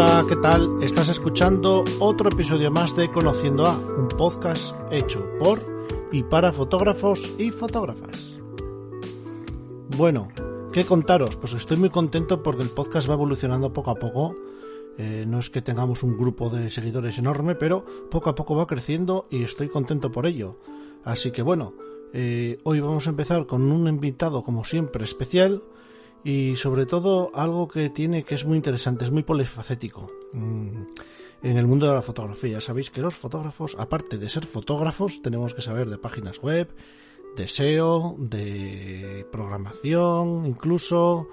[0.00, 0.80] Hola, ¿qué tal?
[0.80, 5.60] Estás escuchando otro episodio más de Conociendo a, un podcast hecho por
[6.12, 8.38] y para fotógrafos y fotógrafas.
[9.96, 10.28] Bueno,
[10.72, 11.34] ¿qué contaros?
[11.34, 14.36] Pues estoy muy contento porque el podcast va evolucionando poco a poco.
[14.98, 18.68] Eh, no es que tengamos un grupo de seguidores enorme, pero poco a poco va
[18.68, 20.60] creciendo y estoy contento por ello.
[21.02, 21.72] Así que bueno,
[22.12, 25.60] eh, hoy vamos a empezar con un invitado como siempre especial
[26.24, 30.08] y sobre todo algo que tiene que es muy interesante, es muy polifacético.
[30.32, 30.82] Mm,
[31.42, 35.54] en el mundo de la fotografía, sabéis que los fotógrafos, aparte de ser fotógrafos, tenemos
[35.54, 36.68] que saber de páginas web,
[37.36, 41.28] de SEO, de programación, incluso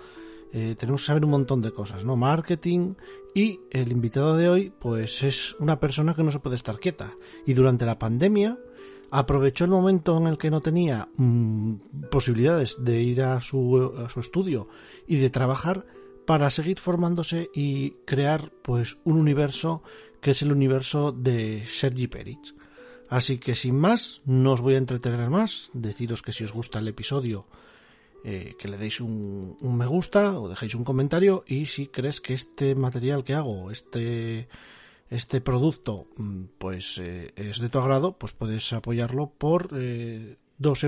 [0.54, 2.16] eh, tenemos que saber un montón de cosas, ¿no?
[2.16, 2.94] Marketing
[3.34, 7.12] y el invitado de hoy, pues es una persona que no se puede estar quieta
[7.46, 8.58] y durante la pandemia
[9.18, 11.76] aprovechó el momento en el que no tenía mm,
[12.12, 14.68] posibilidades de ir a su, estudio
[15.08, 15.86] y de trabajar
[16.26, 19.84] para seguir formándose y crear pues un universo
[20.20, 22.56] que es el universo de Sergi Peric.
[23.08, 26.80] Así que sin más, no os voy a entretener más, deciros que si os gusta
[26.80, 27.46] el episodio,
[28.26, 32.20] eh, que le deis un, un, me gusta o dejéis un comentario y si crees
[32.20, 34.50] que este material que hago, este
[35.10, 40.84] este producto mm, pues eh, es de tu agrado, pues puedes apoyarlo por eh, 2,99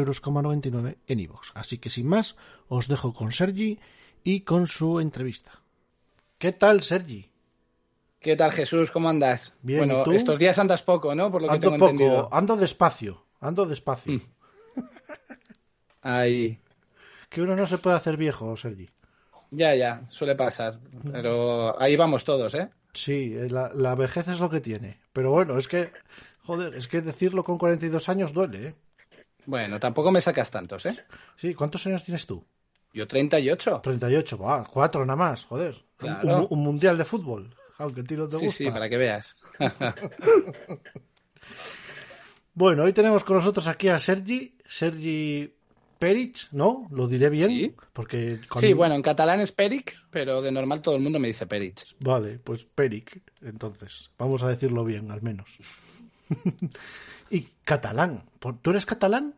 [0.76, 1.52] euros en iVoox.
[1.56, 2.36] Así que sin más,
[2.68, 3.80] os dejo con Sergi
[4.24, 5.52] y con su entrevista.
[6.38, 7.30] ¿Qué tal, Sergi?
[8.20, 8.92] ¿Qué tal, Jesús?
[8.92, 9.56] ¿Cómo andas?
[9.62, 10.12] Bien, bueno, ¿y tú?
[10.12, 11.32] estos días andas poco, ¿no?
[11.32, 12.30] Por lo que Ando tengo poco, entendido.
[12.32, 14.14] ando despacio, ando despacio.
[14.14, 14.22] Mm.
[16.02, 16.60] Ahí.
[17.30, 18.88] Que uno no se puede hacer viejo, Sergi.
[19.52, 20.80] Ya, ya, suele pasar.
[21.12, 22.70] Pero ahí vamos todos, ¿eh?
[22.98, 25.00] Sí, eh, la, la vejez es lo que tiene.
[25.14, 25.92] Pero bueno, es que,
[26.44, 28.74] joder, es que decirlo con 42 años duele, ¿eh?
[29.46, 30.98] Bueno, tampoco me sacas tantos, ¿eh?
[31.38, 32.44] Sí, ¿cuántos años tienes tú?
[32.94, 33.82] Yo 38.
[33.84, 35.76] 38, va, cuatro nada más, joder.
[35.76, 36.38] Un- Claro.
[36.40, 38.58] Un, un mundial de fútbol, aunque a ti no te Sí, gusta.
[38.64, 39.36] sí, para que veas.
[42.54, 45.54] Bueno, hoy tenemos con nosotros aquí a Sergi, Sergi
[46.00, 46.88] Peric, ¿no?
[46.92, 47.76] Lo diré bien, Sí.
[47.94, 51.46] porque Sí, bueno, en catalán es Peric, pero de normal todo el mundo me dice
[51.48, 51.86] Peric.
[52.00, 55.58] Vale, pues Peric, entonces, vamos a decirlo bien, al menos.
[57.30, 59.34] y catalán, ¿Por- ¿tú eres catalán?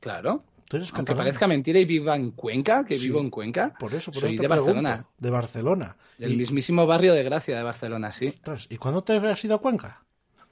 [0.00, 0.44] Claro.
[0.68, 1.24] ¿Tú eres Aunque catalán?
[1.26, 3.06] parezca mentira y viva en Cuenca, que Sí.
[3.06, 3.74] vivo en Cuenca.
[3.78, 4.74] Por eso, por Soy eso te de pregunto.
[4.74, 5.06] Barcelona.
[5.18, 5.96] De Barcelona.
[6.18, 8.28] Del y, mismísimo barrio de Gracia de Barcelona, sí.
[8.28, 10.02] ostras, ¿y cuándo te has ido a Cuenca?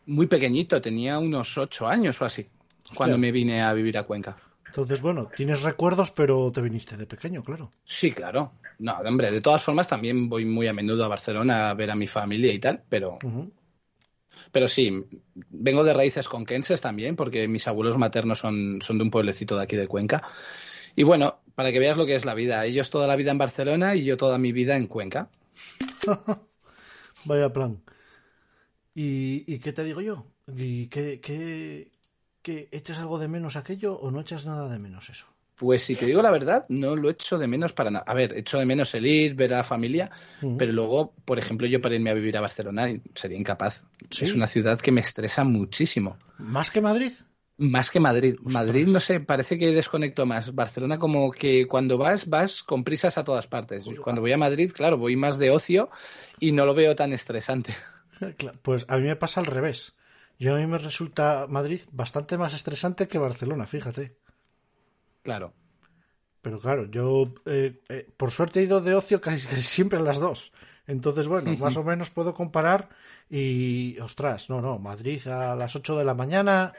[0.06, 2.46] Muy pequeñito, tenía unos ocho años o así,
[2.94, 4.36] cuando me vine a vivir a Cuenca.
[4.74, 7.70] Entonces, bueno, tienes recuerdos, pero te viniste de pequeño, claro.
[7.84, 8.54] Sí, claro.
[8.80, 11.94] No, hombre, de todas formas también voy muy a menudo a Barcelona a ver a
[11.94, 13.16] mi familia y tal, pero,
[14.50, 19.10] pero sí, vengo de raíces conquenses también, porque mis abuelos maternos son, son de un
[19.12, 20.24] pueblecito de aquí de Cuenca.
[20.96, 23.38] Y bueno, para que veas lo que es la vida, ellos toda la vida en
[23.38, 25.28] Barcelona y yo toda mi vida en Cuenca.
[27.24, 27.80] Vaya plan.
[28.92, 30.26] ¿Y, y qué te digo yo?
[30.48, 31.92] ¿Y qué, qué,
[32.44, 35.26] qué- echas algo de menos aquello o no echas nada de menos eso?
[35.56, 38.04] Pues si te digo la verdad, no lo echo de menos para nada.
[38.06, 40.10] A ver, echo de menos el ir, ver a la familia,
[40.58, 43.84] pero luego, por ejemplo, yo para irme a vivir a Barcelona sería incapaz.
[44.10, 44.24] ¿Sí?
[44.24, 46.18] Es una ciudad que me estresa muchísimo.
[46.38, 47.12] ¿Más que Madrid?
[47.56, 48.34] Más que Madrid.
[48.42, 50.56] Madrid, no sé, parece que desconecto más.
[50.56, 53.84] Barcelona como que cuando vas, vas con prisas a todas partes.
[54.02, 55.88] Cuando voy a Madrid, claro, voy más de ocio
[56.40, 57.74] y no lo veo tan estresante.
[58.62, 59.94] Pues a mí me pasa al revés.
[60.38, 64.16] Yo a mí me resulta Madrid bastante más estresante que Barcelona, fíjate.
[65.22, 65.52] Claro.
[66.42, 70.02] Pero claro, yo eh, eh, por suerte he ido de ocio casi, casi siempre a
[70.02, 70.52] las dos.
[70.86, 72.90] Entonces, bueno, más o menos puedo comparar
[73.30, 76.74] y, ostras, no, no, Madrid a las 8 de la mañana,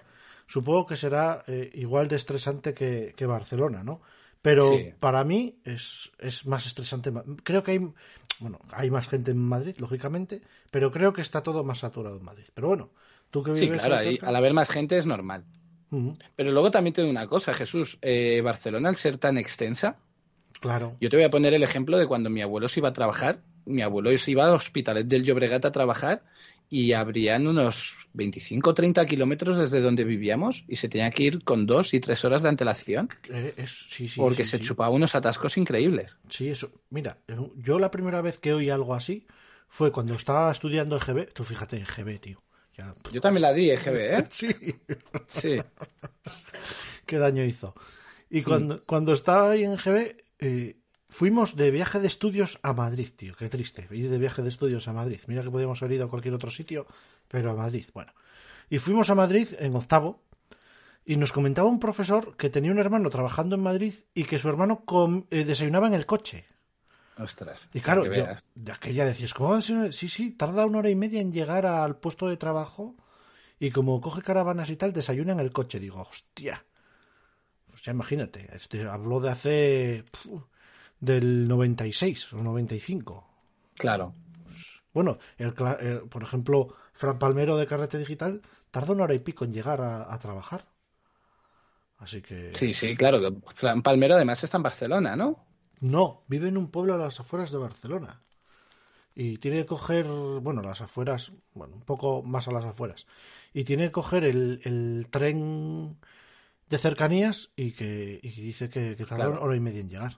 [0.46, 4.02] supongo que será eh, igual de estresante que, que Barcelona, ¿no?
[4.44, 4.94] Pero Sí.
[5.00, 7.12] para mí es, es más estresante.
[7.44, 7.80] Creo que hay,
[8.40, 12.24] bueno, hay más gente en Madrid, lógicamente, pero creo que está todo más saturado en
[12.24, 12.46] Madrid.
[12.54, 12.92] Pero bueno,
[13.32, 15.46] tú que Sí, claro, ahí al haber más gente es normal.
[16.36, 17.98] Pero luego también te digo una cosa, Jesús.
[18.02, 19.98] eh, Barcelona, al ser tan extensa,
[20.60, 20.98] claro.
[21.00, 23.42] yo te voy a poner el ejemplo de cuando mi abuelo se iba a trabajar.
[23.66, 26.24] Mi abuelo se iba al Hospitalet del Llobregat a trabajar
[26.70, 31.44] y habrían unos 25 o 30 kilómetros desde donde vivíamos y se tenía que ir
[31.44, 34.90] con dos y tres horas de antelación Eh, es- sí, sí, porque sí, se chupaba
[34.90, 36.18] unos atascos increíbles.
[36.30, 36.72] Sí, eso.
[36.90, 37.18] Mira,
[37.56, 39.26] yo la primera vez que oí algo así
[39.70, 41.34] fue cuando estaba estudiando EGB.
[41.34, 42.44] Tú fíjate, EGB, tío.
[42.78, 44.28] Ya, Yo también la di, EGB, ¿eh?
[44.30, 44.54] Sí,
[45.28, 45.62] Sí.
[47.06, 47.74] qué daño hizo.
[48.30, 50.76] Y cuando, cuando estaba ahí en EGB, eh,
[51.10, 53.36] fuimos de viaje de estudios a Madrid, tío.
[53.36, 55.22] Qué triste, ir de viaje de estudios a Madrid.
[55.28, 56.86] Mira que podíamos haber ido a cualquier otro sitio,
[57.30, 58.12] pero a Madrid, bueno.
[58.70, 60.22] Y fuimos a Madrid en octavo.
[61.08, 64.50] Y nos comentaba un profesor que tenía un hermano trabajando en Madrid y que su
[64.50, 66.46] hermano com- eh, desayunaba en el coche.
[67.18, 67.70] Ostras.
[67.74, 68.26] Y claro, yo,
[68.56, 69.94] de aquella decías, ¿cómo va a ser?
[69.94, 72.96] Sí, sí, tarda una hora y media en llegar al puesto de trabajo
[73.60, 75.80] y como coge caravanas y tal, desayuna en el coche.
[75.80, 76.64] Digo, hostia.
[77.70, 80.04] Pues ya imagínate, este habló de hace...
[80.12, 80.30] pf,
[81.00, 83.30] del 96 o 95.
[83.76, 84.14] Claro.
[84.94, 88.42] Bueno, el, cla- el- por ejemplo, Fran Palmero de Carrete Digital
[88.72, 90.66] tarda una hora y pico en llegar a, a trabajar.
[91.98, 92.52] Así que...
[92.54, 93.20] Sí, sí, claro.
[93.54, 95.45] Fran Palmero además está en Barcelona, ¿no?
[95.80, 98.22] No, vive en un pueblo a las afueras de Barcelona.
[99.14, 103.08] Y tiene que coger, bueno, las afueras, bueno, un poco más a las afueras.
[103.54, 105.98] Y tiene que coger el, el tren
[106.70, 109.42] de cercanías y que y dice que, que tarda Claro.
[109.42, 110.18] hora y media en llegar.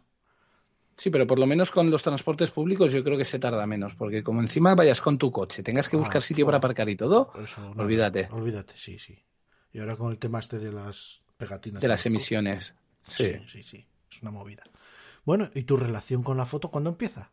[0.96, 3.94] Sí, pero por lo menos con los transportes públicos yo creo que se tarda menos,
[3.94, 6.96] porque como encima vayas con tu coche, tengas que Ah, buscar sitio para aparcar y
[6.96, 9.16] todo, eso, olvídate Olvídate, sí, sí.
[9.74, 11.82] Y ahora con el tema este de las pegatinas.
[11.84, 12.74] de las emisiones.
[13.08, 13.26] Sí.
[13.26, 13.86] Sí, sí, sí.
[14.12, 14.64] Es una movida.
[15.28, 17.32] Bueno, ¿y tu relación con la foto cuándo empieza?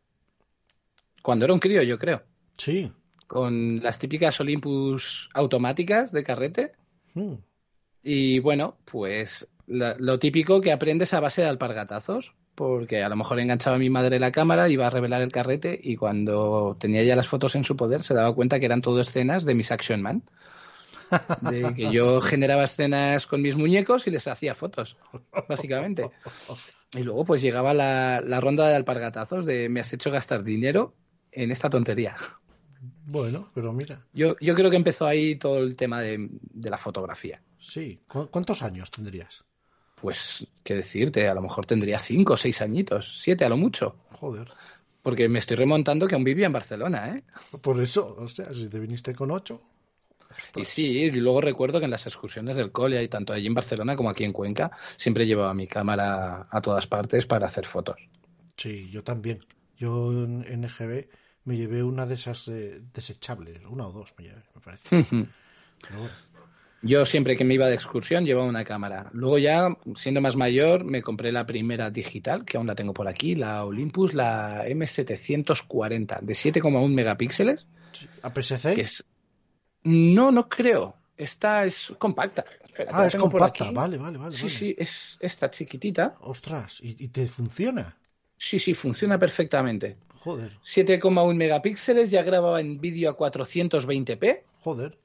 [1.23, 2.25] Cuando era un crío, yo creo.
[2.59, 2.91] Sí.
[3.29, 6.73] Con las típicas Olympus automáticas de carrete.
[7.15, 7.35] Mm.
[8.03, 13.15] Y bueno, pues la- lo típico que aprendes a base de alpargatazos, porque a lo
[13.15, 17.05] mejor enganchaba a mi madre la cámara, iba a revelar el carrete y cuando tenía
[17.05, 19.71] ya las fotos en su poder se daba cuenta que eran todo escenas de mis
[19.71, 20.25] Action Man.
[21.43, 24.97] De que yo generaba escenas con mis muñecos y les hacía fotos,
[25.49, 26.11] básicamente.
[26.95, 30.95] Y luego pues llegaba la, la ronda de alpargatazos de me has hecho gastar dinero
[31.33, 32.17] en esta tontería.
[33.07, 36.79] Bueno, pero mira, Yo, yo creo que empezó ahí todo el tema de, de la
[36.79, 37.43] fotografía.
[37.59, 38.01] sí.
[38.09, 39.45] ¿Cu- ¿Cuántos años tendrías?
[40.01, 43.97] Pues, qué decirte, a lo mejor tendría cinco o seis añitos, siete a lo mucho.
[44.21, 44.49] Joder.
[45.03, 47.23] Porque me estoy remontando que aún vivía en Barcelona, ¿eh?
[47.61, 49.61] Por eso, o sea, si te viniste con ocho.
[50.57, 53.55] Y sí, y luego recuerdo que en las excursiones del cole, y tanto allí en
[53.55, 57.97] Barcelona como aquí en Cuenca, siempre llevaba mi cámara a todas partes para hacer fotos.
[58.57, 59.45] Sí, yo también.
[59.77, 61.09] Yo en EGB
[61.45, 64.89] me llevé una de esas eh, desechables, una o dos me llevé, me parece.
[64.91, 66.15] Pero bueno.
[66.85, 69.09] Yo siempre que me iba de excursión llevaba una cámara.
[69.15, 73.09] Luego ya, siendo más mayor, me compré la primera digital, que aún la tengo por
[73.09, 77.69] aquí, la Olympus, la M740, de 7,1 megapíxeles,
[78.23, 78.75] ¿APS-C?
[78.75, 79.03] que es...
[79.85, 80.95] No, no creo.
[81.17, 82.45] Esta es compacta.
[82.65, 84.33] Espera, Ah, es compacta, vale, vale, vale.
[84.37, 84.55] Sí, vale.
[84.55, 86.17] sí, es esta chiquitita.
[86.21, 87.97] Ostras, ¿y, y te funciona?
[88.37, 89.97] Sí, sí, funciona perfectamente.
[90.21, 94.99] Joder, 7,1 megapíxeles, ya grababa en vídeo a 420p joder.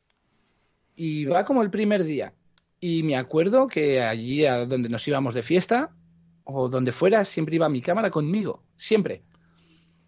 [0.96, 2.34] y va como el primer día.
[2.80, 5.92] Y me acuerdo que allí a donde nos íbamos de fiesta
[6.46, 9.22] o donde fuera, siempre iba mi cámara conmigo, siempre,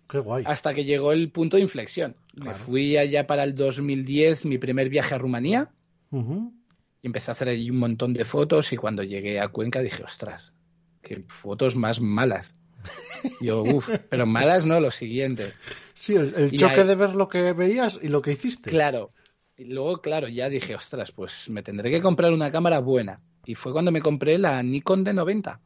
[0.09, 0.43] Qué guay.
[0.47, 2.15] hasta que llegó el punto de inflexión.
[2.33, 5.71] Me fui allá para el 2010, mi primer viaje a Rumanía,
[6.11, 10.03] y empecé a hacer allí un montón de fotos y cuando llegué a Cuenca dije,
[10.03, 10.53] ostras,
[11.01, 12.53] qué fotos más malas.
[13.41, 15.51] Yo, uff, pero malas no, lo siguiente.
[15.93, 18.69] Sí, el, choque ahí- de ver lo que veías y lo que hiciste.
[18.69, 19.13] Claro.
[19.57, 23.21] Y luego, claro, ya dije, ostras, pues me tendré que comprar una cámara buena.
[23.45, 25.59] Y fue cuando me compré la Nikon D90.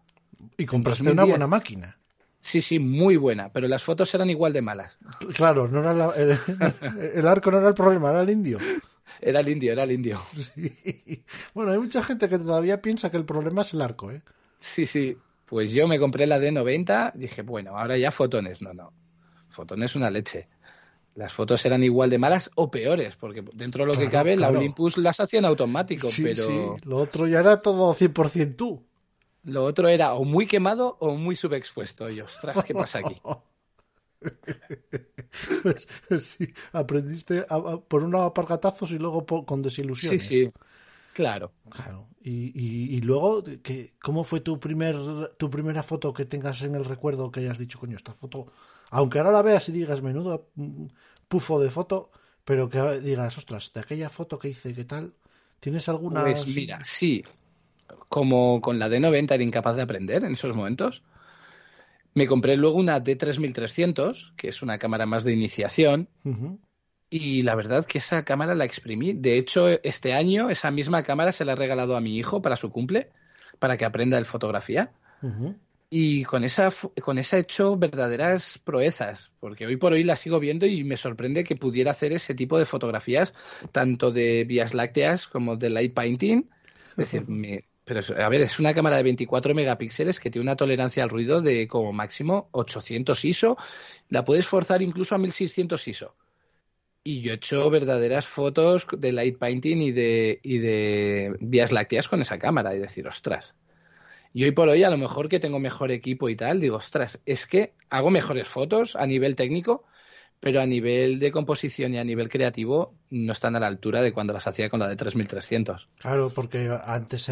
[0.58, 1.14] Y compraste 2010.
[1.14, 1.98] una buena máquina.
[2.46, 5.00] Sí, sí, muy buena, pero las fotos eran igual de malas.
[5.34, 6.38] Claro, no era la- el,
[7.16, 8.60] el arco no era el problema, era el indio.
[9.20, 10.22] Era el indio, era el indio.
[10.38, 11.24] Sí.
[11.56, 14.22] Bueno, hay mucha gente que todavía piensa que el problema es el arco, ¿eh?
[14.60, 15.18] Sí, sí.
[15.48, 18.62] Pues yo me compré la D90, dije, bueno, ahora ya fotones.
[18.62, 18.94] No, no.
[19.50, 20.48] Fotones una leche.
[21.16, 24.38] Las fotos eran igual de malas o peores, porque dentro de lo que Claro, cabe,
[24.38, 24.50] la.
[24.50, 26.60] Olympus las hacía en automático, Sí, pero sí.
[26.84, 28.84] Lo otro ya era todo 100% tú.
[29.46, 32.10] Lo otro era o muy quemado o muy subexpuesto.
[32.10, 33.22] Y ostras, ¿qué pasa aquí?
[35.62, 35.88] Pues,
[36.25, 40.25] sí, aprendiste a- a- por unos apargatazos y luego por- con Sí, desilusiones.
[40.25, 40.52] sí.
[41.14, 41.52] Claro.
[41.70, 42.08] Claro.
[42.22, 44.96] Y, y, y luego, ¿qué, ¿cómo fue tu primer
[45.38, 48.48] tu primera foto que tengas en el recuerdo que hayas dicho, coño, esta foto,
[48.92, 50.86] aunque ahora la veas y digas, menudo mm,
[51.28, 52.12] pufo de foto,
[52.44, 55.14] pero que ahora digas, ostras, de aquella foto que hice, ¿qué tal?
[55.60, 56.24] ¿Tienes alguna?
[56.24, 57.24] Pues mira, sí,
[58.10, 61.04] como con la D90 era incapaz de aprender en esos momentos,
[62.14, 66.60] me compré luego una D3300, que es una cámara más de iniciación, Ujú.
[67.10, 69.14] y la verdad que esa cámara la exprimí.
[69.14, 72.56] De hecho, este año esa misma cámara se la he regalado a mi hijo para
[72.56, 73.10] su cumple,
[73.60, 74.92] para que aprenda el fotografía.
[75.22, 75.56] Ujú.
[75.90, 76.72] Y con esa,
[77.02, 80.98] con esa he hecho verdaderas proezas, porque hoy por hoy la sigo viendo y me
[80.98, 83.34] sorprende que pudiera hacer ese tipo de fotografías,
[83.72, 86.50] tanto de vías lácteas como de light painting.
[86.92, 90.56] Es decir, me- pero a ver, es una cámara de 24 megapíxeles que tiene una
[90.56, 93.58] tolerancia al ruido de como máximo 800 ISO.
[94.10, 96.15] La puedes forzar incluso a 1600 ISO.
[97.04, 102.10] Y yo he hecho verdaderas fotos de light painting y de, y de vías lácteas
[102.10, 103.56] con esa cámara y decir, ostras.
[104.34, 107.22] Y hoy por hoy, a lo mejor que tengo mejor equipo y tal, digo, ostras,
[107.27, 109.86] es que hago mejores fotos a nivel técnico,
[110.39, 114.13] pero a nivel de composición y a nivel creativo no están a la altura de
[114.13, 115.89] cuando las hacía con la de 3300.
[116.00, 117.32] Claro, porque antes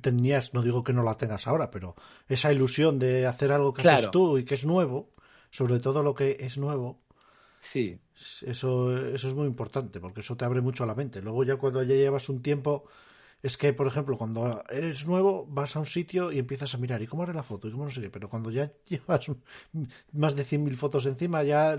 [0.00, 1.96] tenías, no digo que no la tengas ahora, pero
[2.28, 5.10] esa ilusión de hacer algo que haces tú y que es nuevo,
[5.50, 7.00] sobre todo lo que es nuevo.
[7.58, 7.98] Sí.
[8.46, 11.20] Eso, eso es muy importante, porque eso te abre mucho la mente.
[11.20, 12.84] Luego ya cuando ya llevas un tiempo
[13.42, 17.02] es que, por ejemplo, cuando eres nuevo, vas a un sitio y empiezas a mirar,
[17.02, 17.66] ¿y cómo haré la foto?
[17.66, 18.08] ¿Y cómo no sé qué?
[18.08, 19.30] Pero cuando ya llevas
[20.12, 21.76] más de 100.000 fotos encima, ya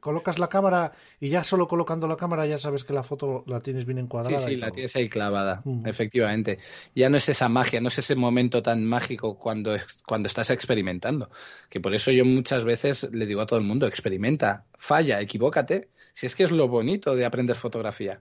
[0.00, 3.60] colocas la cámara y ya solo colocando la cámara ya sabes que la foto la
[3.60, 4.38] tienes bien encuadrada.
[4.38, 5.86] Sí, sí, la tienes ahí clavada, mm.
[5.86, 6.58] efectivamente.
[6.94, 9.76] Ya no es esa magia, no es ese momento tan mágico cuando,
[10.06, 11.30] cuando estás experimentando.
[11.68, 15.90] Que por eso yo muchas veces le digo a todo el mundo, experimenta, falla, equivócate.
[16.14, 18.20] Si es que es lo bonito de aprender fotografía.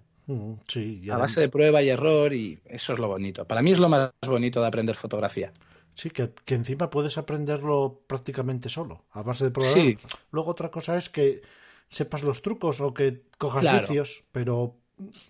[0.68, 3.46] Sí, a base de prueba y error y eso es lo bonito.
[3.46, 5.52] Para mí es lo más bonito de aprender fotografía.
[5.96, 9.74] Sí, que, encima puedes aprenderlo prácticamente solo, a base de prueba.
[9.74, 9.98] Sí.
[10.32, 11.42] Luego otra cosa es que
[11.90, 14.78] sepas los trucos o que cojas vicios, pero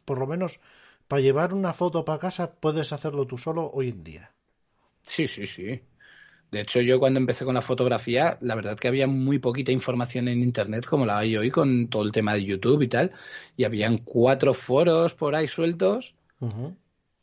[0.05, 0.59] por lo menos
[1.07, 4.31] para llevar una foto para casa puedes hacerlo tú solo hoy en día.
[5.01, 5.81] Sí, sí, sí.
[6.51, 10.27] De hecho, yo cuando empecé con la fotografía, la verdad que había muy poquita información
[10.27, 13.11] en Internet como la hay hoy con todo el tema de YouTube y tal.
[13.55, 16.13] Y habían cuatro foros por ahí sueltos.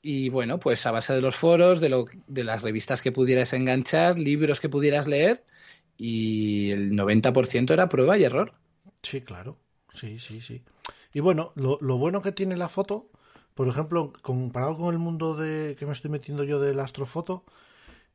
[0.01, 3.53] Y bueno, pues a base de los foros, de, lo, de las revistas que pudieras
[3.53, 5.45] enganchar, libros que pudieras leer,
[5.99, 8.55] y el 90% era prueba y error.
[9.03, 9.59] Sí, claro.
[9.93, 10.63] Sí, sí, sí.
[11.13, 13.11] Y bueno, lo, lo bueno que tiene la foto,
[13.55, 17.45] por ejemplo, comparado con el mundo de que me estoy metiendo yo de la astrofoto,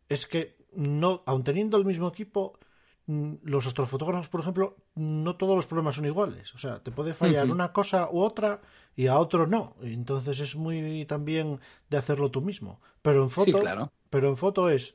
[0.10, 2.60] es que no, aun teniendo el mismo equipo,
[3.08, 6.54] mm, los astrofotógrafos, por ejemplo, no todos los problemas son iguales.
[6.56, 8.62] O sea, te puede fallar una cosa u otra
[8.96, 9.76] y a otro no.
[9.82, 12.80] Entonces es muy también de hacerlo tú mismo.
[13.02, 14.94] Pero en foto, pero en foto es,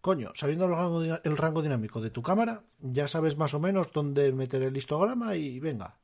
[0.00, 3.92] coño, sabiendo el rango, el rango dinámico de tu cámara, ya sabes más o menos
[3.92, 5.96] dónde meter el histograma y venga,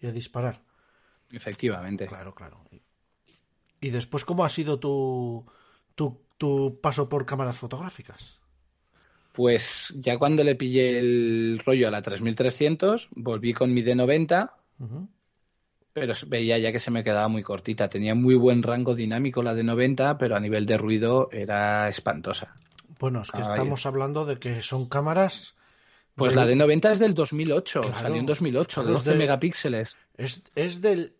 [0.00, 0.62] y a disparar.
[1.30, 2.06] Efectivamente.
[2.06, 2.60] Claro, claro.
[3.80, 5.44] Y después, ¿cómo ha sido tu,
[5.94, 8.41] tu, tu paso por cámaras fotográficas?
[9.32, 14.50] Pues ya cuando le pillé el rollo a la 3300, volví con mi D90,
[15.92, 17.88] pero veía ya que se me quedaba muy cortita.
[17.88, 22.54] Tenía muy buen rango dinámico la D90, pero a nivel de ruido era espantosa.
[22.98, 25.54] Bueno, es que estamos hablando de que son cámaras...
[26.14, 29.96] Pues la D90 es del 2008, salió en 2008, de 12 megapíxeles.
[30.18, 31.14] Es, es del,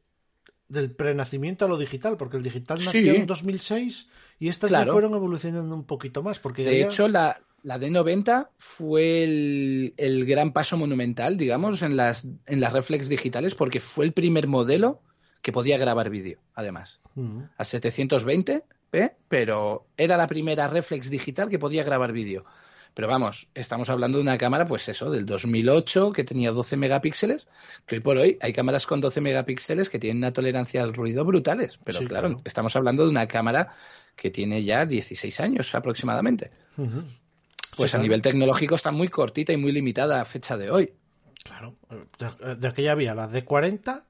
[0.69, 5.14] del prenacimiento a lo digital, porque el digital nació en 2006 y estas ya fueron
[5.14, 6.38] evolucionando un poquito más.
[6.40, 12.61] Porque de hecho, la, la D90 fue el, gran paso monumental, digamos, en las, en
[12.61, 15.00] las reflex digitales, porque fue el primer modelo
[15.42, 17.40] que podía grabar vídeo, además, mm.
[17.57, 22.45] a 720p, pero era la primera reflex digital que podía grabar vídeo.
[22.95, 27.49] Pero vamos, estamos hablando de una cámara, pues eso, del 2008, que tenía 12 megapíxeles,
[27.87, 31.25] que hoy por hoy hay cámaras con 12 megapíxeles que tienen una tolerancia al ruido
[31.25, 31.78] brutales.
[31.85, 33.75] Pero claro, estamos hablando de una cámara
[34.14, 36.50] que tiene ya 16 años aproximadamente.
[37.76, 40.93] Pues a nivel tecnológico está muy cortita y muy limitada a fecha de hoy.
[41.43, 41.76] Claro,
[42.59, 44.05] de, aquella había la D40,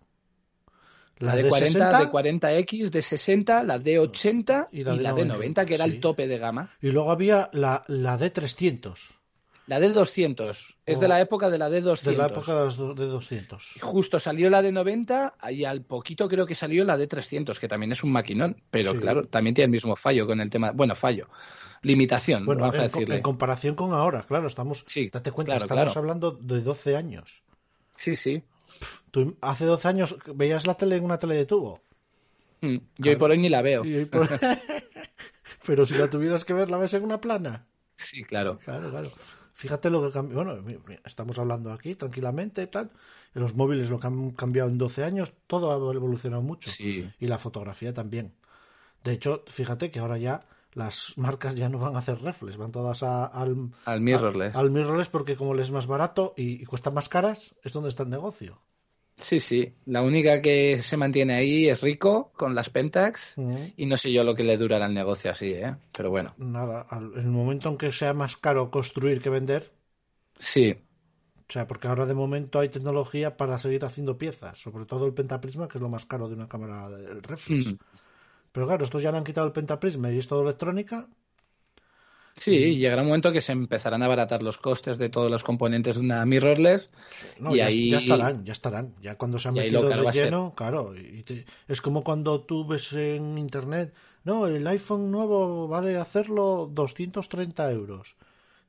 [1.18, 6.70] la, D40, D40X, D60, la D80 y la, D90, que era el tope de gama.
[6.80, 9.21] Y luego había la, la D300.
[9.66, 10.74] La D200.
[10.84, 12.02] Es de la época de la D200.
[12.02, 13.80] De la época de la D200.
[13.80, 18.02] Justo salió la D90 y al poquito creo que salió la D300, que también es
[18.02, 18.60] un maquinón.
[18.70, 20.72] Pero claro, también tiene el mismo fallo con el tema.
[20.72, 21.28] Bueno, fallo
[21.82, 23.16] limitación, bueno, vamos a decirle.
[23.16, 24.84] En comparación con ahora, claro, estamos.
[24.86, 27.42] Sí, date cuenta, estamos hablando de 12 años.
[27.96, 28.42] Sí, sí.
[29.10, 31.80] ¿Tú hace 12 años veías la tele en una tele de tubo?
[32.60, 33.82] Mm, yo hoy por hoy ni la veo.
[35.66, 37.66] Pero si la tuvieras que ver, ¿la ves en una plana?
[37.96, 38.58] Sí, claro.
[38.64, 39.12] Claro, claro.
[39.62, 40.42] Fíjate lo que cambió.
[40.42, 40.60] Bueno,
[41.04, 42.90] estamos hablando aquí tranquilamente, tal.
[43.32, 46.68] Los móviles lo que han cambiado en 12 años, todo ha evolucionado mucho.
[46.68, 47.08] Sí.
[47.20, 48.32] Y la fotografía también.
[49.04, 50.40] De hecho, fíjate que ahora ya
[50.72, 54.56] las marcas ya no van a hacer reflex, van todas al, al mirrorless.
[54.56, 58.02] al mirrorless porque como les es más barato y, cuesta más caras, es donde está
[58.02, 58.58] el negocio.
[59.16, 59.72] Sí, sí.
[59.86, 63.36] La única que se mantiene ahí es Rico con las Pentax
[63.76, 65.76] y no sé yo lo que le durará el negocio así, ¿eh?
[65.96, 66.34] Pero bueno.
[66.38, 69.70] Nada, en el momento en que sea más caro construir que vender.
[70.38, 70.76] Sí.
[71.48, 75.12] O sea, porque ahora de momento hay tecnología para seguir haciendo piezas, sobre todo el
[75.12, 77.66] pentaprisma, que es lo más caro de una cámara de reflex.
[77.66, 77.78] Mm.
[78.52, 81.08] Pero claro, estos ya le han quitado el pentaprisma y es todo electrónica.
[82.36, 85.96] Sí, llegará un momento que se empezarán a abaratar los costes de todos los componentes
[85.96, 86.90] de una mirrorless
[87.50, 90.94] y ya, ahí ya estarán, ya estarán, ya cuando se han metido de lleno, claro,
[91.68, 93.92] es como cuando tú ves en internet
[94.24, 98.16] no, el iPhone nuevo vale hacerlo 230 euros.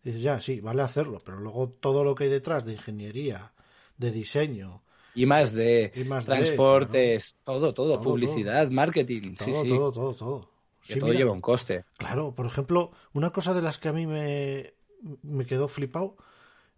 [0.03, 3.53] dices, ya, sí, vale hacerlo, pero luego todo lo que hay detrás de ingeniería,
[3.97, 4.81] de diseño,
[5.15, 9.69] y más de Y más de, transportes, todo, todo, Todo, publicidad, marketing, todo, sí, sí,
[9.69, 10.52] todo, todo, todo.
[10.87, 11.85] Que Sí, todo mira, lleva un coste.
[11.97, 14.73] Claro, por ejemplo, una cosa de las que a mí me,
[15.21, 16.17] me quedó flipado,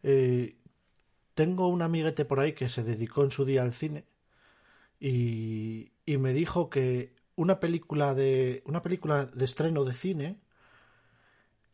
[0.04, 0.58] eh,
[1.34, 4.06] tengo un amiguete por ahí que se dedicó en su día al cine
[5.00, 10.40] y, y me dijo que una película de una película de estreno de cine,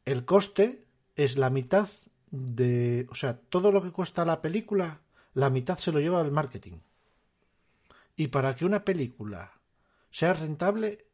[0.05, 0.85] el coste
[1.15, 1.88] es la mitad
[2.31, 5.01] de, o sea, todo lo que cuesta la película,
[5.33, 6.79] la mitad se lo lleva el marketing.
[8.15, 9.53] Y para que una película
[10.09, 11.05] sea rentable,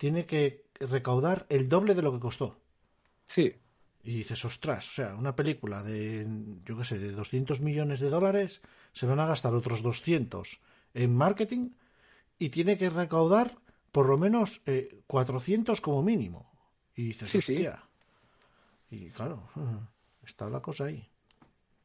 [0.00, 2.56] tiene que recaudar el doble de lo que costó.
[3.26, 3.54] Sí,
[4.02, 6.26] Y dices, ostras, o sea, una película de,
[6.64, 8.62] yo qué sé, de 200 millones de dólares,
[8.94, 10.58] se van a gastar otros 200
[10.94, 11.72] en marketing
[12.38, 13.58] y tiene que recaudar
[13.92, 16.50] por lo menos eh, 400 como mínimo.
[16.96, 17.66] Y dices, Sí, sí.
[18.90, 19.50] Y claro,
[20.24, 21.09] está la cosa ahí.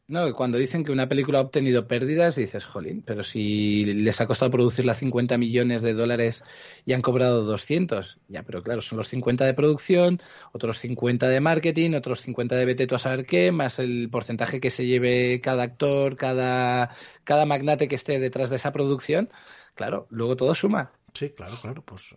[0.07, 4.27] No, cuando dicen que una película ha obtenido pérdidas, dices, jolín, pero si les ha
[4.27, 6.43] costado producirla 50 millones de dólares
[6.85, 10.21] y han cobrado 200, ya, pero claro, son los 50 de producción,
[10.51, 14.69] otros 50 de marketing, otros 50 de vete a saber qué, más el porcentaje que
[14.69, 19.31] se lleve cada actor, cada, cada magnate que esté detrás de esa producción.
[19.73, 20.91] Claro, luego todo suma.
[21.15, 22.13] Sí, claro, claro, pues,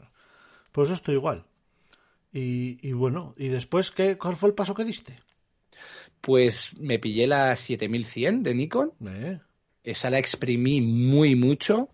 [0.72, 1.46] pues esto igual.
[2.34, 5.20] Y, y bueno, ¿y después qué, cuál fue el paso que diste?
[6.20, 8.92] Pues me pillé la 7100 de Nikon.
[9.06, 9.38] Eh,
[9.84, 11.88] Esa la exprimí muy mucho.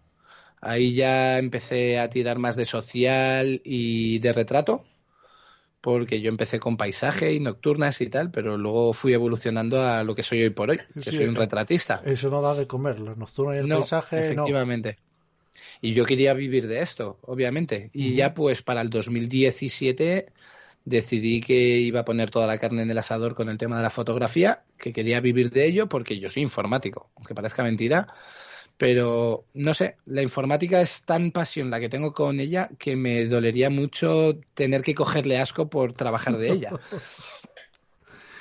[0.60, 4.84] Ahí ya empecé a tirar más de social y de retrato,
[5.82, 10.14] porque yo empecé con paisaje y nocturnas y tal, pero luego fui evolucionando a lo
[10.14, 12.00] que soy hoy por hoy, que Sí, soy un eh, retratista.
[12.06, 14.22] Eso no da de comer, la nocturna y el No, paisaje, no.
[14.22, 14.96] efectivamente.
[15.82, 17.90] Y yo quería vivir de esto, obviamente.
[17.92, 20.28] Y ya pues para el 2017
[20.84, 23.82] decidí que iba a poner toda la carne en el asador con el tema de
[23.82, 28.08] la fotografía, que quería vivir de ello porque yo soy informático, aunque parezca mentira.
[28.76, 33.24] Pero no sé, la informática es tan pasión la que tengo con ella que me
[33.26, 36.70] dolería mucho tener que cogerle asco por trabajar de ella.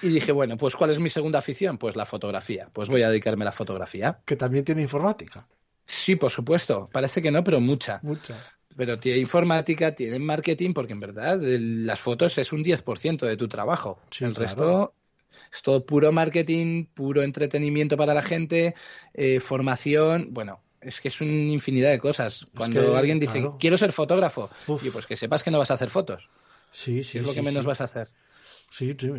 [0.01, 1.77] Y dije, bueno, pues ¿cuál es mi segunda afición?
[1.77, 2.69] Pues la fotografía.
[2.73, 4.19] Pues voy a dedicarme a la fotografía.
[4.25, 5.47] Que también tiene informática.
[5.85, 6.89] Sí, por supuesto.
[6.91, 8.01] Parece que no, pero mucha.
[8.03, 8.35] Mucha.
[8.75, 13.37] Pero tiene informática, tiene marketing, porque en verdad el- las fotos es un 10% de
[13.37, 13.99] tu trabajo.
[14.11, 14.47] Sí, el claro.
[14.47, 14.93] resto
[15.51, 18.75] es todo puro marketing, puro entretenimiento para la gente,
[19.13, 20.29] eh, formación.
[20.31, 22.45] Bueno, es que es una infinidad de cosas.
[22.57, 23.57] Cuando que, alguien dice, claro.
[23.59, 24.49] quiero ser fotógrafo,
[24.81, 26.27] y pues que sepas que no vas a hacer fotos.
[26.71, 27.67] Sí, sí, es lo sí, que menos sí.
[27.67, 28.09] vas a hacer.
[28.71, 29.09] Sí, sí.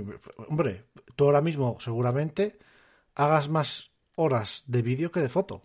[0.48, 2.58] Hombre, tú ahora mismo seguramente
[3.14, 5.62] hagas más horas de vídeo que de foto.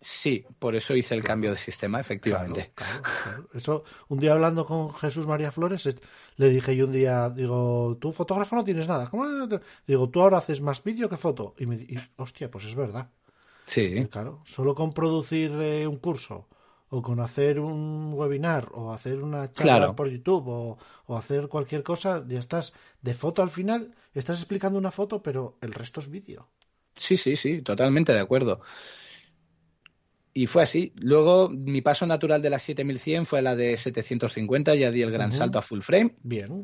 [0.00, 2.72] Sí, por eso hice el cambio de sistema, efectivamente.
[2.74, 3.48] Claro, claro, claro.
[3.54, 5.96] Eso, un día hablando con Jesús María Flores, es-
[6.36, 9.08] le dije yo un día, digo, tú fotógrafo no tienes nada.
[9.10, 11.54] ¿Cómo no te-?" Digo, tú ahora haces más vídeo que foto.
[11.58, 13.10] Y me y, hostia, pues es verdad.
[13.64, 16.46] Sí, claro, solo con producir eh, un curso
[16.88, 19.96] o con hacer un webinar o hacer una charla Claro.
[19.96, 24.78] por YouTube o, o hacer cualquier cosa, ya estás de foto al final, estás explicando
[24.78, 26.48] una foto, pero el resto es vídeo.
[26.94, 28.60] sí, sí, sí, totalmente de acuerdo.
[30.36, 30.92] Y fue así.
[30.96, 35.32] Luego, mi paso natural de la 7100 fue la de 750, ya di el gran
[35.32, 36.14] salto a full frame.
[36.22, 36.62] Bien,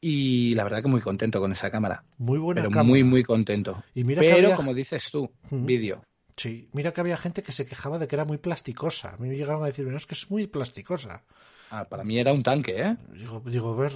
[0.00, 2.04] Y la verdad que muy contento con esa cámara.
[2.16, 2.84] muy buena pero cámara.
[2.88, 3.84] muy, muy contento.
[3.94, 6.02] Y mira pero, había- como dices tú, vídeo.
[6.38, 9.10] Sí, mira que había gente que se quejaba de que era muy plasticosa.
[9.10, 11.22] A mí me llegaron a decirme, no, es que es muy plasticosa.
[11.70, 12.96] Ah, para mí era un tanque, ¿eh?
[13.12, 13.92] Digo, digo, a ver,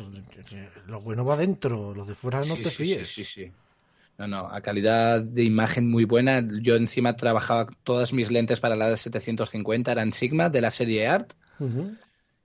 [0.86, 3.08] lo bueno va dentro, lo de fuera no Sí, te sí, fíes.
[3.08, 3.52] Sí, sí, sí.
[4.16, 6.46] No, no, a calidad de imagen muy buena.
[6.62, 11.08] Yo encima trabajaba todas mis lentes para la de 750, eran Sigma de la serie
[11.08, 11.32] Art.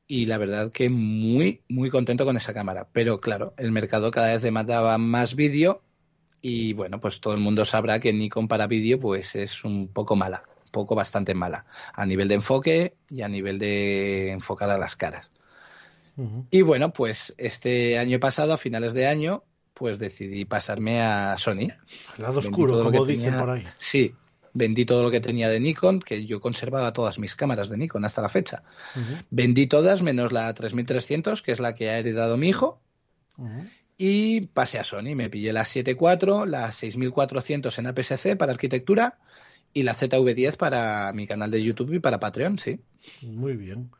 [0.08, 2.88] Y la verdad que muy, muy contento con esa cámara.
[2.92, 5.84] Pero claro, el mercado cada vez demandaba más vídeo
[6.42, 10.16] y bueno, pues todo el mundo sabrá que Nikon para vídeo pues es un poco
[10.16, 14.78] mala, un poco bastante mala, a nivel de enfoque y a nivel de enfocar a
[14.78, 15.30] las caras.
[16.52, 19.44] Y bueno, pues este año pasado, a finales de año,
[19.80, 21.70] pues decidí pasarme a Sony.
[22.18, 23.64] El lado Vendí oscuro, como dicen tenía- por ahí.
[23.78, 24.14] Sí,
[24.54, 28.04] vendí todo lo que tenía de Nikon, que yo conservaba todas mis cámaras de Nikon
[28.04, 28.64] hasta la fecha.
[29.30, 32.82] Vendí todas menos la 3300, que es la que ha heredado mi hijo,
[33.98, 35.16] y pasé a Sony.
[35.16, 39.18] Me pillé la 7.4, la 6400 en APS-C para arquitectura
[39.74, 42.80] y la ZV10 para mi canal de YouTube y para Patreon, sí.
[43.22, 43.92] Muy bien.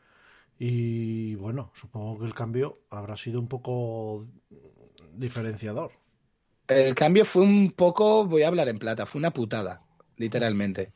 [0.58, 4.26] Y bueno, supongo que el cambio habrá sido un poco
[5.14, 5.92] diferenciador.
[6.68, 9.82] El cambio fue un poco, voy a hablar en plata, fue una putada,
[10.16, 10.92] literalmente.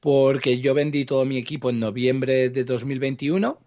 [0.00, 3.58] Porque yo vendí todo mi equipo en noviembre de 2021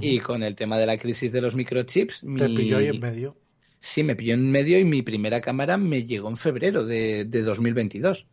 [0.00, 2.22] Y con el tema de la crisis de los microchips...
[2.36, 3.36] Te pilló ahí en medio.
[3.80, 7.42] Sí, me pilló en medio y mi primera cámara me llegó en febrero de, de
[7.42, 8.26] 2022.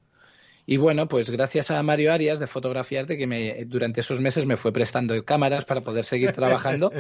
[0.66, 4.56] Y bueno, pues gracias a Mario Arias de Fotografiarte, que me, durante esos meses me
[4.56, 6.92] fue prestando cámaras para poder seguir trabajando,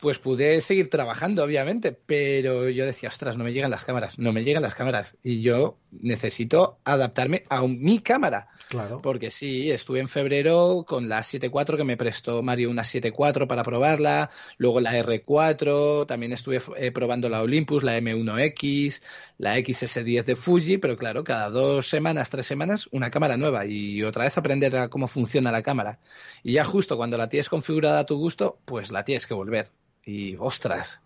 [0.00, 4.32] pues pude seguir trabajando, obviamente, pero yo decía, ostras, no me llegan las cámaras, no
[4.32, 5.16] me llegan las cámaras.
[5.22, 8.48] Y yo necesito adaptarme a mi cámara.
[8.68, 8.98] Claro.
[9.02, 13.62] Porque sí, estuve en febrero con la 7.4 que me prestó Mario una 7.4 para
[13.62, 19.02] probarla, luego la R4, también estuve eh, probando la Olympus, la M1X,
[19.38, 24.04] la XS10 de Fuji, pero claro, cada dos semanas, tres semanas una cámara nueva y
[24.04, 25.98] otra vez aprender a cómo funciona la cámara.
[26.44, 29.68] Y ya justo cuando la tienes configurada a tu gusto, pues la tienes que volver.
[30.04, 31.00] Y ostras.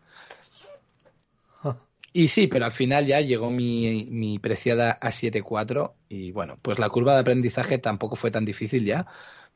[2.11, 6.79] Y sí, pero al final ya llegó mi, mi preciada A7 IV y bueno, pues
[6.79, 9.07] la curva de aprendizaje tampoco fue tan difícil ya,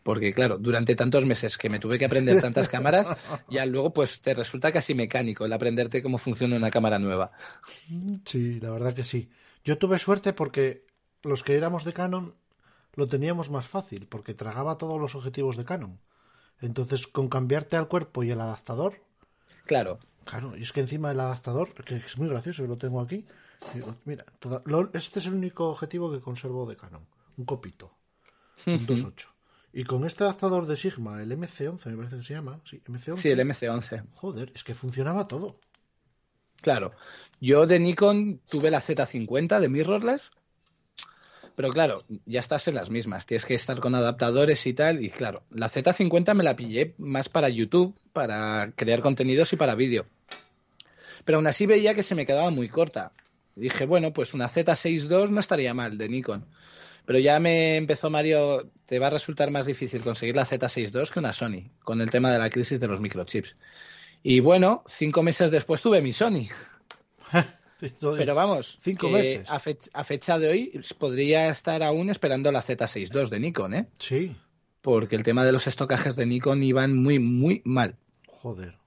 [0.02, 3.08] porque claro, durante tantos meses que me tuve que aprender tantas cámaras,
[3.50, 7.32] ya luego pues te resulta casi mecánico el aprenderte cómo funciona una cámara nueva.
[8.26, 9.30] Sí, la verdad que sí.
[9.64, 10.84] Yo tuve suerte porque
[11.22, 12.34] los que éramos de Canon
[12.94, 15.98] lo teníamos más fácil, porque tragaba todos los objetivos de Canon.
[16.60, 19.00] Entonces, con cambiarte al cuerpo y el adaptador.
[19.64, 19.98] Claro.
[20.24, 23.24] Claro, y es que encima el adaptador, que es muy gracioso, lo tengo aquí.
[24.04, 24.24] mira,
[24.92, 27.06] este es el único objetivo que conservo de Canon.
[27.36, 27.92] Un copito.
[28.66, 29.26] Un 2.8.
[29.72, 32.60] Y con este adaptador de Sigma, el MC11, me parece que se llama.
[32.64, 33.16] Sí, MC11.
[33.16, 34.04] Sí, el MC11.
[34.14, 35.58] Joder, es que funcionaba todo.
[36.60, 36.92] Claro.
[37.40, 40.30] Yo de Nikon tuve la Z50 de mirrorless
[41.54, 43.26] pero claro, ya estás en las mismas.
[43.26, 45.02] Tienes que estar con adaptadores y tal.
[45.02, 49.74] Y claro, la Z50 me la pillé más para YouTube, para crear contenidos y para
[49.74, 50.06] vídeo.
[51.24, 53.12] Pero aún así veía que se me quedaba muy corta.
[53.54, 56.46] dije, bueno, pues una Z62 no estaría mal de Nikon.
[57.04, 61.18] Pero ya me empezó Mario, te va a resultar más difícil conseguir la Z62 que
[61.18, 63.56] una Sony, con el tema de la crisis de los microchips.
[64.22, 66.48] Y bueno, cinco meses después tuve mi Sony.
[68.00, 69.48] Pero vamos, cinco meses.
[69.50, 73.88] A, fecha de hoy podría estar aún esperando la Z62 de Nikon, ¿eh?
[73.98, 74.36] Sí.
[74.80, 77.96] Porque el tema de los estocajes de Nikon iban muy, muy mal.
[78.28, 78.78] Joder.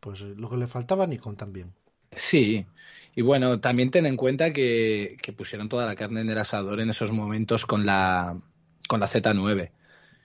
[0.00, 1.74] Pues lo que le faltaba a Nikon también.
[2.16, 2.66] Sí.
[3.14, 6.80] Y bueno, también ten en cuenta que, que pusieron toda la carne en el asador
[6.80, 8.40] en esos momentos con la,
[8.88, 9.70] con la Z9.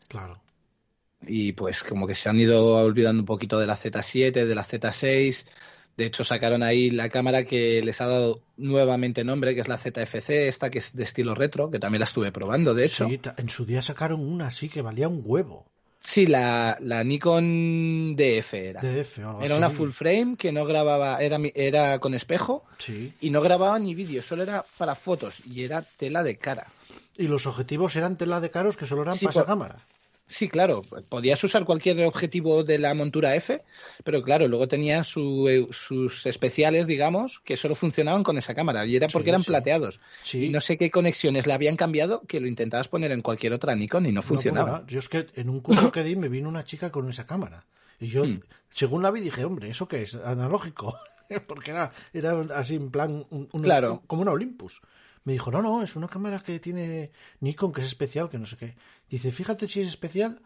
[0.08, 0.41] Claro.
[1.25, 4.63] Y pues como que se han ido olvidando un poquito de la Z7, de la
[4.63, 5.45] Z6
[5.97, 9.79] de hecho, sacaron ahí la cámara que les ha dado nuevamente nombre, que es la
[9.79, 13.07] ZFC, esta que es de estilo retro, que también la estuve probando, de hecho.
[13.10, 15.65] Sí, en su día sacaron una así que valía un huevo.
[15.99, 18.81] Sí, la, la Nikon DF era.
[18.81, 23.12] DF, era una full frame que no grababa, era, era con espejo sí.
[23.19, 26.67] y no grababa ni vídeo, solo era para fotos y era tela de cara.
[27.17, 29.77] Y los objetivos eran tela de caros que solo eran para esa cámara.
[30.29, 33.63] Sí, claro, podías usar cualquier objetivo de la montura F,
[34.03, 38.97] pero claro, luego tenía su, sus especiales, digamos, que solo funcionaban con esa cámara y
[38.97, 40.01] era porque eran plateados.
[40.33, 43.73] Y no sé qué conexiones le habían cambiado que lo intentabas poner en cualquier otra
[43.75, 44.83] Nikon y no funcionaba.
[44.85, 47.65] yo es que en un curso que di me vino una chica con esa cámara
[47.99, 48.41] y yo, hmm.
[48.69, 50.15] según la vi, dije, hombre, ¿eso qué es?
[50.15, 50.97] Analógico.
[51.47, 53.25] porque era, era así en plan,
[53.63, 54.03] claro.
[54.07, 54.81] como una Olympus.
[55.23, 57.11] Me dijo, no, no, es una cámara que tiene
[57.41, 58.75] Nikon, que es especial, que no sé qué.
[59.09, 60.41] Dice, fíjate si es especial,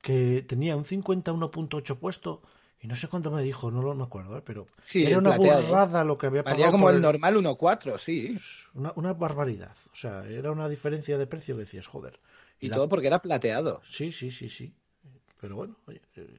[0.00, 2.42] que tenía un 51.8 puesto
[2.80, 4.42] y no sé cuánto me dijo, no lo me acuerdo, ¿eh?
[4.44, 6.72] pero sí, era una burrada lo que había pagado.
[6.72, 8.36] como el, normal 1.4, sí.
[8.74, 9.76] Una, una, barbaridad.
[9.92, 12.18] O sea, era una diferencia de precio que decías, joder.
[12.58, 13.82] Y, todo porque era plateado.
[13.88, 14.74] Sí, sí, sí, sí.
[15.40, 15.76] Pero bueno,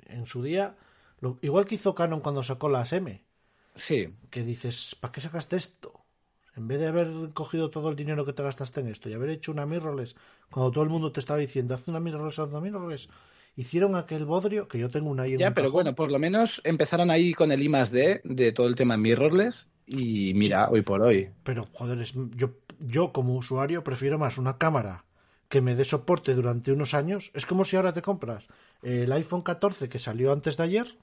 [0.08, 0.76] en su día,
[1.42, 3.24] igual que hizo Canon cuando sacó las M.
[3.76, 4.14] Sí.
[4.30, 6.03] Que dices, ¿para qué sacaste esto?
[6.56, 9.30] En vez de haber cogido todo el dinero que te gastaste en esto y haber
[9.30, 10.16] hecho una mirrorless,
[10.52, 13.10] cuando todo el mundo te estaba diciendo, haz una mirrorless, haz una mirrorless,
[13.56, 16.62] hicieron aquel bodrio que yo tengo una ahí en Ya, pero bueno, por lo menos
[16.64, 20.84] empezaron ahí con el I más D de todo el tema mirrorless y mira, hoy
[20.84, 21.30] por hoy.
[21.44, 22.04] Pero joder,
[22.36, 25.06] yo, yo como usuario prefiero más una cámara
[25.50, 27.32] que me dé soporte durante unos años.
[27.34, 28.48] Es como si ahora te compras
[28.82, 30.98] el iPhone 14 que salió antes de ayer.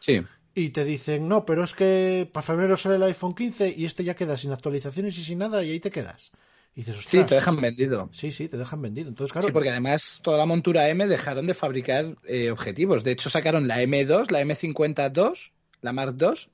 [0.00, 0.22] Sí
[0.58, 4.04] y te dicen, no, pero es que para febrero sale el iPhone 15 y este
[4.04, 6.32] ya queda sin actualizaciones y sin nada y ahí te quedas.
[6.74, 8.08] Y dices, sí, te dejan vendido.
[8.12, 9.10] Sí, sí, te dejan vendido.
[9.10, 13.04] Entonces, claro, sí, porque además toda la montura M dejaron de fabricar eh, objetivos.
[13.04, 16.50] De hecho, sacaron la M2, la M52, la Mark II,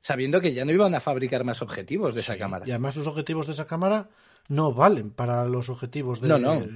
[0.00, 2.66] sabiendo que ya no iban a fabricar más objetivos de esa cámara.
[2.66, 4.10] Y además los objetivos de esa cámara
[4.48, 6.28] no valen para los objetivos de...
[6.30, 6.66] No, no.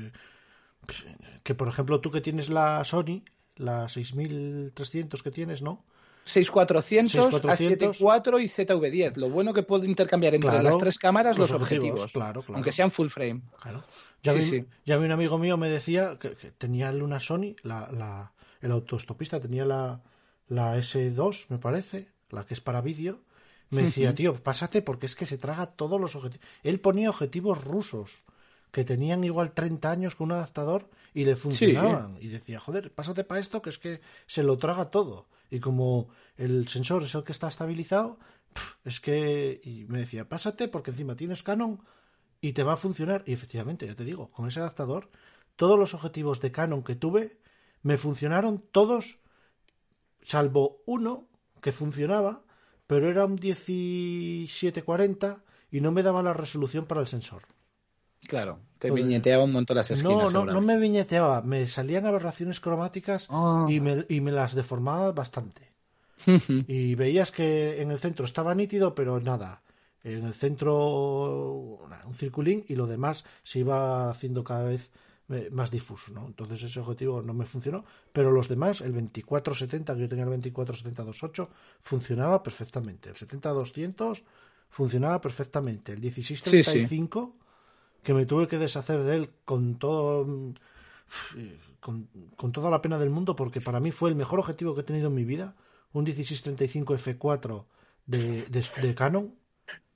[1.43, 3.25] Que, por ejemplo, tú que tienes la Sony,
[3.57, 5.85] la 6300 que tienes, ¿no?
[6.25, 9.17] 6400, A74 y ZV10.
[9.17, 12.13] Lo bueno que puedo intercambiar entre las tres cámaras los, objetivos,
[12.49, 13.43] aunque sean full frame.
[14.23, 18.73] Ya, vi, ya un amigo mío me decía que, tenía una Sony, la, la, el
[18.73, 20.03] autostopista tenía la,
[20.49, 23.21] la S2, me parece, la que es para vídeo,
[23.71, 26.45] me decía, tío, pásate porque es que se traga todos los objetivos.
[26.63, 28.25] Él ponía objetivos rusos
[28.73, 32.17] que tenían igual 30 años con un adaptador y le funcionaban.
[32.21, 35.29] Y decía, joder, pásate para esto que es que se lo traga todo.
[35.51, 38.19] Y como el sensor es el que está estabilizado,
[38.85, 39.61] es que...
[39.89, 41.81] Me decía, pásate porque encima tienes Canon
[42.41, 43.25] y te va a funcionar.
[43.27, 45.11] Y efectivamente, ya te digo, con ese adaptador,
[45.57, 47.39] todos los objetivos de Canon que tuve
[47.83, 49.19] me funcionaron todos,
[50.23, 51.29] salvo uno
[51.61, 52.45] que funcionaba,
[52.87, 57.43] pero era un 1740 y no me daba la resolución para el sensor.
[58.27, 60.33] Claro, te viñeteaba un montón las esquinas.
[60.33, 63.67] No, no, no me viñeteaba, me salían aberraciones cromáticas ah.
[63.69, 65.71] y, me, y me las deformaba bastante.
[66.69, 69.63] y veías que en el centro estaba nítido, pero nada.
[70.03, 74.91] En el centro un circulín y lo demás se iba haciendo cada vez
[75.29, 76.27] eh, más difuso, ¿no?
[76.27, 80.31] Entonces ese objetivo no me funcionó, pero los demás, el 2470, que yo tenía el
[80.31, 81.49] 2470-28,
[81.81, 83.11] funcionaba perfectamente.
[83.11, 84.23] El 70-200
[84.71, 85.93] funcionaba perfectamente.
[85.93, 87.37] El 1635,
[88.03, 90.27] que me tuve que deshacer de él con todo...
[91.81, 94.83] Con, con, toda la pena del mundo, porque para mí fue el mejor objetivo que
[94.83, 95.55] he tenido en mi vida,
[95.95, 97.65] un 1635 F4
[98.07, 99.35] de, de, de Canon,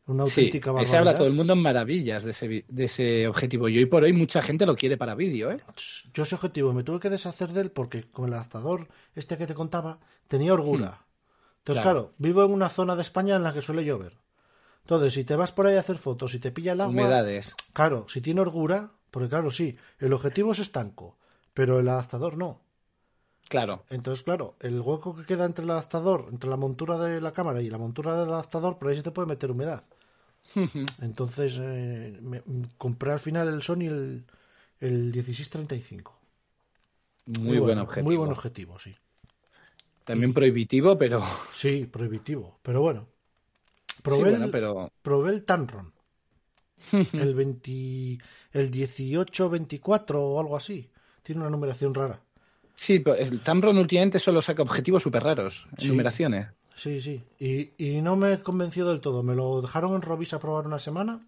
[0.06, 3.68] una auténtica sí, Ese habla todo el mundo en maravillas de ese, de ese objetivo.
[3.68, 5.60] Y hoy por hoy mucha gente lo quiere para vídeo, ¿eh?
[6.12, 9.46] Yo ese objetivo me tuve que deshacer de él porque con el adaptador este que
[9.46, 10.90] te contaba tenía orgura.
[10.90, 11.04] Hmm.
[11.58, 12.12] Entonces, claro.
[12.18, 14.12] vivo en una zona de España en la que suele llover.
[14.84, 16.92] Entonces, si te vas por ahí a hacer fotos y te pilla el agua...
[16.92, 17.54] Humedades.
[17.72, 21.16] Claro, si tiene orgura, porque claro, sí, el objetivo es estanco,
[21.54, 22.60] pero el adaptador no.
[23.48, 23.84] Claro.
[23.88, 27.62] Entonces, claro, el hueco que queda entre el adaptador, entre la montura de la cámara
[27.62, 29.84] y la montura del adaptador, por ahí se te puede meter humedad.
[31.00, 32.42] Entonces eh, me,
[32.76, 34.24] compré al final el Sony el,
[34.80, 36.14] el 1635.
[37.40, 38.04] Muy, buen objetivo.
[38.04, 38.94] Muy buen objetivo, sí.
[40.04, 41.22] También prohibitivo, pero.
[41.54, 42.58] Sí, prohibitivo.
[42.62, 43.13] Pero bueno.
[44.02, 44.90] Probé, el, pero...
[45.02, 45.92] probé el Tamron.
[46.92, 48.18] el 20,
[48.52, 50.90] el 1824 o algo así.
[51.22, 52.20] Tiene una numeración rara.
[52.74, 56.48] Sí, pero el Tamron últimamente solo saca objetivos súper raros, numeraciones.
[56.76, 57.22] Sí, sí.
[57.38, 59.22] Y, y no me convenció del todo.
[59.22, 61.20] Me lo dejaron en Robis a probar una semana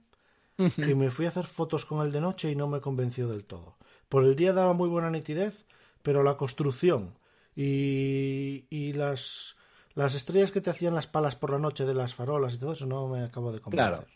[0.59, 3.45] y me fui a hacer fotos con él de noche y no me convenció del
[3.45, 3.77] todo.
[4.09, 5.67] Por el día daba muy buena nitidez,
[6.03, 7.15] pero la construcción
[7.55, 9.57] y, y las,
[9.97, 12.73] las estrellas que te hacían las palas por la noche de las farolas y todo
[12.73, 13.95] eso no me acabo de convencer.
[13.95, 14.07] Claro.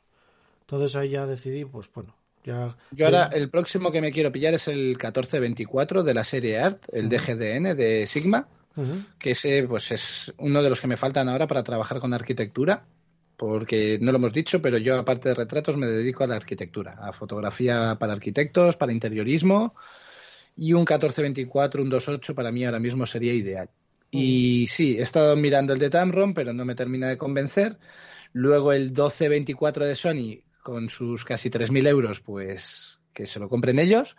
[0.61, 2.15] Entonces ahí ya decidí, pues bueno,
[2.45, 2.77] ya...
[2.93, 6.85] Yo ahora el próximo que me quiero pillar es el 1424 de la serie Art,
[6.93, 8.47] el DGDN de Sigma
[9.19, 12.85] que ese pues es uno de los que me faltan ahora para trabajar con arquitectura,
[13.37, 16.99] porque no lo hemos dicho, pero yo aparte de retratos me dedico a la arquitectura,
[17.01, 19.75] a fotografía para arquitectos, para interiorismo,
[20.57, 23.71] y un 1424, un 28 para mí ahora mismo sería ideal.
[24.11, 27.79] Y sí, he estado mirando el de Tamron, pero no me termina de convencer.
[28.33, 33.79] Luego el 1224 de Sony, con sus casi 3.000 euros, pues que se lo compren
[33.79, 34.17] ellos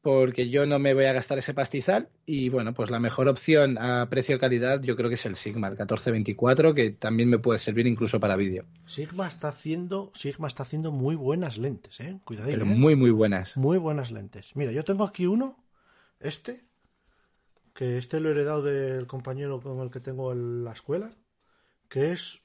[0.00, 3.78] porque yo no me voy a gastar ese pastizal y bueno, pues la mejor opción
[3.78, 7.86] a precio-calidad yo creo que es el Sigma, el 1424, que también me puede servir
[7.86, 8.64] incluso para vídeo.
[8.86, 12.48] Sigma está haciendo, Sigma está haciendo muy buenas lentes, eh, cuidado.
[12.50, 12.68] Pero ¿eh?
[12.68, 13.56] muy muy buenas.
[13.56, 14.54] Muy buenas lentes.
[14.54, 15.62] Mira, yo tengo aquí uno,
[16.20, 16.64] este,
[17.78, 21.12] que este lo he heredado del compañero con el que tengo en la escuela,
[21.88, 22.40] que es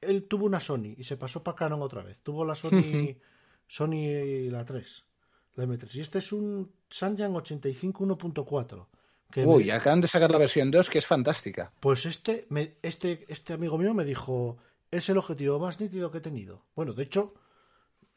[0.00, 2.18] él tuvo una Sony y se pasó para Canon otra vez.
[2.24, 3.14] Tuvo la Sony
[3.68, 5.04] Sony la 3
[5.54, 5.94] la M3.
[5.94, 8.86] Y este es un Sanyan 85 1.4.
[9.46, 11.72] Uy, acaban de sacar la versión 2 que es fantástica.
[11.78, 12.48] Pues este,
[12.82, 14.58] este, este amigo mío me dijo,
[14.90, 16.64] es el objetivo más nítido que he tenido.
[16.74, 17.34] Bueno, de hecho,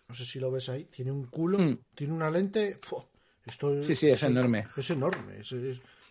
[0.07, 1.77] no sé si lo ves ahí, tiene un culo, hmm.
[1.93, 2.79] tiene una lente...
[3.45, 4.65] esto sí, sí, es, enorme.
[4.75, 5.43] Es enorme.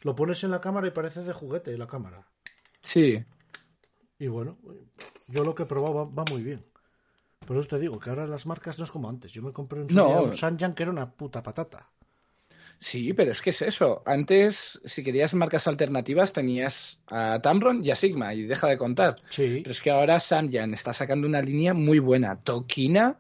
[0.03, 2.27] Lo pones en la cámara y parece de juguete la cámara.
[2.83, 3.25] Sí.
[4.19, 4.59] Y bueno,
[5.29, 6.65] yo lo que he probado va muy bien.
[7.47, 9.33] Por eso te digo que ahora las marcas no es como antes.
[9.33, 10.33] Yo me compré un, no.
[10.33, 11.91] Sanyan que era una puta patata.
[12.81, 14.03] Sí, pero es que es eso.
[14.07, 19.17] Antes, si querías marcas alternativas, tenías a Tamron y a Sigma, y deja de contar.
[19.31, 19.61] Sí.
[19.63, 22.39] Pero es que ahora Samyang está sacando una línea muy buena.
[22.39, 23.19] Tokina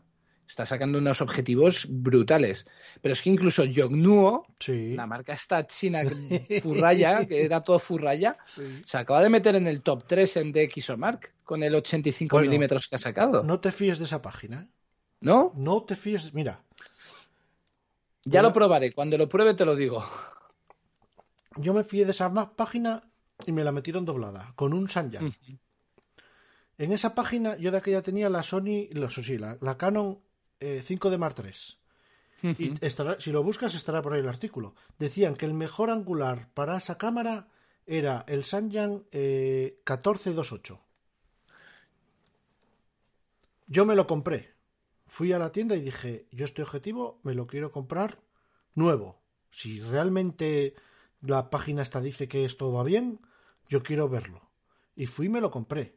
[0.48, 2.66] está sacando unos objetivos brutales.
[3.02, 6.02] Pero es que incluso Yognuo, la marca esta china
[6.62, 8.38] Furraya, que era todo Furraya,
[8.84, 12.96] se acaba de meter en el top 3 en DxOMark con el 85 milímetros que
[12.96, 13.44] ha sacado.
[13.44, 14.68] No te fíes de esa página.
[15.20, 15.52] ¿No?
[15.54, 16.32] No te fíes.
[16.32, 16.62] Mira.
[18.24, 18.92] Ya lo probaré.
[18.92, 20.04] Cuando lo pruebe te lo digo.
[21.56, 23.10] Yo me fié de esa página
[23.46, 25.34] y me la metieron doblada con un Sanyan.
[26.78, 30.20] En esa página yo de aquella tenía la Sony, la, la Canon
[30.60, 31.78] 5 eh, de Mar 3.
[32.42, 32.74] Y
[33.18, 34.74] si lo buscas estará por ahí el artículo.
[34.98, 37.48] Decían que el mejor angular para esa cámara
[37.86, 40.80] era el Sanyan eh, 1428.
[43.66, 44.54] Yo me lo compré.
[45.06, 48.20] Fui a la tienda y dije, yo este objetivo me lo quiero comprar
[48.74, 49.20] nuevo.
[49.50, 50.74] Si realmente
[51.20, 53.20] la página esta dice que esto va bien,
[53.68, 54.48] yo quiero verlo.
[54.94, 55.96] Y fui y me lo compré.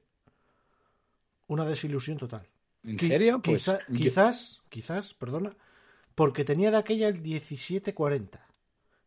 [1.48, 2.48] Una desilusión total.
[2.84, 3.42] ¿En Qui- serio?
[3.42, 5.56] Pues quizá- yo- Quizás, quizás, perdona,
[6.16, 8.48] porque tenía de aquella el 1740.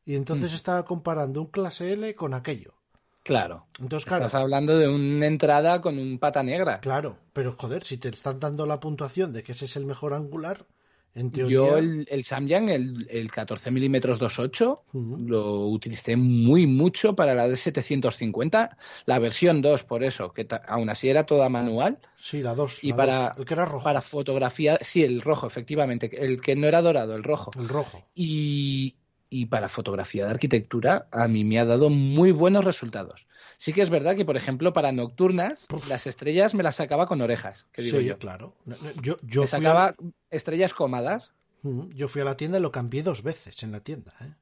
[0.07, 0.55] Y entonces Mm.
[0.55, 2.75] estaba comparando un clase L con aquello.
[3.23, 3.67] Claro.
[3.81, 6.81] Entonces, claro, Estás hablando de una entrada con un pata negra.
[6.81, 10.13] claro, pero joder, si te están dando la puntuación de que ese es el mejor
[10.13, 10.67] angular,
[11.14, 11.33] en.
[11.33, 15.18] Yo el, el Samyang, el, el 14 milímetros 2.8, Ujú.
[15.27, 20.90] lo utilicé muy mucho para la de 750, la versión 2 por eso, que aún
[20.90, 21.98] así era toda manual.
[22.18, 22.83] Sí, la 2.
[22.83, 23.85] Y para, el que era rojo.
[23.85, 27.50] para fotografía, sí, el rojo, efectivamente, el que no era dorado, el rojo.
[27.59, 28.03] El rojo.
[28.14, 28.96] Y,
[29.35, 33.27] y para fotografía de arquitectura a mí me ha dado muy buenos resultados.
[33.57, 35.88] Sí que es verdad que, por ejemplo, para nocturnas, Uf.
[35.88, 38.18] las estrellas me las sacaba con orejas, que digo sí, yo.
[38.18, 38.55] claro.
[39.03, 39.94] Yo, yo, me sacaba a,
[40.31, 41.33] estrellas cómodas.
[41.64, 44.14] Ujú, yo fui a la tienda y lo cambié dos veces en la tienda.
[44.20, 44.35] ¿eh?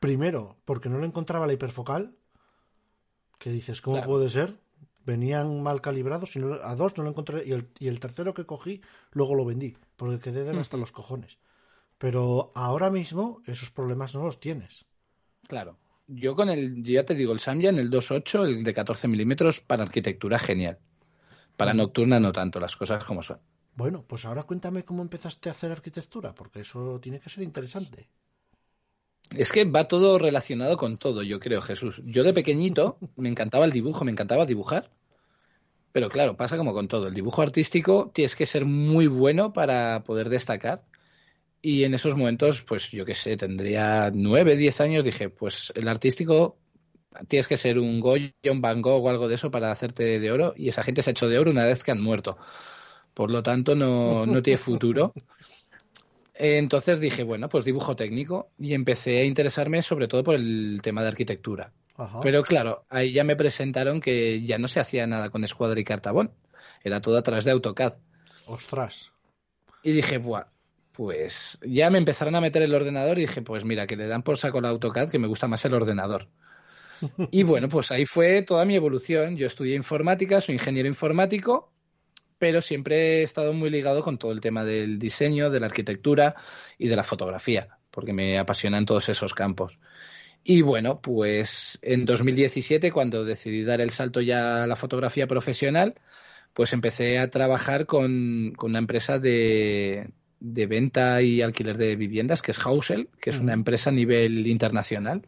[0.00, 2.14] Primero, porque no lo encontraba la hiperfocal.
[3.38, 4.10] Que dices, ¿cómo Claro.
[4.10, 4.56] puede ser?
[5.04, 7.44] Venían mal calibrados y no- a dos no lo encontré.
[7.46, 8.80] Y el, y el tercero que cogí,
[9.12, 9.76] luego lo vendí.
[9.96, 11.38] Porque quedé de hasta los cojones.
[11.98, 14.86] Pero ahora mismo esos problemas no los tienes.
[15.46, 15.76] Claro.
[16.06, 19.82] Yo con el, ya te digo, el Samyang, el 2.8, el de 14 milímetros, para
[19.82, 20.78] arquitectura, genial.
[21.56, 23.40] Para nocturna no tanto, las cosas como son.
[23.74, 28.08] Bueno, pues ahora cuéntame cómo empezaste a hacer arquitectura, porque eso tiene que ser interesante.
[29.36, 32.02] Es que va todo relacionado con todo, yo creo, Jesús.
[32.06, 34.90] Yo de pequeñito me encantaba el dibujo, me encantaba dibujar.
[35.92, 37.08] Pero claro, pasa como con todo.
[37.08, 40.84] El dibujo artístico tienes que ser muy bueno para poder destacar.
[41.60, 45.88] Y en esos momentos, pues yo qué sé, tendría nueve, diez años, dije, pues el
[45.88, 46.56] artístico
[47.26, 50.30] tienes que ser un Goya, un Van Gogh o algo de eso para hacerte de
[50.30, 50.54] oro.
[50.56, 52.38] Y esa gente se ha hecho de oro una vez que han muerto.
[53.14, 55.12] Por lo tanto, no, no tiene futuro.
[56.34, 61.02] Entonces dije, bueno, pues dibujo técnico y empecé a interesarme sobre todo por el tema
[61.02, 61.72] de arquitectura.
[61.96, 62.20] Ajá.
[62.20, 65.84] Pero claro, ahí ya me presentaron que ya no se hacía nada con escuadra y
[65.84, 66.30] cartabón,
[66.84, 67.94] era todo a través de AutoCAD.
[68.46, 69.10] Ostras.
[69.82, 70.46] Y dije, Buah,
[70.98, 74.24] pues ya me empezaron a meter el ordenador y dije, pues mira, que le dan
[74.24, 76.26] por saco el AutoCAD, que me gusta más el ordenador.
[77.30, 79.36] Y bueno, pues ahí fue toda mi evolución.
[79.36, 81.72] Yo estudié informática, soy ingeniero informático,
[82.40, 86.34] pero siempre he estado muy ligado con todo el tema del diseño, de la arquitectura
[86.78, 89.78] y de la fotografía, porque me apasionan todos esos campos.
[90.42, 95.94] Y bueno, pues en 2017, cuando decidí dar el salto ya a la fotografía profesional,
[96.54, 102.42] pues empecé a trabajar con, con una empresa de, de venta y alquiler de viviendas,
[102.42, 105.22] que es Housel, que es una empresa a nivel internacional.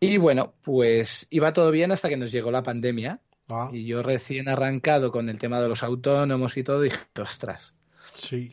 [0.00, 3.20] Y bueno, pues iba todo bien hasta que nos llegó la pandemia.
[3.48, 7.74] Ah, Y yo recién arrancado con el tema de los autónomos y todo, dije, ostras,
[8.14, 8.52] sí.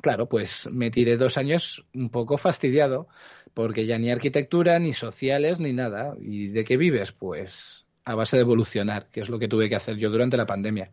[0.00, 3.06] Claro, pues me tiré dos años un poco fastidiado,
[3.54, 6.16] porque ya ni arquitectura, ni sociales, ni nada.
[6.20, 7.12] ¿Y de qué vives?
[7.12, 10.46] Pues a base de evolucionar, que es lo que tuve que hacer yo durante la
[10.46, 10.90] pandemia.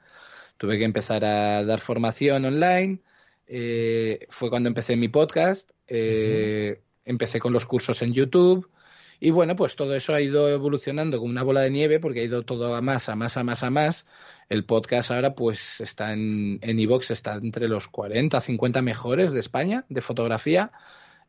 [0.58, 3.00] Tuve que empezar a dar formación online,
[3.50, 8.70] eh, fue cuando empecé mi podcast, eh, empecé con los cursos en YouTube,
[9.20, 12.24] y bueno, pues todo eso ha ido evolucionando como una bola de nieve, porque ha
[12.24, 14.06] ido todo a más, a más, a más, a más.
[14.48, 19.40] El podcast ahora pues está en en iVoox, está entre los 40, 50 mejores de
[19.40, 20.72] España de fotografía.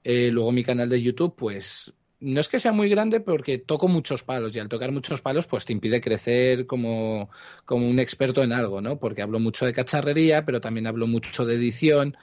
[0.04, 3.88] Eh, luego mi canal de YouTube pues no es que sea muy grande porque toco
[3.88, 7.30] muchos palos y al tocar muchos palos pues te impide crecer como,
[7.64, 8.98] como un experto en algo, ¿no?
[8.98, 12.16] Porque hablo mucho de cacharrería, pero también hablo mucho de edición.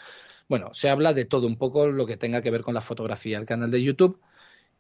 [0.48, 3.38] Bueno, se habla de todo, un poco lo que tenga que ver con la fotografía,
[3.38, 4.22] el canal de YouTube.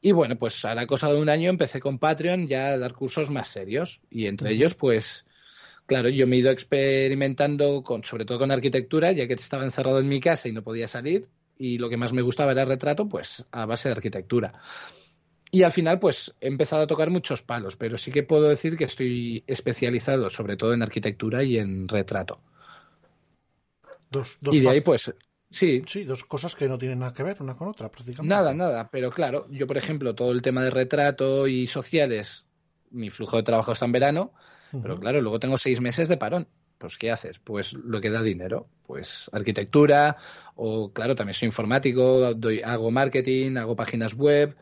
[0.01, 3.32] Y bueno, pues a cosa de un año empecé con Patreon ya a dar cursos
[3.32, 4.00] más serios.
[4.12, 5.25] Y entre ellos, pues,
[5.87, 10.00] claro, yo me he ido experimentando con, sobre todo con arquitectura, ya que estaba encerrado
[10.00, 11.27] en mi casa y no podía salir.
[11.58, 14.52] Y lo que más me gustaba era el retrato, pues a base de arquitectura.
[15.52, 18.75] Y al final, pues he empezado a tocar muchos palos, pero sí que puedo decir
[18.75, 22.39] que estoy especializado sobre todo en arquitectura y en retrato.
[24.12, 25.13] Dos, dos Y de ahí, pues,
[25.50, 28.33] sí, Sí, dos cosas que no tienen nada que ver una con otra, prácticamente.
[28.33, 32.45] Nada, nada, pero claro, yo por ejemplo, todo el tema de retrato y sociales,
[32.91, 34.33] mi flujo de trabajo está en verano,
[34.81, 36.48] pero claro, luego tengo seis meses de parón.
[36.77, 37.39] Pues, ¿qué haces?
[37.39, 40.17] Pues lo que da dinero, pues arquitectura,
[40.56, 44.56] o claro, también soy informático, doy, hago marketing, hago páginas web,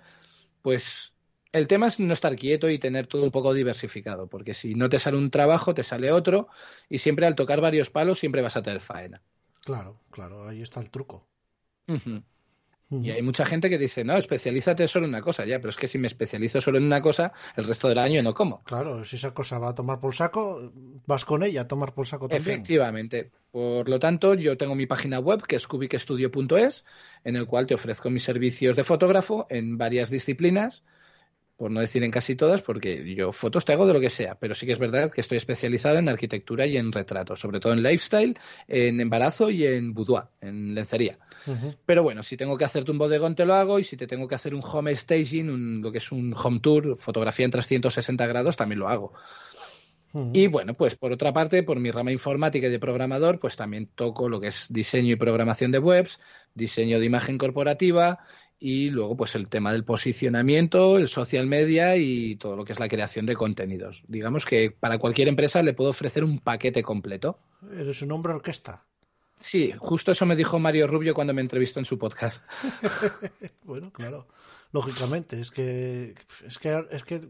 [0.66, 1.13] pues
[1.51, 4.89] el tema es no estar quieto y tener todo un poco diversificado, porque si no
[4.89, 6.47] te sale un trabajo, te sale otro,
[6.89, 9.22] y siempre al tocar varios palos, siempre vas a tener faena.
[9.63, 11.28] Claro, claro, ahí está el truco.
[12.91, 15.75] Y hay mucha gente que dice, no, especialízate solo en una cosa, ya, pero es
[15.75, 18.63] que si me especializo solo en una cosa, el resto del año no como.
[18.63, 20.71] Claro, si esa cosa va a tomar por saco,
[21.07, 22.41] vas con ella a tomar por saco también.
[22.41, 23.31] Efectivamente.
[23.51, 26.86] Por lo tanto, yo tengo mi página web, que es cubicestudio.es,
[27.23, 30.83] en el cual te ofrezco mis servicios de fotógrafo en varias disciplinas
[31.58, 34.36] por no decir en casi todas, porque yo fotos te hago de lo que sea,
[34.36, 37.74] pero sí que es verdad que estoy especializado en arquitectura y en retrato, sobre todo
[37.74, 38.38] en lifestyle,
[38.68, 41.18] en embarazo y en boudoir, en lencería.
[41.86, 44.28] Pero bueno, si tengo que hacerte un bodegón te lo hago y si te tengo
[44.28, 48.58] que hacer un home staging, lo que es un home tour, fotografía en 360 grados,
[48.58, 49.14] también lo hago.
[50.32, 53.89] Y bueno, pues por otra parte, por mi rama informática y de programador, pues también
[53.93, 56.22] toco lo que es diseño y programación de webs,
[56.53, 58.20] diseño de imagen corporativa,
[58.60, 62.80] y luego pues el tema del posicionamiento, el social media y todo lo que es
[62.80, 64.03] la creación de contenidos.
[64.08, 67.39] Digamos que para cualquier empresa le puedo ofrecer un paquete completo.
[67.74, 68.86] ¿Eres un hombre orquesta?
[69.39, 72.43] Sí, justo eso me dijo Mario Rubio cuando me entrevistó en su podcast.
[73.64, 74.28] bueno, claro,
[74.72, 76.16] lógicamente, es que
[76.47, 77.28] es que es que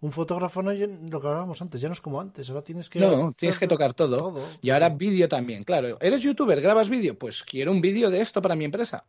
[0.00, 2.98] un fotógrafo no lo que hablábamos antes, ya no es como antes, ahora tienes que
[2.98, 4.18] No, tienes que tocar todo.
[4.18, 4.48] todo.
[4.62, 5.98] Y ahora vídeo también, claro.
[6.00, 6.60] ¿Eres youtuber?
[6.60, 7.18] ¿Grabas vídeo?
[7.18, 9.04] Pues quiero un vídeo de esto para mi empresa.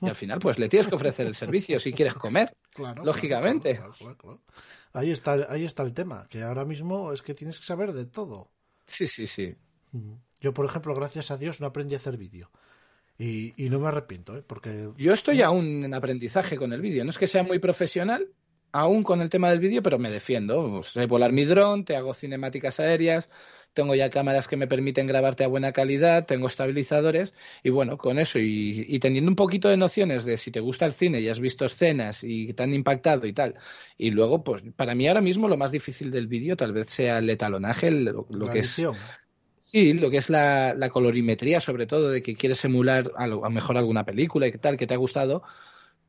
[0.00, 2.52] Y al final, pues le tienes que ofrecer el servicio si quieres comer.
[3.04, 3.80] lógicamente.
[4.92, 8.06] ahí, está, ahí está el tema, que ahora mismo es que tienes que saber de
[8.06, 8.50] todo.
[8.86, 9.54] Sí, sí, sí.
[10.40, 12.50] Yo, por ejemplo, gracias a Dios no aprendí a hacer vídeo.
[13.18, 14.42] Y, y, no me arrepiento, ¿eh?
[14.46, 14.88] porque...
[14.96, 17.04] Yo estoy aún en aprendizaje con el vídeo.
[17.04, 18.26] No es que sea muy profesional,
[18.72, 20.82] aún con el tema del vídeo, pero me defiendo.
[20.82, 23.28] Sé volar mi dron, te hago cinemáticas aéreas,
[23.72, 28.18] tengo ya cámaras que me permiten grabarte a buena calidad, tengo estabilizadores y bueno, con
[28.18, 31.40] eso y, teniendo un poquito de nociones de si te gusta el cine y has
[31.40, 33.54] visto escenas y te han impactado y tal.
[33.96, 37.18] Y luego, pues para mí ahora mismo lo más difícil del vídeo tal vez sea
[37.18, 38.82] el etalonaje, lo, que es...
[39.58, 43.76] Sí, lo que es la, colorimetría, sobre todo, de que quieres emular a lo mejor
[43.76, 45.42] alguna película y tal, que te ha gustado,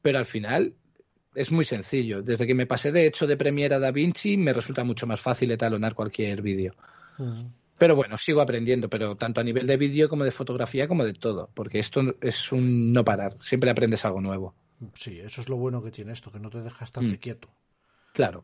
[0.02, 0.74] pero al final
[1.36, 2.22] es muy sencillo.
[2.22, 5.22] Desde que me pasé de hecho de Premiere a Da Vinci, me resulta mucho más
[5.22, 6.74] fácil etalonar cualquier vídeo.
[7.78, 11.14] Pero bueno, sigo aprendiendo, pero tanto a nivel de vídeo como de fotografía como de
[11.14, 14.54] todo, porque esto es un no parar, siempre aprendes algo nuevo.
[14.94, 17.16] Sí, eso es lo bueno que tiene esto, que no te deja estar mm.
[17.16, 17.50] quieto.
[18.14, 18.44] Claro.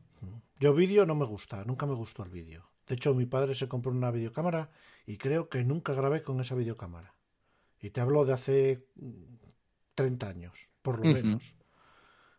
[0.60, 2.70] Yo vídeo no me gusta, nunca me gustó el vídeo.
[2.88, 4.70] De hecho, mi padre se compró una videocámara
[5.06, 7.14] y creo que nunca grabé con esa videocámara.
[7.82, 8.88] Y te hablo de hace
[9.94, 11.54] 30 años, por lo menos.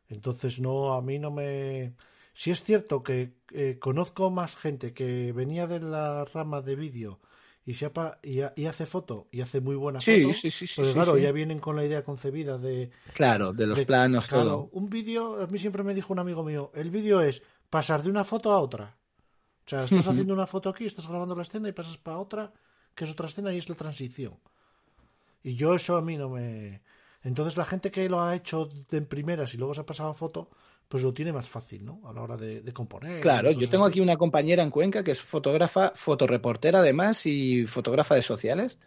[0.09, 1.95] Entonces, no, a mí no me
[2.39, 7.19] si es cierto que eh, conozco más gente que venía de la rama de vídeo
[7.67, 7.91] y, se
[8.23, 10.35] y, hace foto y hace muy buena sí, foto.
[10.35, 10.81] Sí, sí, sí.
[10.81, 12.93] Pues claro, ya vienen con la idea concebida de.
[13.13, 14.69] Claro, de los planos, todo.
[14.71, 18.11] Un vídeo, a mí siempre me dijo un amigo mío: el vídeo es pasar de
[18.11, 18.97] una foto a otra.
[19.67, 22.53] O sea, estás haciendo una foto aquí, estás grabando la escena y pasas para otra,
[22.95, 24.39] que es otra escena y es la transición.
[25.43, 26.83] Y yo eso a mí no me.
[27.25, 30.15] Entonces la gente que lo ha hecho en primeras y luego se ha pasado a
[30.15, 30.51] foto,
[30.89, 32.01] pues lo tiene más fácil, ¿no?
[32.09, 33.21] A la hora de, componer.
[33.21, 38.15] Claro, yo tengo aquí una compañera en Cuenca que es fotógrafa, fotoreportera además y fotógrafa
[38.15, 38.79] de sociales.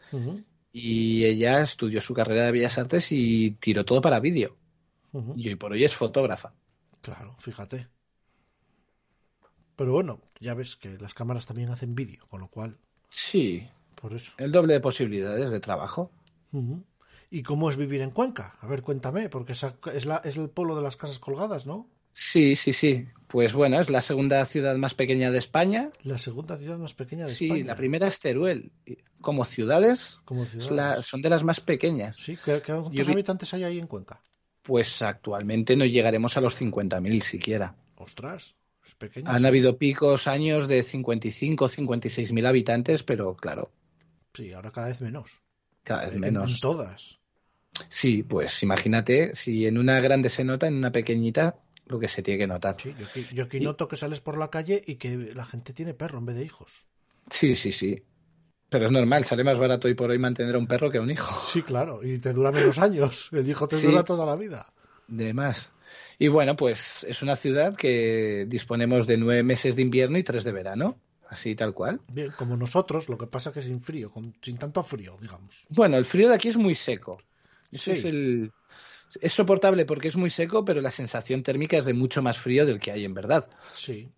[0.74, 4.58] Y ella estudió su carrera de Bellas Artes y tiró todo para vídeo.
[5.36, 6.54] Y hoy por hoy es fotógrafa.
[7.02, 7.88] Claro, fíjate.
[9.76, 12.78] Pero bueno, ya ves que las cámaras también hacen vídeo, con lo cual.
[13.10, 13.68] Sí.
[13.96, 14.34] Por eso.
[14.38, 16.12] El doble de posibilidades de trabajo.
[17.30, 18.58] ¿Y cómo es vivir en Cuenca?
[18.60, 21.88] A ver, cuéntame, porque es, la, es el polo de las casas colgadas, ¿no?
[22.14, 23.08] Sí, sí, sí.
[23.28, 25.90] Pues bueno, es la segunda ciudad más pequeña de España.
[26.04, 27.56] La segunda ciudad más pequeña de España.
[27.56, 28.74] Sí, la primera es Teruel.
[29.22, 31.06] Como ciudades, Como ciudades.
[31.06, 32.18] son de las más pequeñas.
[32.18, 34.22] Sí, ¿cuántos habitantes hay ahí en Cuenca?
[34.64, 37.76] Pues actualmente no llegaremos a los 50.000 siquiera.
[37.96, 38.56] Ostras,
[38.86, 39.32] es pequeña.
[39.32, 43.72] Han habido picos años de 55, 56.000 habitantes, pero claro.
[44.34, 45.40] Sí, ahora cada vez menos.
[45.84, 46.56] Cada vez menos.
[46.56, 47.20] En todas.
[47.90, 51.56] Sí, pues imagínate, si en una grande se nota, en una pequeñita
[51.92, 52.78] lo que se tiene que notar.
[52.82, 52.96] Sí,
[53.34, 56.26] yo aquí, noto que sales por la calle y que la gente tiene perro en
[56.26, 56.86] vez de hijos.
[57.30, 58.02] Sí, sí, sí.
[58.70, 61.02] Pero es normal, sale más barato hoy por hoy mantener a un perro que a
[61.02, 61.40] un hijo.
[61.46, 63.30] Sí, claro, y te dura menos años.
[63.32, 64.72] El hijo te dura toda la vida.
[65.08, 65.70] De más.
[66.18, 70.46] Y bueno, pues es una ciudad que disponemos de nueve meses de invierno y tres
[70.46, 70.98] de verano.
[71.28, 72.02] Así tal cual.
[72.12, 74.12] Bien, como nosotros, lo que pasa que sin frío,
[74.42, 75.66] sin tanto frío, digamos.
[75.70, 77.20] Bueno, el frío de aquí es muy seco
[77.72, 78.52] es el.
[79.20, 82.66] Es soportable porque es muy seco, pero la sensación térmica es de mucho más frío
[82.66, 83.50] del que hay en verdad.
[83.76, 84.10] Sí.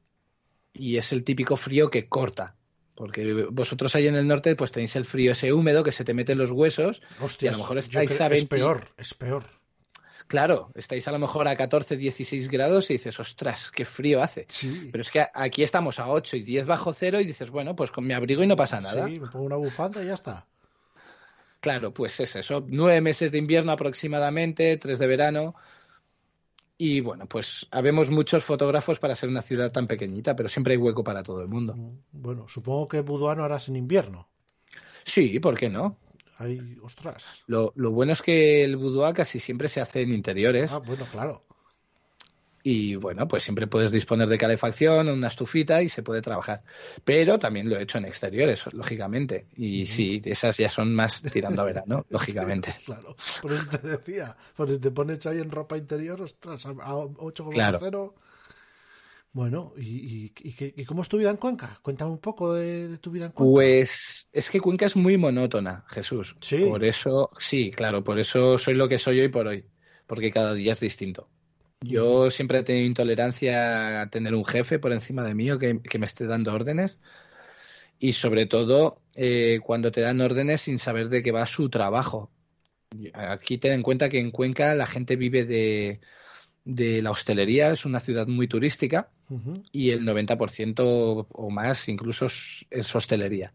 [0.73, 2.55] Y es el típico frío que corta.
[2.95, 6.13] Porque vosotros ahí en el norte pues tenéis el frío ese húmedo que se te
[6.13, 7.01] mete en los huesos
[7.39, 9.45] y a lo mejor estáis a Es peor, es peor.
[10.27, 14.45] Claro, estáis a lo mejor a 14, 16 grados y dices, ostras, qué frío hace.
[14.47, 14.89] Sí.
[14.91, 17.91] Pero es que aquí estamos a 8 y 10 bajo cero y dices, bueno, pues
[17.91, 19.05] con mi abrigo y no pasa nada.
[19.07, 20.47] Sí, me pongo una bufanda y ya está.
[21.63, 22.65] Claro, pues es eso.
[22.67, 25.55] Nueve meses de invierno aproximadamente, tres de verano.
[26.77, 30.77] Y bueno, pues habemos muchos fotógrafos para ser una ciudad tan pequeñita, pero siempre hay
[30.77, 31.73] hueco para todo el mundo.
[32.11, 34.27] Bueno, supongo que Buduano harás en invierno.
[35.05, 35.95] Sí, ¿por qué no?
[36.37, 37.43] Ay, ostras.
[37.47, 40.69] Lo, lo bueno es que el boudoir casi siempre se hace en interiores.
[40.69, 41.45] Ah, bueno, claro.
[42.65, 46.63] Y bueno, pues siempre puedes disponer de calefacción, una estufita y se puede trabajar.
[47.03, 49.47] Pero también lo he hecho en exteriores, lógicamente.
[49.57, 52.73] Y sí, esas ya son más tirando a verano, lógicamente.
[52.85, 54.37] Claro, por eso te decía.
[54.55, 57.49] Pues si te pones ahí en ropa interior, ostras, a 8,0.
[57.49, 58.15] Claro.
[59.33, 61.79] Bueno, ¿y, y, y, cómo es tu vida en Cuenca?
[61.81, 63.51] Cuéntame un poco de, de, tu vida en Cuenca.
[63.51, 66.37] Pues es que Cuenca es muy monótona, Jesús.
[66.39, 66.63] Sí.
[66.63, 69.65] Por eso, sí, claro, por eso soy lo que soy hoy por hoy.
[70.05, 71.29] Porque cada día es distinto.
[71.83, 75.81] Yo siempre he tenido intolerancia a tener un jefe por encima de mí o que,
[75.81, 76.99] que me esté dando órdenes.
[77.99, 82.31] Y sobre todo eh, cuando te dan órdenes sin saber de qué va su trabajo.
[83.13, 85.99] Aquí ten en cuenta que en Cuenca la gente vive de,
[86.63, 89.63] de la hostelería, es una ciudad muy turística uh -huh.
[89.71, 93.53] y el 90% o más incluso es, hostelería.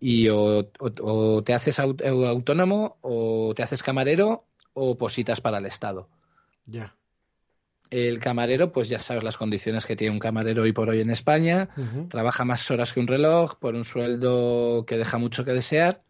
[0.00, 5.66] Y o, o, o, te haces autónomo o te haces camarero o positas para el
[5.66, 6.08] Estado.
[6.66, 6.94] Ya.
[7.90, 11.10] El camarero, pues ya sabes las condiciones que tiene un camarero hoy por hoy en
[11.10, 11.70] España.
[11.76, 12.08] Uh -huh.
[12.08, 16.02] Trabaja más horas que un reloj por un sueldo que deja mucho que desear.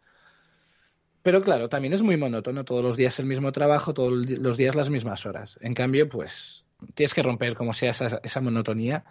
[1.22, 2.64] Pero claro, también es muy monótono.
[2.64, 5.58] Todos los días el mismo trabajo, todos los días las mismas horas.
[5.60, 6.64] En cambio, pues
[6.94, 9.04] tienes que romper como sea esa, esa monotonía.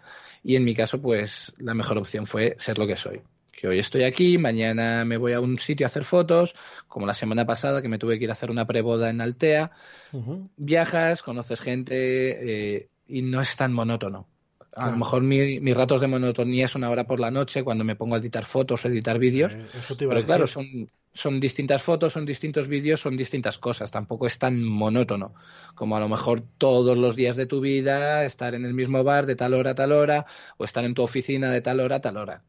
[0.43, 3.21] Y en mi caso, pues la mejor opción fue ser lo que soy
[3.57, 6.55] que hoy estoy aquí, mañana me voy a un sitio a hacer fotos,
[6.87, 9.71] como la semana pasada que me tuve que ir a hacer una preboda en Altea.
[10.11, 10.49] Uh -huh.
[10.57, 14.27] Viajas, conoces gente eh, y no es tan monótono.
[14.59, 14.91] A claro.
[14.91, 17.95] lo mejor mi, mis ratos de monotonía es una hora por la noche cuando me
[17.95, 19.55] pongo a editar fotos o editar vídeos.
[19.55, 19.65] Eh,
[19.97, 23.89] pero claro, son, son distintas fotos, son distintos vídeos, son distintas cosas.
[23.89, 25.33] Tampoco es tan monótono
[25.73, 29.25] como a lo mejor todos los días de tu vida estar en el mismo bar
[29.25, 30.27] de tal hora a tal hora
[30.57, 32.43] o estar en tu oficina de tal hora a tal hora.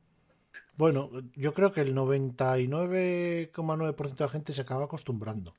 [0.78, 5.54] Bueno, yo creo que el 99,9% de la gente se acaba acostumbrando.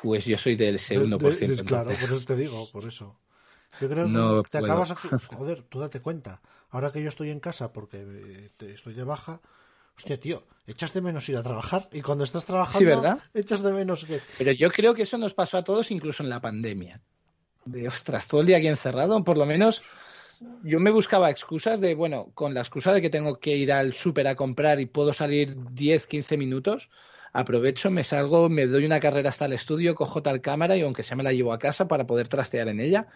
[0.00, 1.18] Pues yo soy del ese 1%.
[1.18, 3.18] De, de, claro, por eso te digo, por eso.
[3.80, 4.72] Yo creo no que te puedo.
[4.72, 4.92] acabas.
[5.36, 6.40] Joder, tú date cuenta.
[6.70, 9.40] Ahora que yo estoy en casa porque estoy de baja,
[9.96, 13.18] hostia, tío, echas de menos ir a trabajar y cuando estás trabajando, sí, ¿verdad?
[13.34, 14.20] echas de menos que.
[14.38, 17.00] Pero yo creo que eso nos pasó a todos, incluso en la pandemia.
[17.64, 19.82] De ostras, todo el día aquí encerrado, por lo menos
[20.62, 23.92] yo me buscaba excusas de, bueno, con la excusa de que tengo que ir al
[23.92, 26.90] súper a comprar y puedo salir 10, 15 minutos,
[27.32, 31.02] aprovecho, me salgo, me doy una carrera hasta el estudio, cojo tal cámara y aunque
[31.02, 33.08] sea me la llevo a casa para poder trastear en ella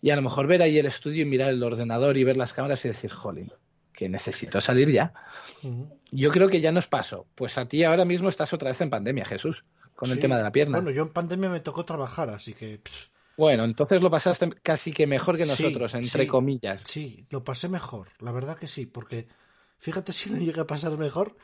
[0.00, 2.52] y a lo mejor ver ahí el estudio y mirar el ordenador y ver las
[2.52, 3.52] cámaras y decir, jolín,
[3.92, 5.12] que necesito salir ya.
[5.62, 5.92] Uh -huh.
[6.12, 7.26] Yo creo que ya nos pasó.
[7.34, 9.64] Pues a ti ahora mismo estás otra vez en pandemia, Jesús,
[9.96, 10.12] con sí.
[10.12, 10.78] el tema de la pierna.
[10.78, 12.78] Bueno, yo en pandemia me tocó trabajar, así que...
[12.78, 13.08] Pff.
[13.38, 16.82] Bueno, entonces lo pasaste casi que mejor que nosotros, sí, entre sí, comillas.
[16.82, 19.28] Sí, lo pasé mejor, la verdad que sí, porque
[19.78, 21.36] fíjate si no llegué a pasar mejor,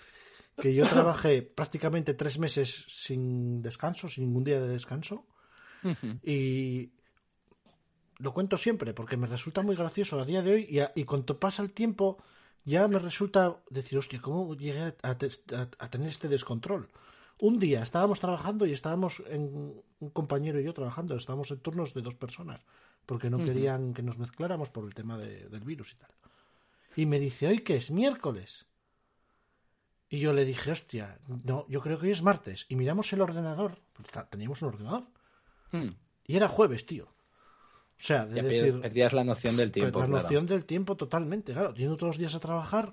[0.60, 5.24] que yo trabajé prácticamente tres meses sin descanso, sin ningún día de descanso,
[5.84, 6.20] uh -huh.
[6.28, 6.92] y
[8.18, 11.04] lo cuento siempre, porque me resulta muy gracioso a día de hoy, y, a, y
[11.04, 12.18] cuando pasa el tiempo
[12.64, 15.16] ya me resulta decir, hostia, ¿cómo llegué a, a,
[15.78, 16.90] a tener este descontrol?
[17.40, 21.92] Un día estábamos trabajando y estábamos en un compañero y yo trabajando, estábamos en turnos
[21.92, 22.60] de dos personas,
[23.06, 23.46] porque no uh -huh.
[23.46, 26.10] querían que nos mezcláramos por el tema de, del virus y tal.
[26.96, 28.66] Y me dice, hoy que es miércoles.
[30.08, 32.66] Y yo le dije, hostia, no, yo creo que hoy es martes.
[32.68, 33.80] Y miramos el ordenador,
[34.30, 35.08] teníamos un ordenador.
[35.72, 35.88] Hmm.
[36.24, 37.08] Y era jueves, tío.
[38.04, 39.98] O sea, de ya decir, perdías la noción del tiempo.
[39.98, 40.22] La claro.
[40.22, 41.72] noción del tiempo totalmente, claro.
[41.72, 42.92] Yendo todos los días a trabajar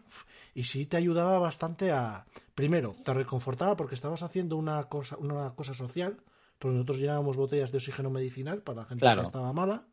[0.56, 2.26] y sí te ayudaba bastante a...
[2.56, 6.16] Primero, te reconfortaba porque estabas haciendo una cosa, una cosa social,
[6.58, 9.24] porque nosotros llenábamos botellas de oxígeno medicinal para la gente claro.
[9.24, 9.84] que estaba mala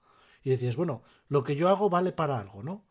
[0.44, 2.84] y decías, bueno, lo que yo hago vale para algo, ¿no?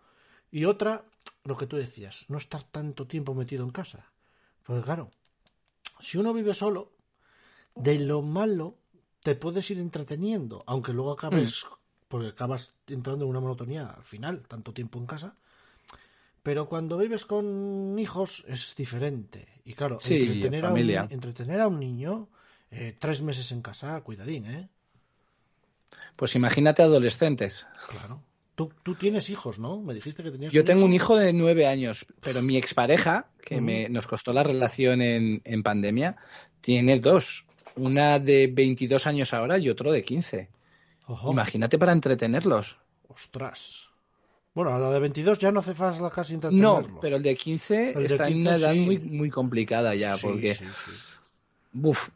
[0.52, 1.06] Y otra,
[1.46, 4.12] lo que tú decías, no estar tanto tiempo metido en casa.
[4.66, 5.12] Porque claro,
[6.02, 6.92] si uno vive solo,
[7.74, 8.76] de lo malo
[9.24, 11.77] te puedes ir entreteniendo, aunque luego acabes, mm.
[12.08, 15.36] Porque acabas entrando en una monotonía al final, tanto tiempo en casa.
[16.44, 19.48] Pero cuando vives con hijos es diferente.
[19.66, 22.30] Y claro, sí, entretener, a un, entretener a un niño
[22.72, 24.70] eh, tres meses en casa, cuidadín, ¿eh?
[26.16, 27.68] Pues imagínate adolescentes.
[27.90, 28.24] Claro.
[28.56, 29.82] Tú, tú, tienes hijos, ¿no?
[29.82, 30.52] Me dijiste que tenías.
[30.52, 30.88] Yo un tengo hijo?
[30.88, 33.62] un hijo de nueve años, pero mi expareja, que uh -huh.
[33.62, 36.16] me, nos costó la relación en, en, pandemia,
[36.62, 37.46] tiene dos.
[37.76, 40.50] Una de 22 años ahora y otro de 15.
[41.08, 41.32] Ojo.
[41.32, 42.78] Imagínate para entretenerlos.
[43.08, 43.88] Ostras.
[44.54, 46.82] Bueno, a la de 22 ya no hace falta casi entretenerlo.
[46.82, 48.80] No, pero el de 15 el está de 15, en una edad sí.
[48.80, 50.66] muy, muy complicada ya, sí, porque sí,
[51.72, 52.10] Buf,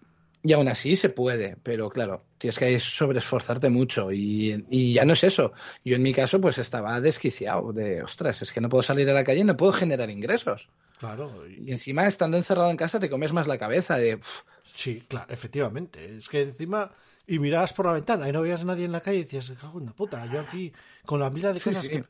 [0.43, 5.13] y aún así se puede, pero claro, tienes que sobreesforzarte mucho y, y, ya no
[5.13, 5.53] es eso.
[5.85, 9.13] Yo en mi caso pues estaba desquiciado de, ostras, es que no puedo salir a
[9.13, 10.67] la calle, no puedo generar ingresos.
[10.99, 11.47] Claro.
[11.47, 14.19] Y encima estando encerrado en casa te comes más la cabeza de...
[14.63, 16.17] Sí, claro, efectivamente.
[16.17, 16.91] Es que encima...
[17.31, 19.53] Y mirabas por la ventana y no veías a nadie en la calle y decías,
[19.61, 20.73] cago en la puta, yo aquí
[21.05, 22.03] con la mira de cosas Que,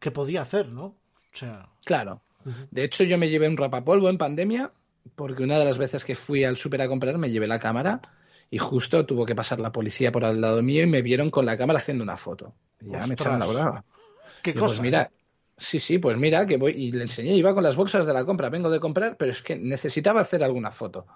[0.00, 0.84] que, podía hacer, ¿no?
[0.84, 0.96] O
[1.34, 1.68] sea...
[1.84, 2.22] Claro.
[2.70, 4.72] De hecho, yo me llevé un rapapolvo en pandemia
[5.14, 8.00] porque una de las veces que fui al súper a comprar me llevé la cámara
[8.50, 11.44] y justo tuvo que pasar la policía por al lado mío y me vieron con
[11.44, 12.54] la cámara haciendo una foto.
[12.80, 13.84] Y ya me echaron la brava.
[14.42, 14.82] ¿Qué pues cosa?
[14.82, 15.10] mira,
[15.58, 18.24] sí, sí, pues mira, que voy y le enseñé, iba con las bolsas de la
[18.24, 21.06] compra, vengo de comprar, pero es que necesitaba hacer alguna foto.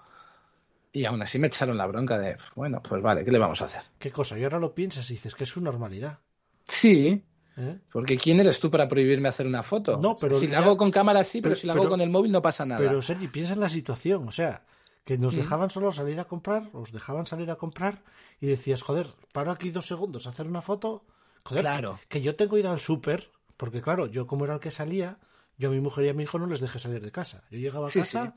[0.93, 3.65] Y aún así me echaron la bronca de, bueno, pues vale, ¿qué le vamos a
[3.65, 3.81] hacer?
[3.97, 4.37] ¿Qué cosa?
[4.37, 6.19] Y ahora lo piensas y dices que es su normalidad.
[6.65, 7.23] Sí,
[7.57, 7.79] ¿eh?
[7.91, 9.97] porque ¿quién eres tú para prohibirme hacer una foto?
[10.01, 12.01] No, pero si la hago con cámara sí, pero, pero- si la hago pero- con
[12.01, 12.79] el móvil no pasa nada.
[12.81, 14.65] Pero Sergi, piensa en la situación, o sea,
[15.05, 15.37] que nos Mm.
[15.39, 18.03] dejaban solo salir a comprar, os dejaban salir a comprar
[18.39, 21.05] y decías, joder, paro aquí dos segundos a hacer una foto,
[21.43, 21.99] joder, Claro.
[22.09, 25.17] que, yo tengo que ir al súper, porque claro, yo como era el que salía,
[25.57, 27.43] yo a mi mujer y a mi hijo no les dejé salir de casa.
[27.49, 28.35] Yo llegaba a Sí, casa,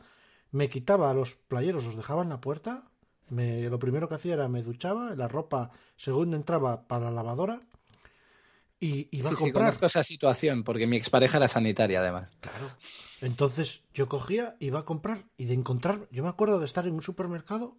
[0.55, 2.84] me quitaba los playeros, los dejaba en la puerta,
[3.28, 7.59] me, lo primero que hacía era me duchaba, la ropa, según entraba para la lavadora,
[8.78, 9.64] y iba sí, a comprar.
[9.64, 12.30] conozco esa situación, porque mi expareja era sanitaria además.
[12.40, 12.70] Claro.
[13.20, 16.94] Entonces yo cogía, iba a comprar y de encontrar, yo me acuerdo de estar en
[16.94, 17.76] un supermercado,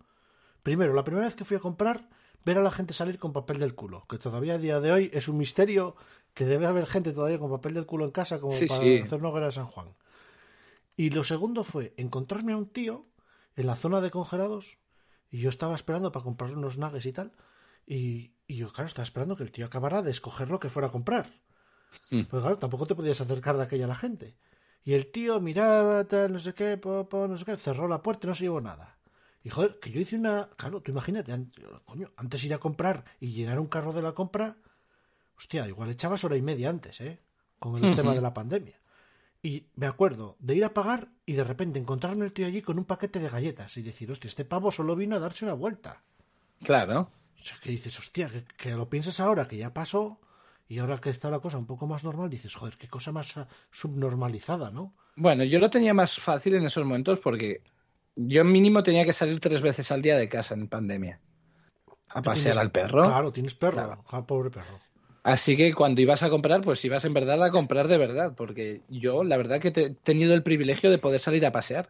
[0.62, 2.10] primero, la primera vez que fui a comprar,
[2.44, 5.12] ver a la gente salir con papel del culo, que todavía a día de hoy
[5.14, 5.96] es un misterio
[6.34, 8.98] que debe haber gente todavía con papel del culo en casa como Sí, para sí.
[8.98, 9.88] hacer una hoguera de San Juan.
[10.96, 13.06] Y lo segundo fue encontrarme a un tío
[13.56, 14.78] en la zona de congelados
[15.30, 17.32] y yo estaba esperando para comprarle unos nuggets y tal.
[17.86, 20.88] Y, y yo, claro, estaba esperando que el tío acabara de escoger lo que fuera
[20.88, 21.42] a comprar.
[22.12, 22.24] Mm.
[22.24, 24.36] Pues claro, tampoco te podías acercar de aquella a la gente.
[24.84, 28.02] Y el tío miraba, tal, no sé qué, po, po, no sé qué, cerró la
[28.02, 28.98] puerta y no se llevó nada.
[29.44, 30.50] Y joder, que yo hice una.
[30.58, 31.32] Claro, tú imagínate,
[31.86, 34.58] coño, antes ir a comprar y llenar un carro de la compra,
[35.38, 37.20] hostia, igual echabas hora y media antes, ¿eh?
[37.60, 38.80] Con el tema de la pandemia.
[39.46, 42.80] Y me acuerdo de ir a pagar y de repente encontrarme el tío allí con
[42.80, 46.02] un paquete de galletas y decir, hostia, este pavo solo vino a darse una vuelta.
[46.64, 47.12] Claro.
[47.40, 50.20] O sea, que dices, hostia, que, que lo piensas ahora, que ya pasó,
[50.68, 53.38] y ahora que está la cosa un poco más normal, dices, joder, qué cosa más
[53.38, 54.96] ah, subnormalizada, ¿no?
[55.16, 57.62] Bueno, yo lo tenía más fácil en esos momentos porque
[58.16, 61.22] yo mínimo tenía que salir tres veces al día de casa en pandemia.
[62.10, 63.04] A pasear al perro.
[63.04, 64.26] Claro, tienes perro, Claro.
[64.26, 64.80] pobre perro.
[65.26, 68.82] Así que cuando ibas a comprar, pues ibas en verdad a comprar de verdad, porque
[68.90, 71.90] yo la verdad que te- he tenido el privilegio de poder salir a pasear.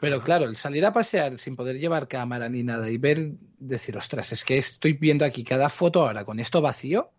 [0.00, 3.94] Pero claro, el salir a pasear sin poder llevar cámara ni nada y ver, decir,
[3.98, 7.10] ostras, es que estoy viendo aquí cada foto ahora con esto vacío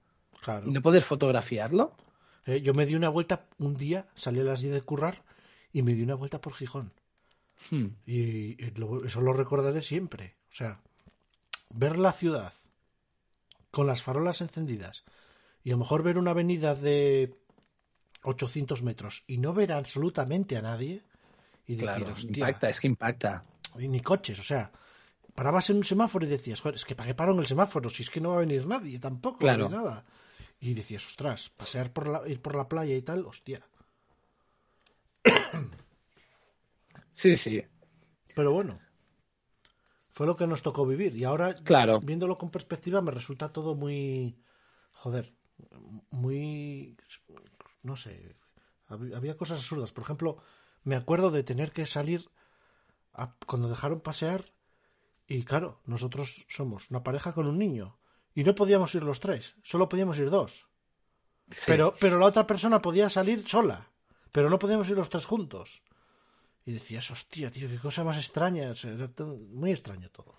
[0.42, 0.68] Claro.
[0.68, 1.96] y no poder fotografiarlo.
[2.48, 5.22] Eh, yo me di una vuelta un día, salí a las 10 de currar
[5.72, 6.92] y me di una vuelta por Gijón.
[7.70, 7.90] Hmm.
[8.08, 10.34] Y, y lo- eso lo recordaré siempre.
[10.52, 10.80] O sea,
[11.70, 12.54] ver la ciudad
[13.72, 15.04] con las farolas encendidas
[15.64, 17.34] y a lo mejor ver una avenida de
[18.24, 21.04] 800 metros y no ver absolutamente a nadie
[21.66, 23.44] y decir, Claro, impacta, es que impacta.
[23.80, 24.72] y ni coches, o sea,
[25.34, 27.90] parabas en un semáforo y decías, joder, es que para qué paro en el semáforo
[27.90, 29.70] si es que no va a venir nadie tampoco, Claro.
[29.70, 30.06] ni nada.
[30.60, 33.66] Y decías, ostras, pasear por la, ir por la playa y tal, hostia.
[37.12, 37.64] Sí, sí.
[38.36, 38.80] Pero bueno,
[40.12, 41.16] fue lo que nos tocó vivir.
[41.16, 42.00] Y ahora, Claro.
[42.02, 44.38] viéndolo con perspectiva, me resulta todo muy.
[44.94, 45.34] Joder,
[46.10, 46.96] muy.
[47.84, 48.36] No sé.
[48.90, 49.92] hab- Había cosas absurdas.
[49.92, 50.38] Por ejemplo,
[50.84, 52.30] me acuerdo de tener que salir
[53.14, 54.52] a- cuando dejaron pasear.
[55.28, 57.98] Y claro, nosotros somos una pareja con un niño.
[58.36, 60.68] Y no podíamos ir los tres, solo podíamos ir dos.
[61.50, 61.64] Sí.
[61.68, 63.88] Pero, pero la otra persona podía salir sola.
[64.32, 65.82] Pero no podíamos ir los tres juntos.
[66.66, 68.70] Y decías, hostia, tío, qué cosa más extraña.
[68.72, 70.36] O sea, era todo- muy extraño todo.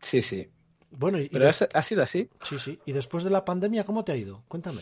[0.00, 0.48] Sí, sí.
[0.90, 2.28] Bueno, y, y Pero des- ha sido así.
[2.48, 2.78] sí, sí.
[2.86, 4.42] Y después de la pandemia, ¿cómo te ha ido?
[4.48, 4.80] Cuéntame.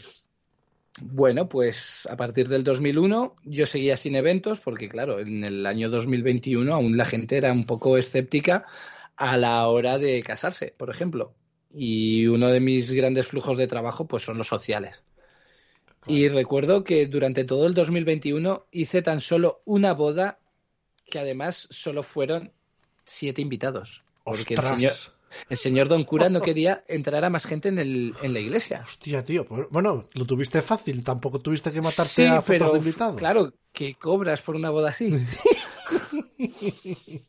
[1.00, 5.90] Bueno, pues a partir del 2001 yo seguía sin eventos porque, claro, en el año
[5.90, 8.64] 2021 aún la gente era un poco escéptica
[9.16, 11.34] a la hora de casarse, por ejemplo.
[11.72, 15.04] Y uno de mis grandes flujos de trabajo pues son los sociales.
[16.06, 20.38] Y recuerdo que durante todo el 2021 hice tan solo una boda
[21.10, 22.52] que además solo fueron
[23.04, 24.02] siete invitados.
[24.24, 24.92] Porque el señor,
[25.48, 28.82] el señor Don Cura no quería entrar a más gente en, el, en la iglesia.
[28.84, 29.46] Hostia, tío.
[29.46, 31.02] pues, bueno, lo tuviste fácil.
[31.04, 33.16] Tampoco tuviste que matarte Sí, a fotos pero de invitados.
[33.18, 35.14] claro, que cobras por una boda así.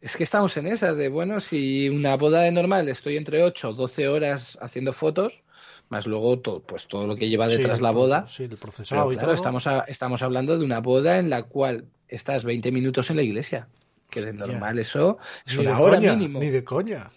[0.00, 3.70] es que estamos en esas de, bueno, si una boda de normal estoy entre 8
[3.70, 5.42] o 12 horas haciendo fotos,
[5.88, 8.26] más luego todo, pues todo lo que lleva Sí, detrás la boda.
[8.28, 9.34] Sí, el Pero procesado y claro, todo.
[9.36, 13.22] estamos, a- estamos hablando de una boda en la cual estás 20 minutos en la
[13.22, 13.68] iglesia.
[14.08, 16.38] que de normal eso es Ni una hora coña, mínimo.
[16.40, 17.10] Ni de coña.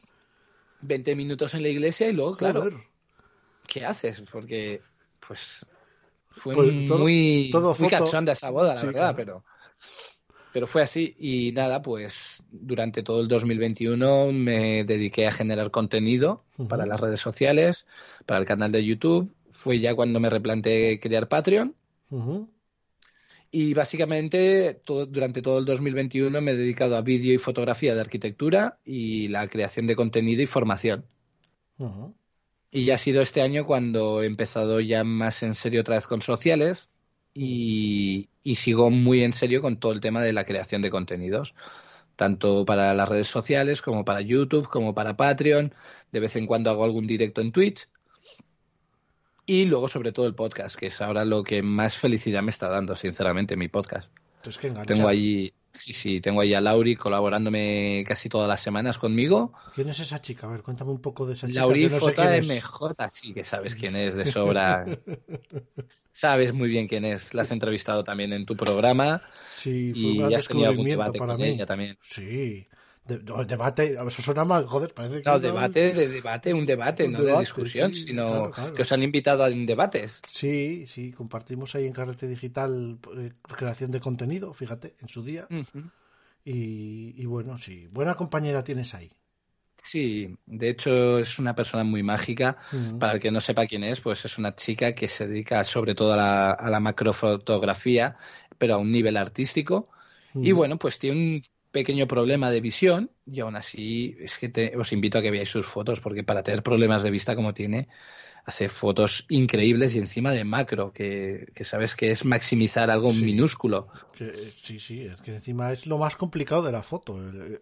[0.82, 2.74] 20 minutos en la iglesia y luego, claro, Joder.
[3.68, 4.22] ¿qué haces?
[4.32, 4.82] Porque,
[5.26, 5.66] pues,
[6.32, 9.16] fue Pues todo- muy, todo muy cachonda esa boda, la Sí, verdad, claro.
[9.18, 9.44] pero,
[10.52, 11.16] pero fue así.
[11.20, 17.20] Y nada, pues durante todo el 2021 me dediqué a generar contenido para las redes
[17.20, 17.86] sociales,
[18.26, 19.32] para el canal de YouTube.
[19.52, 21.76] Fue ya cuando me replanteé crear Patreon.
[23.52, 28.02] Y básicamente todo- durante todo el 2021 me he dedicado a vídeo y fotografía de
[28.02, 31.06] arquitectura y la creación de contenido y formación.
[32.72, 36.06] Y ya ha sido este año cuando he empezado ya más en serio otra vez
[36.08, 36.90] con sociales
[37.34, 41.56] y, y sigo muy en serio con todo el tema de la creación de contenidos,
[42.16, 45.74] tanto para las redes sociales como para YouTube, como para Patreon.
[46.12, 47.90] De vez en cuando hago algún directo en Twitch.
[49.50, 52.70] Y luego sobre todo el podcast, que es ahora lo que más felicidad me está
[52.70, 54.12] dando, sinceramente, mi podcast.
[54.46, 54.94] Es que engancha.
[54.94, 59.54] Tengo ahí, sí, sí, tengo ahí a Lauri colaborándome casi todas las semanas conmigo.
[59.74, 60.46] ¿Quién es esa chica?
[60.46, 61.62] A ver, cuéntame un poco de esa chica.
[61.62, 61.98] Lauri no.
[61.98, 64.86] JMJ, sí que sabes quién es de sobra.
[66.12, 67.34] sabes muy bien quién es.
[67.34, 70.70] La has entrevistado también en tu programa Sí, fue un y gran ya has tenido
[70.70, 71.48] algún debate para con mí.
[71.48, 71.98] ella también.
[72.04, 72.68] Sí.
[73.10, 75.30] De- debate, eso suena mal, joder, parece que...
[75.30, 78.74] No, debate de debate, un debate, Un no de discusión, sí, sino claro, claro.
[78.76, 80.22] que os han invitado a debates.
[80.32, 85.48] Sí, sí, compartimos ahí en Carrete Digital eh, creación de contenido, fíjate, en su día.
[86.46, 89.12] Y, y bueno, sí, buena compañera tienes ahí.
[89.82, 92.58] Sí, de hecho es una persona muy mágica.
[93.00, 95.96] Para el que no sepa quién es, pues es una chica que se dedica sobre
[95.96, 98.18] todo a la, a la macrofotografía,
[98.58, 99.90] pero a un nivel artístico.
[100.36, 104.76] Y bueno, pues tiene un pequeño problema de visión y aún así es que te-
[104.78, 107.88] os invito a que veáis sus fotos porque para tener problemas de vista como tiene,
[108.46, 113.24] hace fotos increíbles y encima de macro, que, que sabes que es maximizar algo Sí.
[113.24, 113.88] minúsculo.
[114.18, 117.62] Que, sí, sí, es que encima es lo más complicado de la foto, el-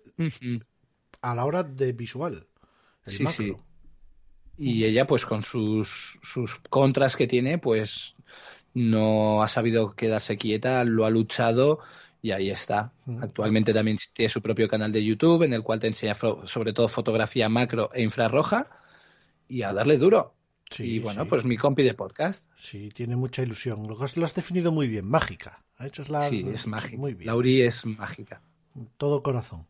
[1.22, 2.48] a la hora de visual.
[3.06, 3.44] El Sí, macro.
[3.44, 3.56] sí.
[4.60, 8.16] Y ella, pues con sus, sus contras que tiene, pues
[8.74, 11.80] no ha sabido quedarse quieta, lo ha luchado
[12.28, 12.92] y ahí está.
[13.22, 16.14] Actualmente también tiene su propio canal de YouTube en el cual te enseña
[16.44, 18.68] sobre todo fotografía macro e infrarroja
[19.48, 20.34] y a darle duro.
[20.70, 21.30] Sí, y bueno, sí.
[21.30, 22.46] pues mi compi de podcast.
[22.58, 23.84] Sí, tiene mucha ilusión.
[23.88, 25.64] Lo has, lo has definido muy bien, mágica.
[25.80, 26.20] Es la...
[26.20, 26.98] Sí, es mágica.
[26.98, 27.28] Muy bien.
[27.28, 28.42] Lauri es mágica.
[28.98, 29.66] Todo corazón.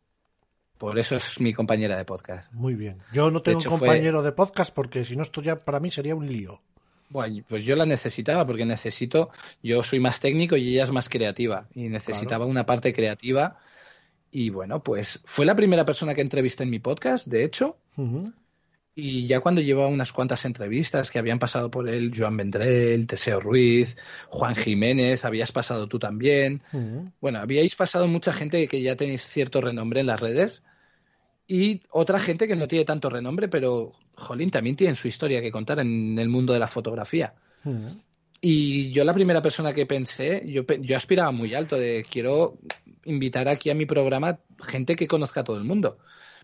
[0.79, 2.51] Por eso es mi compañera de podcast.
[2.53, 2.97] Muy bien.
[3.13, 5.79] Yo no tengo hecho, un fue- compañero de podcast porque si no esto ya para
[5.79, 6.61] mí sería un lío.
[7.09, 9.29] Bueno, pues yo la necesitaba porque necesito,
[9.63, 13.59] yo soy más técnico y ella es más creativa y necesitaba una parte creativa.
[14.29, 17.77] Y bueno, pues fue la primera persona que entrevisté en mi podcast, de hecho,
[18.93, 23.39] y ya cuando llevaba unas cuantas entrevistas que habían pasado por él, Joan Vendrell, Teseo
[23.39, 23.95] Ruiz,
[24.29, 26.61] Juan Jiménez, habías pasado tú también,
[27.21, 30.61] bueno, habíais pasado mucha gente que ya tenéis cierto renombre en las redes
[31.47, 35.51] y otra gente que no tiene tanto renombre, pero, jolín, también tienen su historia que
[35.51, 37.33] contar en el mundo de la fotografía.
[37.63, 38.01] Ujú.
[38.41, 42.57] Y yo la primera persona que pensé, yo, yo aspiraba muy alto de quiero
[43.05, 45.97] invitar aquí a mi programa gente que conozca a todo el mundo.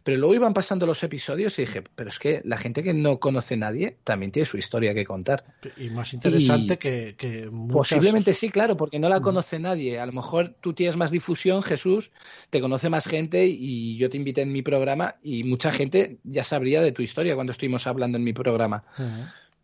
[0.04, 3.20] Pero luego iban pasando los episodios y dije, pero es que la gente que no
[3.20, 5.46] conoce a nadie también tiene su historia que contar.
[5.78, 10.00] Y más interesante Y- que, que muchas- Posiblemente sí, claro, porque no la conoce nadie.
[10.00, 12.12] A lo mejor tú tienes más difusión, Jesús,
[12.50, 16.44] te conoce más gente y yo te invité en mi programa y mucha gente ya
[16.44, 18.84] sabría de tu historia cuando estuvimos hablando en mi programa.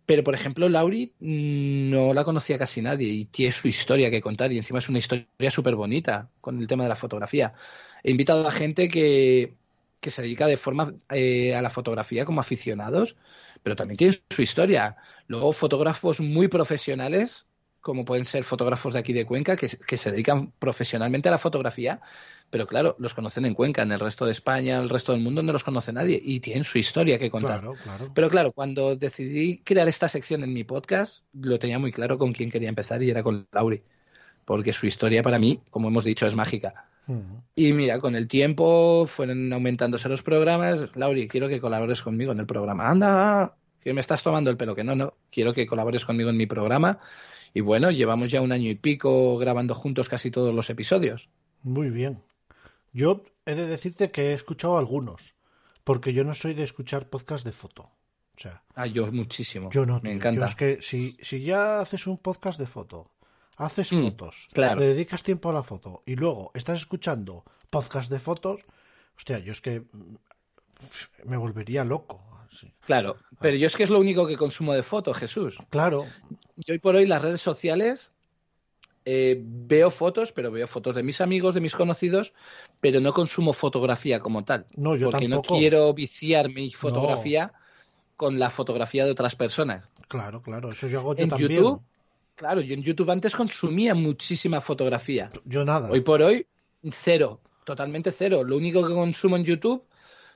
[0.06, 4.22] Pero, por ejemplo, Lauri mm, no la conocía casi nadie y tiene su historia que
[4.22, 7.54] contar y encima es una historia súper bonita con el tema de la fotografía.
[8.04, 9.54] He invitado a gente que,
[10.00, 13.16] que se dedica de forma eh, a la fotografía como aficionados,
[13.64, 14.98] pero también tienen su historia.
[15.28, 17.48] Luego, fotógrafos muy profesionales,
[17.82, 21.38] como pueden ser fotógrafos de aquí de Cuenca, que, que se dedican profesionalmente a la
[21.38, 22.02] fotografía,
[22.50, 25.44] pero claro, los conocen en Cuenca, en el resto de España, el resto del mundo
[25.44, 27.60] no los conoce nadie y tienen su historia que contar.
[27.60, 28.12] Claro, claro.
[28.14, 32.34] Pero claro, cuando decidí crear esta sección en mi podcast, lo tenía muy claro con
[32.34, 33.84] quién quería empezar y era con Lauri.
[34.46, 36.90] Porque su historia para mí, como hemos dicho, es mágica.
[37.56, 40.96] Y mira, con el tiempo fueron aumentándose los programas.
[40.96, 42.90] Lauri, quiero que colabores conmigo en el programa.
[42.90, 44.76] Anda, que me estás tomando el pelo.
[44.76, 47.00] Que no, no, quiero que colabores conmigo en mi programa.
[47.54, 51.30] Y bueno, llevamos ya un año y pico grabando juntos casi todos los episodios.
[51.64, 52.22] Muy bien.
[52.94, 55.34] Yo he de decirte que he escuchado algunos,
[55.84, 57.84] porque yo no soy de escuchar podcast de foto.
[58.38, 59.70] O sea, Ah, yo muchísimo.
[59.72, 59.96] yo no.
[59.96, 60.12] Me tío.
[60.12, 60.40] encanta.
[60.42, 63.12] Yo es que si, si ya haces un podcast de foto,
[63.60, 64.80] haces Mm, fotos, claro.
[64.80, 68.62] le dedicas tiempo a la foto y luego estás escuchando podcast de fotos,
[69.18, 70.16] hostia, yo es que mm,
[71.26, 72.22] me volvería loco.
[72.52, 72.74] sí.
[72.86, 75.58] Claro, pero yo es que es lo único que consumo de foto, Jesús.
[75.70, 76.08] Claro,
[76.66, 78.12] Y hoy por hoy las redes sociales
[79.06, 82.34] eh, veo fotos, pero veo fotos de mis amigos, de mis conocidos,
[82.82, 84.66] pero no consumo fotografía como tal.
[84.76, 85.54] No, yo porque tampoco.
[85.56, 87.54] no quiero viciar mi fotografía
[88.16, 89.88] con la fotografía de otras personas.
[90.08, 91.52] Claro, claro, eso yo hago yo en también.
[91.52, 91.82] YouTube,
[92.40, 95.30] claro, yo en YouTube antes consumía muchísima fotografía.
[95.44, 95.92] Yo nada.
[95.92, 96.48] Hoy por hoy,
[96.92, 98.44] cero, totalmente cero.
[98.46, 99.84] Lo único que consumo en YouTube,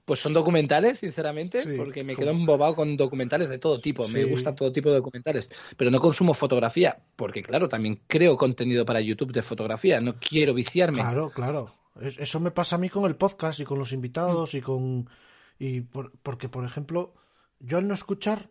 [0.04, 4.08] pues son documentales, sinceramente, Sí, porque me como- quedo embobado con documentales de todo tipo.
[4.10, 4.30] Me Sí.
[4.30, 5.50] gusta todo tipo de documentales.
[5.78, 10.02] Pero no consumo fotografía, porque claro, también creo contenido para YouTube de fotografía.
[10.02, 11.00] No quiero viciarme.
[11.00, 11.74] Claro, claro.
[12.02, 15.10] Es- Eso me pasa a mí con el podcast y con los invitados y con.
[15.58, 17.14] Y por- porque, por ejemplo,
[17.60, 18.50] yo al no escuchar,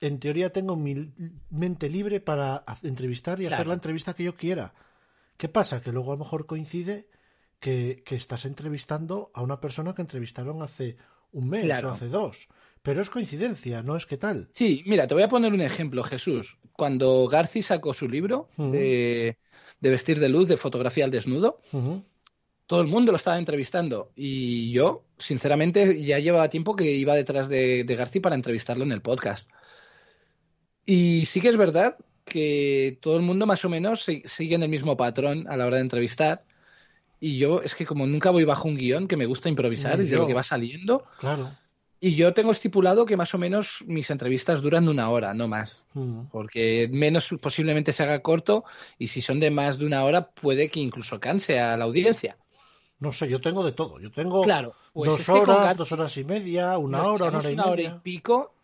[0.00, 1.12] en teoría tengo mi
[1.50, 4.72] mente libre para entrevistar y hacer la entrevista que yo quiera.
[5.36, 5.80] ¿Qué pasa?
[5.82, 7.08] Que luego a lo mejor coincide
[7.58, 10.96] que, que estás entrevistando a una persona que entrevistaron hace
[11.32, 11.90] un mes Claro.
[11.90, 12.48] o hace dos.
[12.82, 14.48] Pero es coincidencia, no es que tal.
[14.52, 16.56] Sí, mira, te voy a poner un ejemplo, Jesús.
[16.72, 18.70] Cuando Garci sacó su libro Ujú.
[18.72, 19.36] de,
[19.80, 21.60] de vestir de luz, de fotografía al desnudo,
[22.66, 27.48] todo el mundo lo estaba entrevistando y yo, sinceramente, ya llevaba tiempo que iba detrás
[27.50, 29.50] de, de Garci para entrevistarlo en el podcast.
[30.86, 34.68] Y sí que es verdad que todo el mundo más o menos sigue en el
[34.68, 36.44] mismo patrón a la hora de entrevistar.
[37.20, 40.04] Y yo es que como nunca voy bajo un guion, que me gusta improvisar y
[40.06, 41.50] de lo que va saliendo, Claro.
[42.00, 45.84] y yo tengo estipulado que más o menos mis entrevistas duran una hora, no más.
[45.94, 46.28] Ujú.
[46.32, 48.64] Porque menos posiblemente se haga corto
[48.98, 52.38] y si son de más de una hora puede que incluso canse a la audiencia.
[53.00, 53.98] No sé, yo tengo de todo.
[53.98, 57.08] Yo tengo Claro, pues dos es que con horas, dos horas y media, una nos
[57.08, 57.96] hora, una hora y una hora media.
[57.96, 58.54] y pico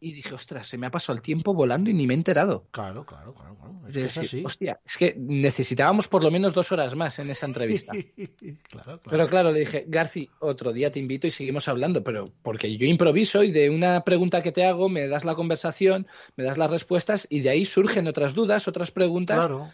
[0.00, 2.66] Y dije, ostras, se me ha pasado el tiempo volando y ni me he enterado.
[2.72, 3.56] Claro, claro, claro.
[3.56, 3.80] claro.
[3.88, 4.42] Es De decir, así.
[4.44, 7.92] hostia, es que necesitábamos por lo menos dos horas más en esa entrevista.
[8.68, 9.00] claro, claro.
[9.08, 12.86] Pero claro, le dije, Garci, otro día te invito y seguimos hablando, pero porque yo
[12.86, 16.70] improviso y de una pregunta que te hago me das la conversación, me das las
[16.70, 19.38] respuestas y de ahí surgen otras dudas, otras preguntas.
[19.38, 19.70] Claro.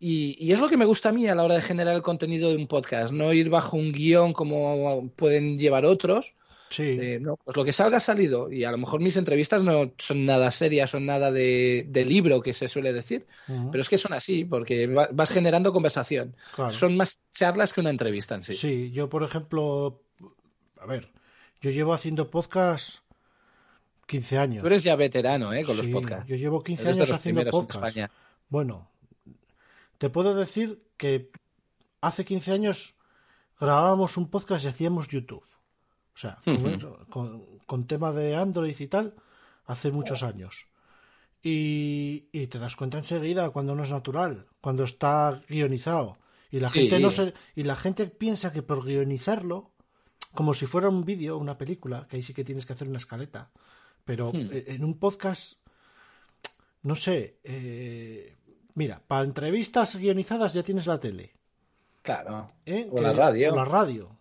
[0.00, 2.02] Y, y es lo que me gusta a mí a la hora de generar el
[2.02, 6.34] contenido de un podcast, no ir bajo un guion como pueden llevar otros.
[6.70, 6.96] Sí.
[6.96, 8.50] de, no, pues lo que salga ha salido.
[8.52, 12.40] Y a lo mejor mis entrevistas no son nada serias, son nada de, de libro
[12.42, 13.26] que se suele decir.
[13.48, 13.70] Ujú.
[13.70, 16.36] Pero es que son así, porque va- vas generando conversación.
[16.54, 16.70] Claro.
[16.70, 18.54] Son más charlas que una entrevista en sí.
[18.54, 20.02] Sí, yo por ejemplo,
[20.80, 21.08] a ver,
[21.60, 22.96] yo llevo haciendo podcast
[24.06, 24.60] 15 años.
[24.62, 25.64] Tú eres ya veterano, ¿eh?
[25.64, 26.26] Con los Sí, podcasts.
[26.28, 27.84] Yo llevo 15 Eres años los haciendo podcast.
[27.86, 28.10] España.
[28.48, 28.90] Bueno,
[29.98, 31.30] te puedo decir que
[32.00, 32.94] hace 15 años
[33.60, 35.44] grabábamos un podcast y hacíamos YouTube.
[36.18, 39.14] O sea, con, con- con tema de Android y tal,
[39.66, 40.66] hace muchos años.
[41.42, 46.18] Y, y te das cuenta enseguida cuando no es natural, cuando está guionizado.
[46.50, 46.80] Y la Sí.
[46.80, 49.70] gente no se, y la gente piensa que por guionizarlo,
[50.34, 52.98] como si fuera un vídeo, una película, que ahí sí que tienes que hacer una
[52.98, 53.50] escaleta.
[54.04, 54.48] Pero Hmm.
[54.50, 55.54] eh, en un podcast,
[56.82, 58.36] no sé, eh,
[58.74, 61.34] mira, para entrevistas guionizadas ya tienes la tele.
[62.02, 62.50] Claro.
[62.66, 62.88] ¿eh?
[62.90, 63.52] O Que- la radio.
[63.52, 64.17] o la radio.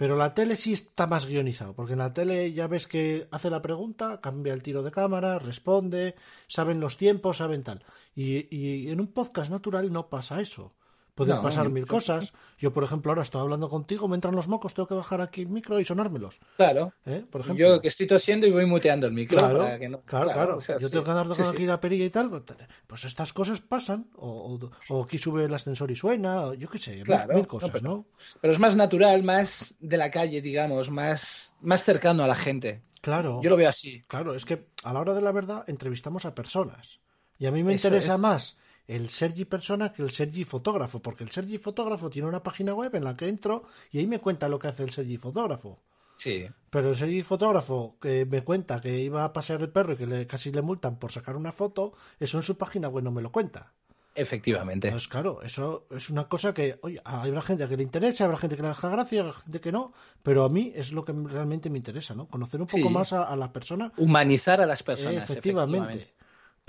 [0.00, 3.50] Pero la tele sí está más guionizado, porque en la tele ya ves que hace
[3.50, 6.14] la pregunta, cambia el tiro de cámara, responde,
[6.48, 7.84] saben los tiempos, saben tal.
[8.14, 10.72] Y, y en un podcast natural no pasa eso.
[11.20, 12.32] Pueden No, pasar mil cosas.
[12.58, 15.42] Yo, por ejemplo, ahora estoy hablando contigo, me entran los mocos, tengo que bajar aquí
[15.42, 16.40] el micro y sonármelos.
[16.56, 16.92] Claro.
[17.04, 17.24] ¿eh?
[17.30, 17.66] Por ejemplo.
[17.66, 20.00] Yo que estoy tosiendo y voy muteando el micro Claro, para que no.
[20.00, 20.56] claro, claro.
[20.56, 20.92] o sea, Yo sí.
[20.92, 22.30] tengo que andar Sí, aquí la perilla y tal.
[22.30, 22.42] pues,
[22.86, 24.06] Pues estas cosas pasan.
[24.16, 26.46] O, o- o aquí sube el ascensor y suena.
[26.46, 28.06] o yo qué sé, mil- Claro, mil, no, cosas, pero- ¿no?
[28.40, 32.82] Pero es más natural, más de la calle, digamos, más, más cercano a la gente.
[33.02, 33.40] Claro.
[33.42, 34.02] Yo lo veo así.
[34.08, 37.00] Claro, es que a la hora de la verdad entrevistamos a personas.
[37.38, 38.20] Y a mí me Eso interesa es.
[38.20, 38.58] más
[38.96, 42.94] el Sergi persona que el Sergi fotógrafo, porque el Sergi fotógrafo tiene una página web
[42.94, 45.78] en la que entro y ahí me cuenta lo que hace el Sergi fotógrafo.
[46.16, 46.46] Sí.
[46.70, 50.06] Pero el Sergi fotógrafo que me cuenta que iba a pasear el perro y que
[50.06, 53.22] le, casi le multan por sacar una foto, eso en su página web no me
[53.22, 53.72] lo cuenta.
[54.14, 54.88] Efectivamente.
[54.88, 58.56] Entonces, claro, eso es una cosa que, oye, habrá gente que le interesa, habrá gente
[58.56, 61.70] que le deja gracia, habrá gente que no, pero a mí es lo que realmente
[61.70, 62.26] me interesa, ¿no?
[62.26, 62.92] Conocer un poco Sí.
[62.92, 65.22] más a, a la persona Humanizar a las personas.
[65.22, 65.76] efectivamente.
[65.78, 66.19] efectivamente.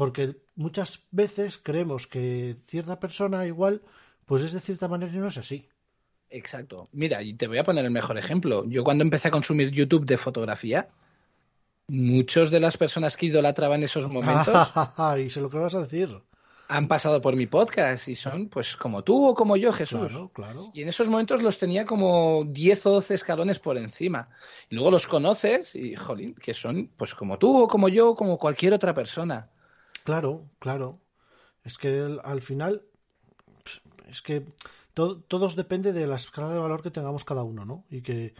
[0.01, 3.83] Porque muchas veces creemos que cierta persona igual,
[4.25, 5.69] pues es de cierta manera y no es así.
[6.31, 6.87] Exacto.
[6.91, 8.65] Mira, y te voy a poner el mejor ejemplo.
[8.67, 10.89] Yo cuando empecé a consumir YouTube de fotografía,
[11.85, 14.69] muchos de las personas que idolatraban esos momentos
[15.23, 16.19] y sé lo que vas a decir.
[16.67, 20.07] han pasado por mi podcast y son pues como tú o como yo, Jesús.
[20.07, 20.71] Claro, claro.
[20.73, 24.29] Y en esos momentos los tenía como 10 o 12 escalones por encima.
[24.67, 28.15] Y luego los conoces y, jolín, que son pues como tú o como yo o
[28.15, 29.51] como cualquier otra persona.
[30.03, 30.99] Claro, claro.
[31.63, 32.83] Es que al final,
[34.09, 34.45] es que
[34.93, 37.85] to- todos depende de la escala de valor que tengamos cada uno, ¿no?
[37.89, 38.33] Y que,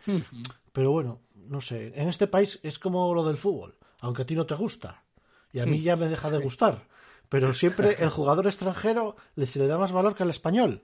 [0.74, 1.94] pero bueno, no sé.
[1.96, 5.04] En este país es como lo del fútbol, aunque a ti no te gusta.
[5.54, 6.88] Y a mí ya me deja de gustar.
[7.30, 10.82] pero siempre el jugador extranjero le, se le da más valor que al español.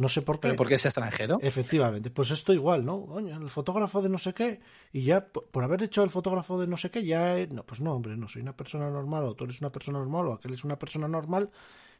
[0.00, 0.48] No sé por qué.
[0.48, 1.38] ¿Pero por qué es extranjero?
[1.42, 2.96] Efectivamente, pues esto igual, ¿no?
[3.04, 4.60] Oye, el fotógrafo de no sé qué,
[4.94, 7.36] y ya por, haber hecho el fotógrafo de no sé qué, ya.
[7.38, 9.98] he- No, pues no, hombre, no soy una persona normal, o tú eres una persona
[9.98, 11.50] normal, o aquel es una persona normal,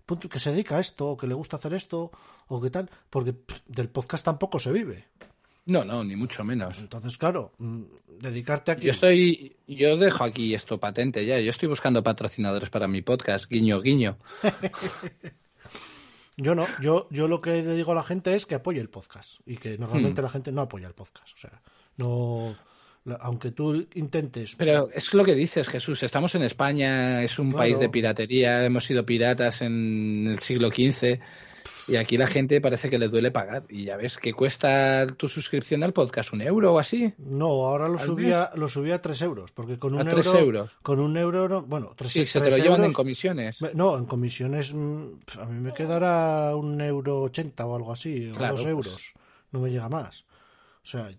[0.06, 2.10] punto, que se dedica a esto, o que le gusta hacer esto,
[2.48, 5.04] o qué tal, porque pff, del podcast tampoco se vive.
[5.66, 6.78] No, no, ni mucho menos.
[6.78, 7.82] Entonces, claro, mm,
[8.18, 8.86] dedicarte aquí.
[8.86, 11.38] Yo estoy, yo dejo aquí esto patente ya.
[11.38, 14.16] Yo estoy buscando patrocinadores para mi podcast, guiño, guiño.
[16.42, 18.88] Yo no, yo, yo lo que le digo a la gente es que apoye el
[18.88, 19.80] podcast y que Hmm.
[19.80, 21.34] normalmente la gente no apoya el podcast.
[21.36, 21.60] O sea,
[21.98, 22.56] no.
[23.20, 24.54] Aunque tú intentes.
[24.56, 26.02] Pero es lo que dices, Jesús.
[26.02, 27.58] Estamos en España, es un Claro.
[27.58, 31.18] país de piratería, hemos sido piratas en el siglo XV
[31.88, 33.64] y aquí la gente parece que le duele pagar.
[33.68, 37.12] Y ya ves que cuesta tu suscripción al podcast, un euro o así.
[37.18, 40.26] No, ahora lo ¿Al subía, lo subía a 3 euros, porque con un A tres
[40.26, 40.38] euro.
[40.38, 40.70] euros.
[40.82, 43.60] Con un euro, no- bueno, tres, Sí, se te tres lo llevan en comisiones.
[43.74, 45.04] No, en comisiones mm,
[45.40, 48.70] a mí me quedará un euro ochenta o algo así, Claro, o dos pues.
[48.70, 49.12] euros.
[49.52, 50.24] No me llega más.
[50.82, 51.10] O sea,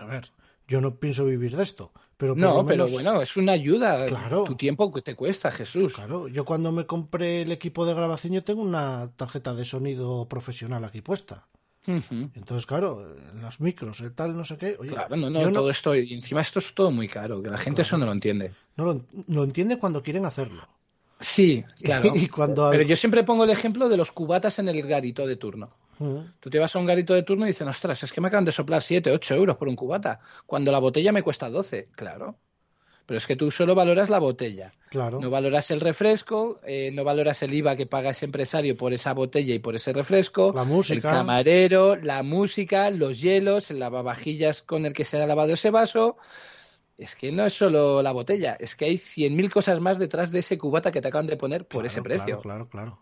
[0.00, 0.26] a ver,
[0.68, 4.04] yo no pienso vivir de esto, pero No, pero bueno, es una ayuda.
[4.04, 4.44] Claro.
[4.44, 5.94] Tu tiempo que te cuesta, Jesús.
[5.94, 10.28] Claro, yo cuando me compré el equipo de grabación yo tengo una tarjeta de sonido
[10.28, 11.48] profesional aquí puesta.
[11.86, 14.76] Entonces, claro, los micros, el tal, no sé qué.
[14.78, 17.58] Oye, Claro, no, no, todo esto, y encima esto es todo muy caro, que la
[17.58, 18.52] gente eso no lo entiende.
[18.76, 20.68] no lo, lo entiende cuando quieren hacerlo.
[21.20, 22.12] Sí, claro.
[22.16, 25.36] Y cuando Pero yo siempre pongo el ejemplo de los cubatas en el garito de
[25.36, 25.70] turno.
[25.98, 28.28] Mm, Tú te vas a un garito de turno y dicen, ostras, es que me
[28.28, 31.88] acaban de soplar 7, 8 euros por un cubata, cuando la botella me cuesta 12.
[31.94, 32.36] Claro.
[33.04, 34.70] Pero es que tú solo valoras la botella.
[34.88, 35.18] Claro.
[35.20, 39.12] No valoras el refresco, eh, no valoras el IVA que paga ese empresario por esa
[39.14, 41.08] botella y por ese refresco, La música.
[41.08, 45.70] el camarero, la música, los hielos, el lavavajillas con el que se ha lavado ese
[45.70, 46.16] vaso.
[47.00, 50.40] Es que no es solo la botella, es que hay 100.000 cosas más detrás de
[50.40, 52.40] ese cubata que te acaban de poner por Claro, ese precio.
[52.40, 52.98] Claro, claro, claro.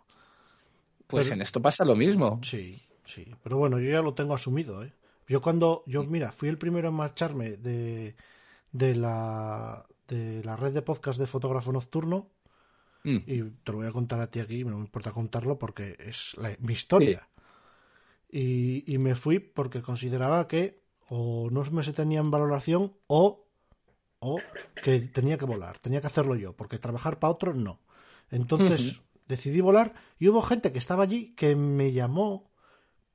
[1.06, 2.38] Pues Pero- en esto pasa lo mismo.
[2.44, 3.26] Sí, sí.
[3.42, 4.92] Pero bueno, yo ya lo tengo asumido, ¿eh?
[5.26, 8.14] Yo cuando, yo mira, fui el primero en marcharme de,
[8.72, 12.30] de la de la red de podcast de fotógrafo nocturno
[13.04, 13.16] Mm.
[13.26, 16.34] y te lo voy a contar a ti aquí, no me importa contarlo porque es
[16.38, 17.28] la- mi historia.
[18.30, 23.46] Y, y me fui porque consideraba que o no me se tenía en valoración o,
[24.20, 24.38] o
[24.82, 27.80] que tenía que volar, tenía que hacerlo yo, porque trabajar para otro no.
[28.30, 32.50] Entonces decidí volar y hubo gente que estaba allí que me llamó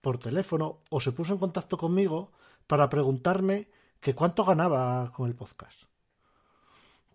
[0.02, 2.32] por teléfono o se puso en contacto conmigo
[2.68, 3.68] para preguntarme
[4.00, 5.84] que cuánto ganaba con el podcast.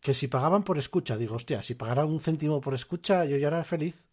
[0.01, 3.49] Que si pagaban por escucha, digo, hostia, si pagaran un céntimo por escucha, yo ya
[3.49, 4.05] era feliz.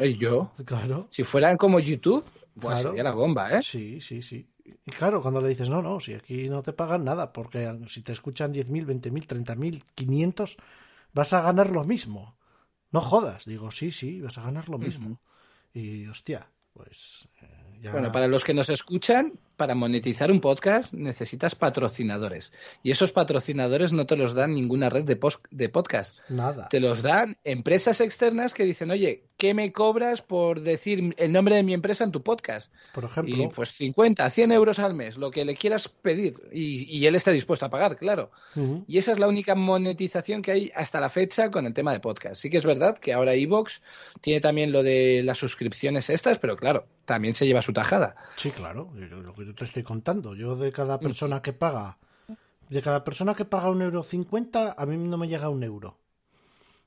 [0.00, 0.52] ¿Y yo?
[0.64, 1.06] Claro.
[1.10, 2.24] Si fueran como YouTube,
[2.58, 2.88] pues Claro.
[2.90, 3.62] sería la bomba, ¿eh?
[3.62, 4.46] Sí, sí, sí.
[4.84, 8.02] Y claro, cuando le dices, no, no, si aquí no te pagan nada, porque si
[8.02, 10.56] te escuchan 10.000, 20.000, 30.000, 500,
[11.12, 12.36] vas a ganar lo mismo.
[12.90, 13.44] No jodas.
[13.44, 15.20] Digo, sí, sí, vas a ganar lo mismo.
[15.74, 17.92] Y hostia, pues eh, ya...
[17.92, 22.52] Bueno, para los que nos escuchan, para monetizar un podcast necesitas patrocinadores.
[22.82, 25.18] Y esos patrocinadores no te los dan ninguna red de,
[25.50, 26.16] de podcast.
[26.28, 26.68] Nada.
[26.68, 31.56] Te los dan empresas externas que dicen, oye, ¿qué me cobras por decir el nombre
[31.56, 32.70] de mi empresa en tu podcast?
[32.94, 36.34] Por ejemplo, Y pues 50, 100 euros al mes, lo que le quieras pedir.
[36.52, 38.30] Y, y él está dispuesto a pagar, claro.
[38.86, 42.00] Y esa es la única monetización que hay hasta la fecha con el tema de
[42.00, 42.40] podcast.
[42.40, 43.80] Sí que es verdad que ahora Evox
[44.20, 48.16] tiene también lo de las suscripciones estas, pero claro, también se lleva su tajada.
[48.36, 50.34] sí, claro, yo- lo que yo te estoy contando.
[50.34, 51.98] Yo de cada persona que paga,
[52.68, 55.96] de cada persona que paga un euro cincuenta, a mí no me llega un euro.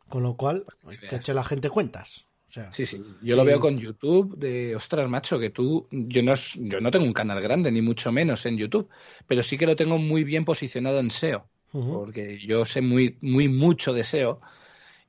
[0.10, 0.66] Con lo cual,
[1.10, 2.26] que eche la gente cuentas.
[2.50, 3.02] O sea, Sí, sí.
[3.22, 7.06] Yo lo veo con YouTube de, ostras, macho, que tú, yo no, yo no tengo
[7.06, 8.90] un canal grande, ni mucho menos en YouTube,
[9.26, 13.48] pero sí que lo tengo muy bien posicionado en SEO, porque yo sé muy, muy
[13.48, 14.42] mucho de SEO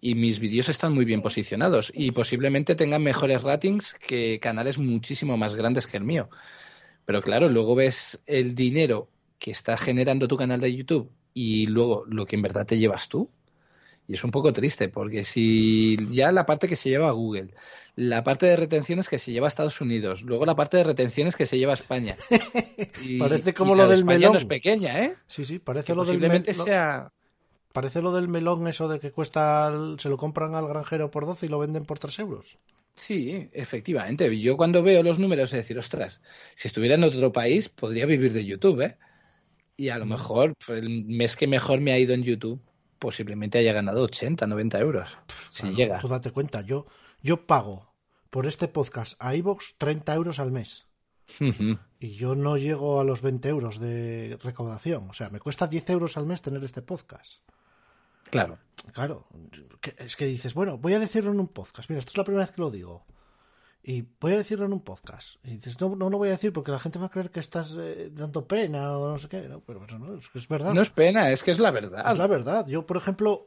[0.02, 5.36] y mis vídeos están muy bien posicionados y posiblemente tengan mejores ratings que canales muchísimo
[5.36, 6.28] más grandes que el mío.
[7.10, 9.08] Pero claro, luego ves el dinero
[9.40, 13.08] que está generando tu canal de YouTube y luego lo que en verdad te llevas
[13.08, 13.28] tú.
[14.06, 17.48] Y es un poco triste, porque si ya la parte que se lleva a Google,
[17.96, 21.34] la parte de retenciones que se lleva a Estados Unidos, luego la parte de retenciones
[21.34, 22.16] que se lleva a España.
[23.02, 24.32] Y- Parece como y lo del España melón.
[24.34, 25.16] no es pequeña, ¿eh?
[25.26, 27.12] sí, sí, parece Que lo del, posiblemente mel- lo- sea...
[27.72, 31.46] parece lo del melón eso de que cuesta, se lo compran al granjero por 12
[31.46, 32.56] y lo venden por 3 euros.
[32.94, 34.38] Sí, efectivamente.
[34.38, 36.20] Yo cuando veo los números, es decir, ostras,
[36.54, 38.98] si estuviera en otro país, podría vivir de YouTube, ¿eh?
[39.76, 42.60] Y a lo mejor pues, el mes que mejor me ha ido en YouTube,
[42.98, 45.18] posiblemente haya ganado 80, 90 euros.
[45.48, 45.98] Si Claro, llega.
[45.98, 46.86] Tú date cuenta, yo,
[47.22, 47.94] yo pago
[48.28, 50.86] por este podcast a iVoox 30 euros al mes.
[52.00, 55.08] Y yo no llego a los 20 euros de recaudación.
[55.08, 57.40] O sea, me cuesta 10 euros al mes tener este podcast.
[58.30, 58.58] Claro.
[58.92, 59.26] Claro,
[59.98, 61.88] es que dices, bueno, voy a decirlo en un podcast.
[61.90, 63.04] Mira, esto es la primera vez que lo digo.
[63.82, 65.36] Y voy a decirlo en un podcast.
[65.44, 67.40] Y dices, no, no lo voy a decir porque la gente va a creer que
[67.40, 69.48] estás eh, dando pena o no sé qué.
[69.48, 70.74] No, pero, pero no, es que es verdad.
[70.74, 72.10] No es pena, es que es la verdad.
[72.10, 72.66] Es la verdad.
[72.66, 73.42] Yo, por ejemplo,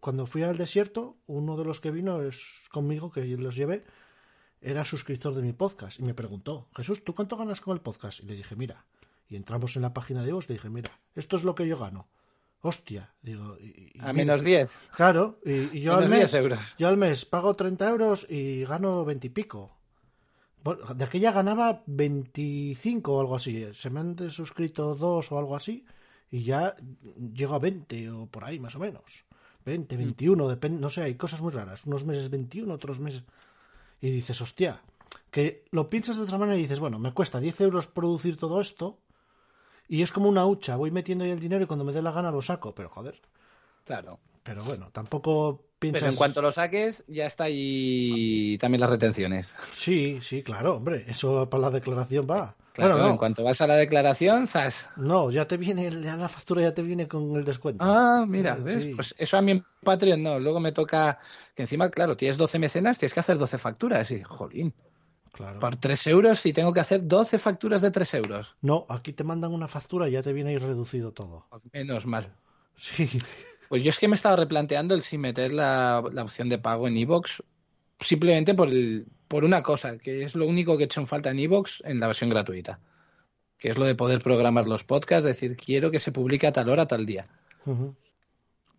[0.00, 3.84] cuando fui al desierto, uno de los que vino es conmigo, que los llevé,
[4.60, 6.00] era suscriptor de mi podcast.
[6.00, 8.20] Y me preguntó, Jesús, ¿tú cuánto ganas con el podcast?
[8.20, 8.84] Y le dije, mira.
[9.28, 11.78] Y entramos en la página de vos, le dije, mira, esto es lo que yo
[11.78, 12.08] gano.
[12.66, 13.56] Hostia, digo.
[13.60, 14.70] y- y A mira, menos 10.
[14.94, 16.60] Claro, y, y yo, al Menos 10 mes, euros.
[16.78, 19.70] yo al mes pago 30 euros y gano 20 y pico.
[20.96, 23.66] De aquella ganaba 25 o algo así.
[23.72, 25.84] Se me han suscrito dos o algo así
[26.30, 26.74] y ya
[27.34, 29.24] llego a 20 o por ahí más o menos.
[29.64, 31.86] 20, 21, depende, no sé, hay cosas muy raras.
[31.86, 33.22] Unos meses 21, otros meses...
[34.00, 34.82] Y dices, hostia,
[35.30, 38.60] que lo piensas de otra manera y dices, bueno, me cuesta 10 euros producir todo
[38.60, 38.98] esto
[39.88, 42.10] y es como una hucha, voy metiendo ahí el dinero y cuando me dé la
[42.12, 43.20] gana lo saco, pero joder.
[43.84, 44.18] Claro.
[44.42, 46.02] Pero bueno, tampoco piensas...
[46.02, 49.54] Pero en cuanto lo saques, ya está ahí también las retenciones.
[49.74, 52.54] Sí, sí, claro, hombre, eso para la declaración va.
[52.72, 54.90] Claro, bueno, no, en cuanto vas a la declaración, zas.
[54.96, 57.82] no, ya te viene, ya la factura ya te viene con el descuento.
[57.84, 58.82] Ah, mira, Eh, ¿ves?
[58.82, 58.94] sí.
[58.94, 60.38] Pues eso a mí en Patreon no.
[60.38, 61.18] Luego me toca
[61.54, 64.10] que encima, claro, tienes 12 mecenas, tienes que hacer 12 facturas.
[64.10, 64.74] Y, jolín,
[65.36, 65.58] claro.
[65.60, 68.56] por 3 euros y tengo que hacer 12 facturas de 3 euros.
[68.60, 71.46] No, aquí te mandan una factura y ya te viene ahí reducido todo.
[71.72, 72.34] Menos mal.
[72.76, 73.08] Sí,
[73.68, 76.86] Pues yo es que me estaba replanteando el si meter la, la opción de pago
[76.88, 77.42] en Evox
[78.00, 81.30] simplemente por, el, por una cosa, que es lo único que he hecho en falta
[81.30, 82.80] en Evox en la versión gratuita,
[83.58, 86.68] que es lo de poder programar los podcasts, decir, quiero que se publique a tal
[86.68, 87.24] hora, tal día.
[87.64, 87.94] Ujú.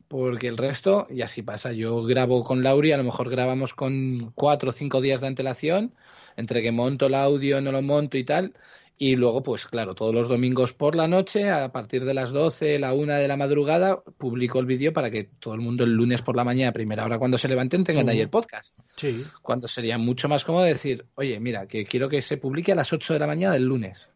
[0.08, 4.32] Porque el resto, y así pasa, yo grabo con Lauri, a lo mejor grabamos con
[4.36, 5.94] cuatro o cinco días de antelación,
[6.38, 8.54] entre que monto el audio, no lo monto y tal,
[9.00, 12.80] y luego, pues claro, todos los domingos por la noche, a partir de las 12,
[12.80, 16.24] la una de la madrugada, publico el vídeo para que todo el mundo el lunes
[16.24, 18.76] por la mañana, a primera hora cuando se levanten, tengan ahí el podcast.
[18.96, 22.76] sí, Cuando sería mucho más cómodo decir, oye, mira, que quiero que se publique a
[22.76, 24.10] las 8 de la mañana del lunes.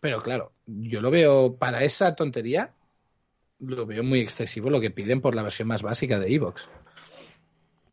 [0.00, 2.70] Pero claro, yo lo veo para esa tontería,
[3.58, 6.68] lo veo muy excesivo lo que piden por la versión más básica de Evox.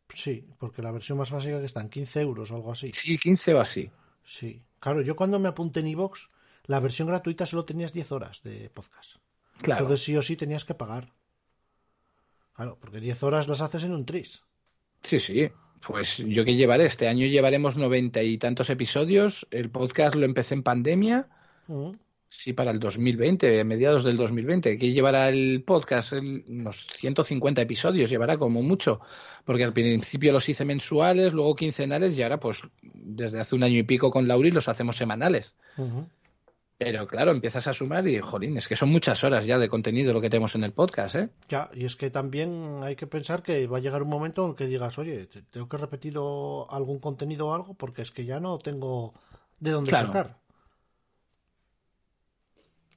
[0.08, 2.90] sí, porque la versión más básica que está en 15 euros o algo así.
[2.92, 3.90] Sí, 15 o así.
[4.24, 6.28] Sí, claro, yo cuando me apunté en iVoox,
[6.66, 9.16] la versión gratuita solo tenías 10 horas de podcast.
[9.60, 9.82] Claro.
[9.82, 11.12] Entonces sí o sí tenías que pagar.
[12.54, 14.42] Claro, porque 10 horas las haces en un tris.
[15.02, 15.50] Sí, sí.
[15.86, 19.46] Pues yo que llevaré, este año llevaremos noventa y tantos episodios.
[19.50, 21.28] El podcast lo empecé en pandemia.
[21.68, 21.92] Ujú.
[22.36, 24.76] Sí, para el 2020, mediados del 2020.
[24.76, 29.00] Que llevará el podcast El- unos 150 episodios, llevará como mucho.
[29.44, 33.78] Porque al principio los hice mensuales, luego quincenales y ahora, pues desde hace un año
[33.78, 35.54] y pico con Lauri los hacemos semanales.
[36.76, 40.12] Pero claro, empiezas a sumar y, jolín, es que son muchas horas ya de contenido
[40.12, 41.28] lo que tenemos en el podcast, ¿eh?
[41.48, 44.54] Ya, y es que también hay que pensar que va a llegar un momento en
[44.54, 48.40] que digas, oye, te- tengo que repetir algún contenido o algo porque es que ya
[48.40, 49.14] no tengo
[49.60, 50.08] de dónde Claro.
[50.08, 50.43] sacar.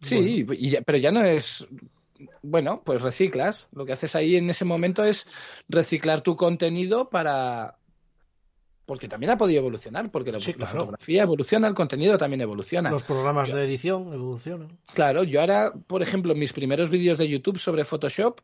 [0.01, 1.67] Sí, y ya- pero ya no es.
[2.41, 3.67] Bueno, pues reciclas.
[3.73, 5.27] Lo que haces ahí en ese momento es
[5.69, 7.75] reciclar tu contenido para.
[8.85, 10.79] Porque también ha podido evolucionar, porque la, Sí, la claro.
[10.79, 12.89] fotografía evoluciona, el contenido también evoluciona.
[12.89, 14.77] Los programas de edición evolucionan.
[14.93, 18.39] Claro, yo ahora, por ejemplo, mis primeros vídeos de YouTube sobre Photoshop,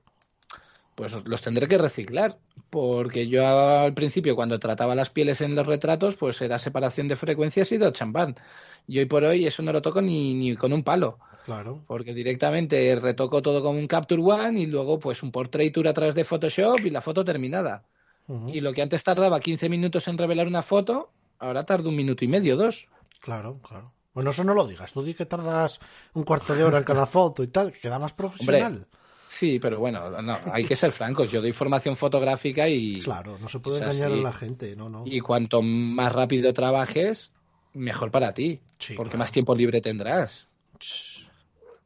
[0.95, 2.38] pues los tendré que reciclar,
[2.69, 7.15] porque yo al principio cuando trataba las pieles en los retratos, pues era separación de
[7.15, 8.35] frecuencias y de champán.
[8.85, 11.84] Y hoy por hoy eso no lo toco ni, ni con un palo, Claro.
[11.88, 16.15] porque directamente retoco todo con un Capture One y luego pues un portraiture a través
[16.15, 17.84] de Photoshop y la foto terminada.
[18.48, 22.24] Y lo que antes tardaba 15 minutos en revelar una foto, ahora tarda un minuto
[22.24, 22.88] y medio, dos.
[23.20, 23.91] Claro, claro.
[24.14, 24.94] Bueno, eso no lo digas.
[24.94, 25.80] Tú di que tardas
[26.14, 28.88] un cuarto de hora en cada foto y tal, que queda más profesional.
[29.28, 31.32] Sí, pero bueno, no, hay que ser francos.
[31.32, 34.20] Yo doy formación fotográfica y, Claro, no se puede engañar así.
[34.20, 35.03] a la gente, no, no.
[35.06, 37.32] y cuanto más rápido trabajes,
[37.74, 38.61] mejor para ti.
[38.78, 39.20] Sí, porque claro.
[39.24, 40.48] más tiempo libre tendrás.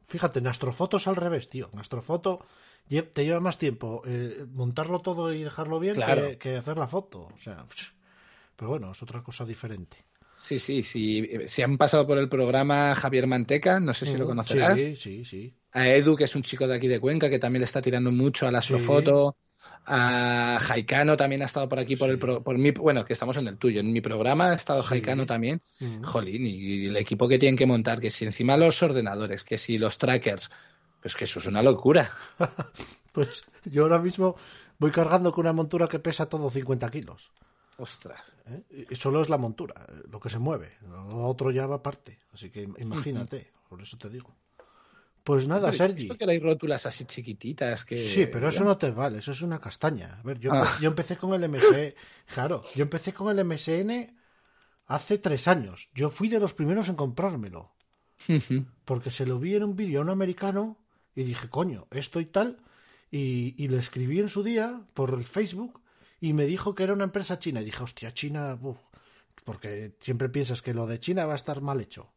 [0.08, 1.68] Fíjate, en Astrofoto es al revés, tío.
[1.72, 2.40] En Astrofoto
[2.88, 6.28] te lleva más tiempo eh, montarlo todo y dejarlo bien Claro.
[6.28, 7.28] que, que hacer la foto.
[7.34, 7.66] O sea,
[8.56, 9.98] pero bueno, es otra cosa diferente.
[10.38, 11.28] Sí, sí, sí.
[11.46, 14.80] Si han pasado por el programa Javier Manteca, no sé si lo conocerás.
[14.80, 15.54] Sí, sí, sí.
[15.72, 18.10] A Edu, que es un chico de aquí de Cuenca, que también le está tirando
[18.10, 18.72] mucho a la Sí.
[19.90, 22.12] A Jaicano también ha estado por aquí, por Sí.
[22.12, 23.80] el pro- por mi, bueno, que estamos en el tuyo.
[23.80, 24.88] En mi programa ha estado Sí.
[24.90, 25.62] Jaicano también.
[26.04, 29.78] Jolín, y el equipo que tienen que montar, que si encima los ordenadores, que si
[29.78, 30.50] los trackers,
[31.00, 32.10] pues que eso es una locura.
[33.12, 34.36] Pues yo ahora mismo
[34.78, 37.32] voy cargando con una montura que pesa todo 50 kilos.
[37.78, 38.20] Ostras.
[38.46, 38.86] ¿eh?
[38.90, 39.74] Y solo es la montura,
[40.10, 40.76] lo que se mueve.
[40.88, 42.18] Lo otro ya va aparte.
[42.32, 44.36] Así que imagínate, por eso te digo.
[45.28, 46.04] Pues nada, Sergi.
[46.04, 47.98] Esto que hay rótulas así chiquititas que...
[47.98, 50.16] Sí, pero eso no te vale, eso es una castaña.
[50.18, 50.66] A ver, yo, Ah.
[50.80, 51.94] yo empecé con el MS,
[52.34, 54.16] claro, yo empecé con el MSN
[54.86, 55.90] hace tres años.
[55.94, 57.74] Yo fui de los primeros en comprármelo,
[58.86, 60.78] porque se lo vi en un vídeo a un americano
[61.14, 62.56] y dije, coño, esto y tal,
[63.10, 65.82] y, y le escribí en su día por el Facebook
[66.22, 67.60] y me dijo que era una empresa china.
[67.60, 68.78] Y dije, hostia, China, uf",
[69.44, 72.14] porque siempre piensas que lo de China va a estar mal hecho.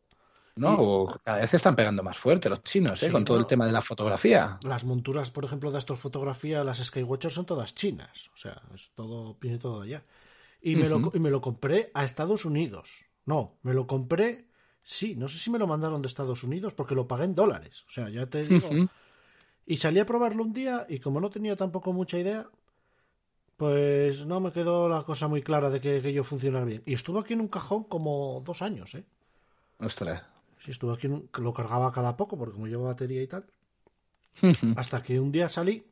[0.56, 3.08] No, o cada vez se están pegando más fuerte los chinos, ¿eh?
[3.08, 3.42] Sí, con todo no.
[3.42, 4.60] el tema de la fotografía.
[4.64, 8.30] Las monturas, por ejemplo, de astrofotografía, las Skywatcher son todas chinas.
[8.34, 10.04] O sea, es todo, viene todo allá.
[10.62, 13.06] Y me, lo, y me lo compré a Estados Unidos.
[13.26, 14.48] No, me lo compré,
[14.84, 17.84] sí, no sé si me lo mandaron de Estados Unidos porque lo pagué en dólares.
[17.88, 18.70] O sea, ya te digo.
[19.66, 22.48] Y salí a probarlo un día y como no tenía tampoco mucha idea,
[23.58, 26.84] pues no me quedó la cosa muy clara de que, que yo funcionara bien.
[26.86, 29.06] Y estuvo aquí en un cajón como dos años, ¿eh?
[29.80, 30.24] Ostras.
[30.64, 33.46] Sí, estuvo aquí, en lo cargaba cada poco porque como lleva batería y tal.
[34.78, 35.86] Hasta que un día salí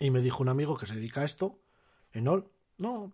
[0.00, 1.58] y me dijo un amigo que se dedica a esto,
[2.12, 2.48] Enol,
[2.78, 3.12] no,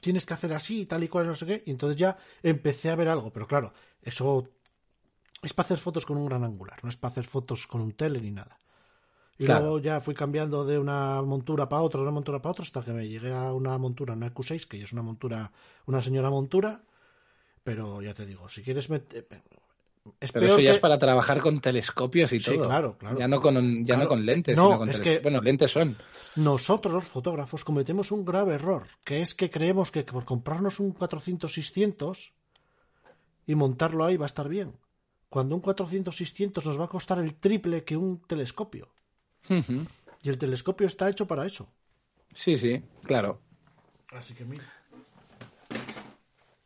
[0.00, 1.62] tienes que hacer así y tal y cual, no sé qué.
[1.66, 3.72] Y entonces ya empecé a ver algo, pero claro,
[4.02, 4.48] eso
[5.42, 7.92] es para hacer fotos con un gran angular, no es para hacer fotos con un
[7.92, 8.58] tele ni nada.
[9.38, 9.62] Y Claro.
[9.62, 12.84] luego ya fui cambiando de una montura para otra, de una montura para otra, hasta
[12.84, 15.50] que me llegué a una montura, una Q6, que ya es una montura,
[15.86, 16.82] una señora montura.
[17.64, 19.26] Pero ya te digo, si quieres meter...
[20.18, 22.64] Es Pero eso ya que- es para trabajar con telescopios y Sí, todo.
[22.64, 23.18] claro, claro.
[23.18, 24.02] Ya no con, ya Claro.
[24.02, 25.96] no con lentes, No, sino con es que- Bueno, lentes son.
[26.36, 30.92] Nosotros, los fotógrafos, cometemos un grave error, que es que creemos que por comprarnos un
[30.92, 32.32] 400-600
[33.46, 34.74] y montarlo ahí va a estar bien.
[35.28, 38.88] Cuando un 400-600 nos va a costar el triple que un telescopio.
[39.48, 41.68] Y el telescopio está hecho para eso.
[42.34, 43.40] Sí, sí, claro.
[44.10, 44.64] Así que mira.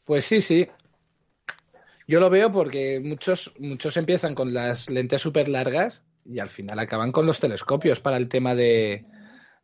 [0.05, 0.67] Pues sí, sí.
[2.07, 6.79] Yo lo veo porque muchos, muchos empiezan con las lentes súper largas y al final
[6.79, 9.05] acaban con los telescopios para el tema de,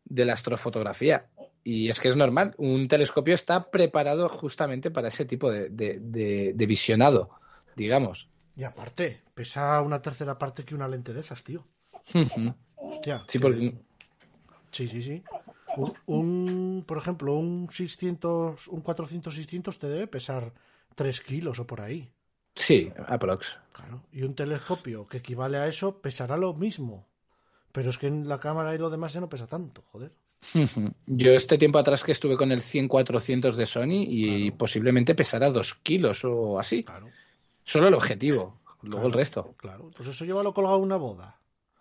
[0.05, 1.29] de la astrofotografía.
[1.65, 5.99] Y es que es normal, un telescopio está preparado justamente para ese tipo de, de-
[6.01, 7.31] de- de visionado,
[7.77, 8.29] digamos.
[8.57, 11.65] Y aparte, pesa una tercera parte que una lente de esas, tío.
[12.77, 13.25] Hostia.
[13.29, 13.75] Sí, que- porque
[14.73, 15.23] Sí, sí, sí.
[15.77, 20.53] Un, un, por ejemplo, un 600, un 400-600 te debe pesar
[20.95, 22.11] 3 kilos o por ahí.
[22.55, 23.59] Sí, aprox.
[23.73, 24.03] Claro.
[24.13, 27.07] Y un telescopio que equivale a eso pesará lo mismo.
[27.73, 30.13] Pero es que en la cámara y lo demás ya no pesa tanto, joder.
[31.07, 34.59] Yo este tiempo atrás que estuve con el 100-400 de Sony y Claro.
[34.59, 36.85] posiblemente pesará dos kilos o así.
[36.85, 37.09] Claro.
[37.65, 39.55] Solo el objetivo, luego el resto.
[39.57, 39.89] Claro.
[39.97, 41.39] Pues eso llévalo colgado en una boda.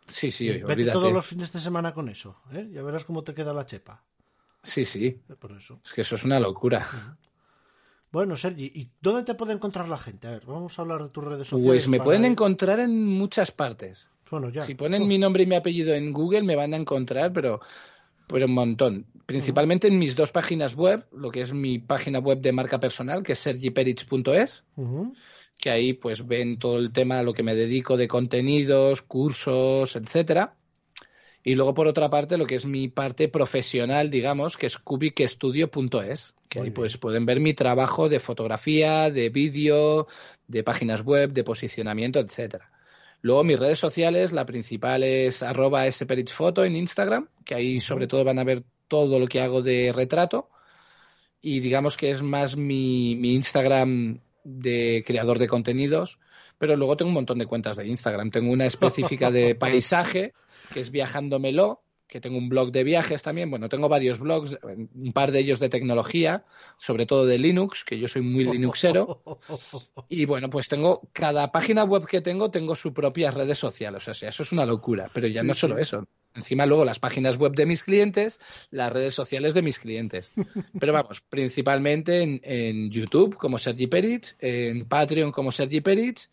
[0.08, 0.92] Sí, sí, Y Vete olvídate.
[1.00, 2.38] todos los fines de semana con eso.
[2.54, 2.68] ¿eh?
[2.72, 4.04] Ya verás cómo te queda la chepa.
[4.64, 5.80] Sí, sí, Por eso.
[5.84, 6.88] es que eso es una locura.
[8.12, 10.28] Bueno, Sergi, ¿y dónde te puede encontrar la gente?
[10.28, 11.66] A ver, vamos a hablar de tus redes sociales.
[11.66, 14.10] Pues me pueden encontrar en muchas partes.
[14.30, 14.64] Bueno, ya.
[14.64, 17.62] Si ponen mi nombre y mi apellido en Google me van a encontrar, pero,
[18.28, 19.06] pero un montón.
[19.26, 23.24] Principalmente en mis dos páginas web, lo que es mi página web de marca personal,
[23.24, 24.64] que es sergiperich.es,
[25.58, 29.96] que ahí pues ven todo el tema a lo que me dedico de contenidos, cursos,
[29.96, 30.56] etcétera.
[31.44, 36.36] Y luego por otra parte lo que es mi parte profesional, digamos, que es cubicestudio.es,
[36.50, 36.74] que Muy ahí bien.
[36.74, 40.08] pues pueden ver mi trabajo de fotografía, de vídeo,
[40.48, 42.70] de páginas web, de posicionamiento, etcétera.
[43.22, 48.24] Luego mis redes sociales, la principal es arroba sperichfoto en Instagram, que ahí sobre todo
[48.24, 50.50] van a ver todo lo que hago de retrato.
[51.42, 56.20] Y digamos que es más mi, mi Instagram de creador de contenidos,
[56.58, 58.32] pero luego tengo un montón de cuentas de Instagram.
[58.32, 60.34] Tengo una específica de paisaje,
[60.72, 63.50] que es Viajándomelo, que tengo un blog de viajes también.
[63.50, 66.44] Bueno, tengo varios blogs, un par de ellos de tecnología,
[66.78, 69.24] sobre todo de Linux, que yo soy muy linuxero.
[70.10, 74.06] Y bueno, pues tengo, cada página web que tengo, tengo su propia redes sociales.
[74.10, 75.10] O sea, eso es una locura.
[75.14, 76.06] Pero ya Sí, no solo eso.
[76.36, 78.42] Encima luego las páginas web de mis clientes,
[78.72, 80.34] las redes sociales de mis clientes.
[80.78, 86.30] Pero vamos, principalmente en, en YouTube como Sergi Perich, en Patreon como Sergi Perich,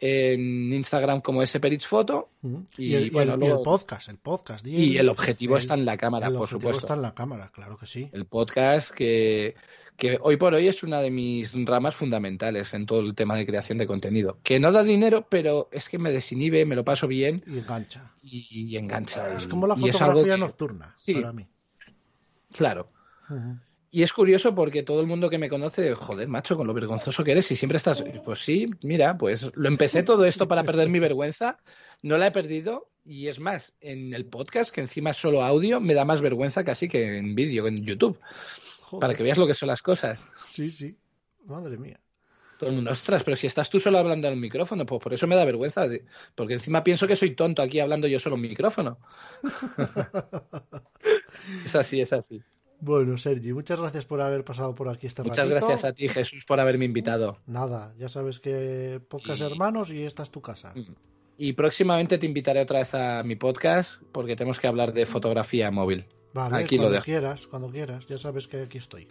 [0.00, 1.42] en Instagram como
[1.80, 2.66] Foto Ujú.
[2.78, 4.66] Y, Y, el, bueno, el- y el luego- podcast, el podcast.
[4.66, 6.86] y el objetivo el- está en la cámara, el por objetivo supuesto.
[6.86, 8.08] está en la cámara, claro que sí.
[8.12, 9.54] El podcast que,
[9.96, 13.44] que hoy por hoy es una de mis ramas fundamentales en todo el tema de
[13.46, 14.38] creación de contenido.
[14.42, 18.12] Que no da dinero, pero es que me desinhibe, me lo paso bien Y engancha.
[18.22, 19.34] y, engancha.
[19.34, 21.14] Es como la y es algo fotografía que- nocturna, Sí.
[21.14, 21.46] para mí.
[22.52, 22.88] Claro.
[23.92, 27.24] Y es curioso porque todo el mundo que me conoce, joder, macho, con lo vergonzoso
[27.24, 30.88] que eres y siempre estás, pues sí, mira, pues lo empecé todo esto para perder
[30.88, 31.58] mi vergüenza,
[32.02, 35.80] no la he perdido y es más, en el podcast, que encima es solo audio,
[35.80, 38.20] me da más vergüenza casi que en vídeo, en YouTube,
[38.82, 39.00] Joder.
[39.00, 40.24] para que veas lo que son las cosas.
[40.50, 40.96] Sí, sí.
[41.46, 41.98] Madre mía.
[42.60, 45.14] Todo el mundo, ostras, pero si estás tú solo hablando en el micrófono, pues por
[45.14, 45.88] eso me da vergüenza,
[46.36, 48.98] porque encima pienso que soy tonto aquí hablando yo solo en micrófono.
[51.64, 52.40] es así, es así.
[52.80, 56.44] Bueno, Sergi, muchas gracias por haber pasado por aquí esta Muchas gracias a ti, Jesús,
[56.44, 57.38] por haberme invitado.
[57.46, 60.72] Nada, ya sabes que podcast hermanos y esta es tu casa.
[61.36, 65.70] Y próximamente te invitaré otra vez a mi podcast porque tenemos que hablar de fotografía
[65.70, 66.06] móvil.
[66.32, 67.04] Vale, aquí cuando lo dejo.
[67.04, 69.08] quieras, cuando quieras, ya sabes que aquí estoy.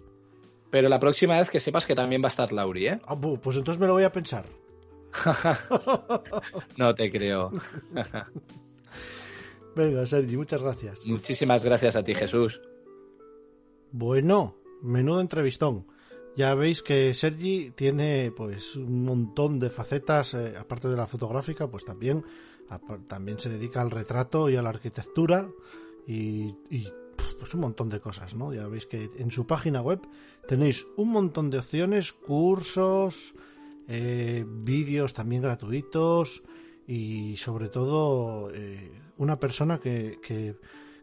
[0.72, 3.00] Pero la próxima vez que sepas que también va a estar Lauri, ¿eh?
[3.06, 4.46] Ah, pues entonces me lo voy a pensar.
[6.78, 7.52] no te creo.
[9.76, 11.06] Venga, Sergi, muchas gracias.
[11.06, 12.62] Muchísimas gracias a ti, Jesús.
[13.92, 15.86] Bueno, menudo entrevistón.
[16.36, 21.68] Ya veis que Sergi tiene pues un montón de facetas, eh, aparte de la fotográfica,
[21.68, 22.24] pues también,
[23.08, 25.50] también se dedica al retrato y a la arquitectura
[26.08, 26.54] y,
[27.38, 28.54] pues un montón de cosas, ¿no?
[28.54, 30.02] Ya veis que en su página web
[30.48, 33.34] tenéis un montón de opciones, cursos,
[33.88, 36.44] eh, vídeos también gratuitos
[36.88, 40.56] y sobre todo eh, una persona que, que,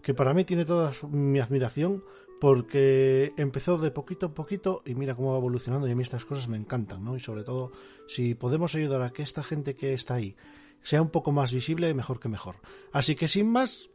[0.03, 2.03] que, para mí tiene toda mi admiración
[2.41, 6.25] porque empezó de poquito a poquito y mira cómo va evolucionando y a mí estas
[6.25, 7.17] cosas me encantan, ¿no?
[7.17, 7.73] Y sobre todo
[8.09, 10.37] si podemos ayudar a que esta gente que está ahí
[10.83, 12.57] sea un poco más visible, mejor que mejor.
[12.93, 13.91] Así que sin más,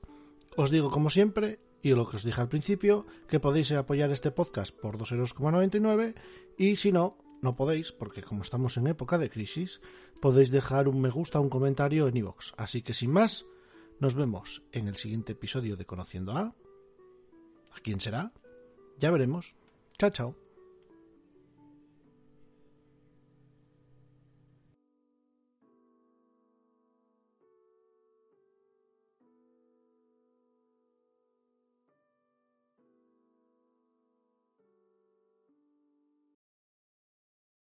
[0.58, 4.32] os digo como siempre, y lo que os dije al principio, que podéis apoyar este
[4.32, 6.16] podcast por 2,99 euros
[6.58, 9.82] y si no, no podéis, porque como estamos en época de crisis,
[10.20, 12.54] podéis dejar un me gusta, un comentario en iVoox.
[12.58, 13.46] Así que sin más,
[14.00, 16.56] nos vemos en el siguiente episodio de Conociendo a...
[17.76, 18.32] ¿A quién será?
[19.00, 19.56] Ya veremos.
[19.98, 20.41] Chao, chao.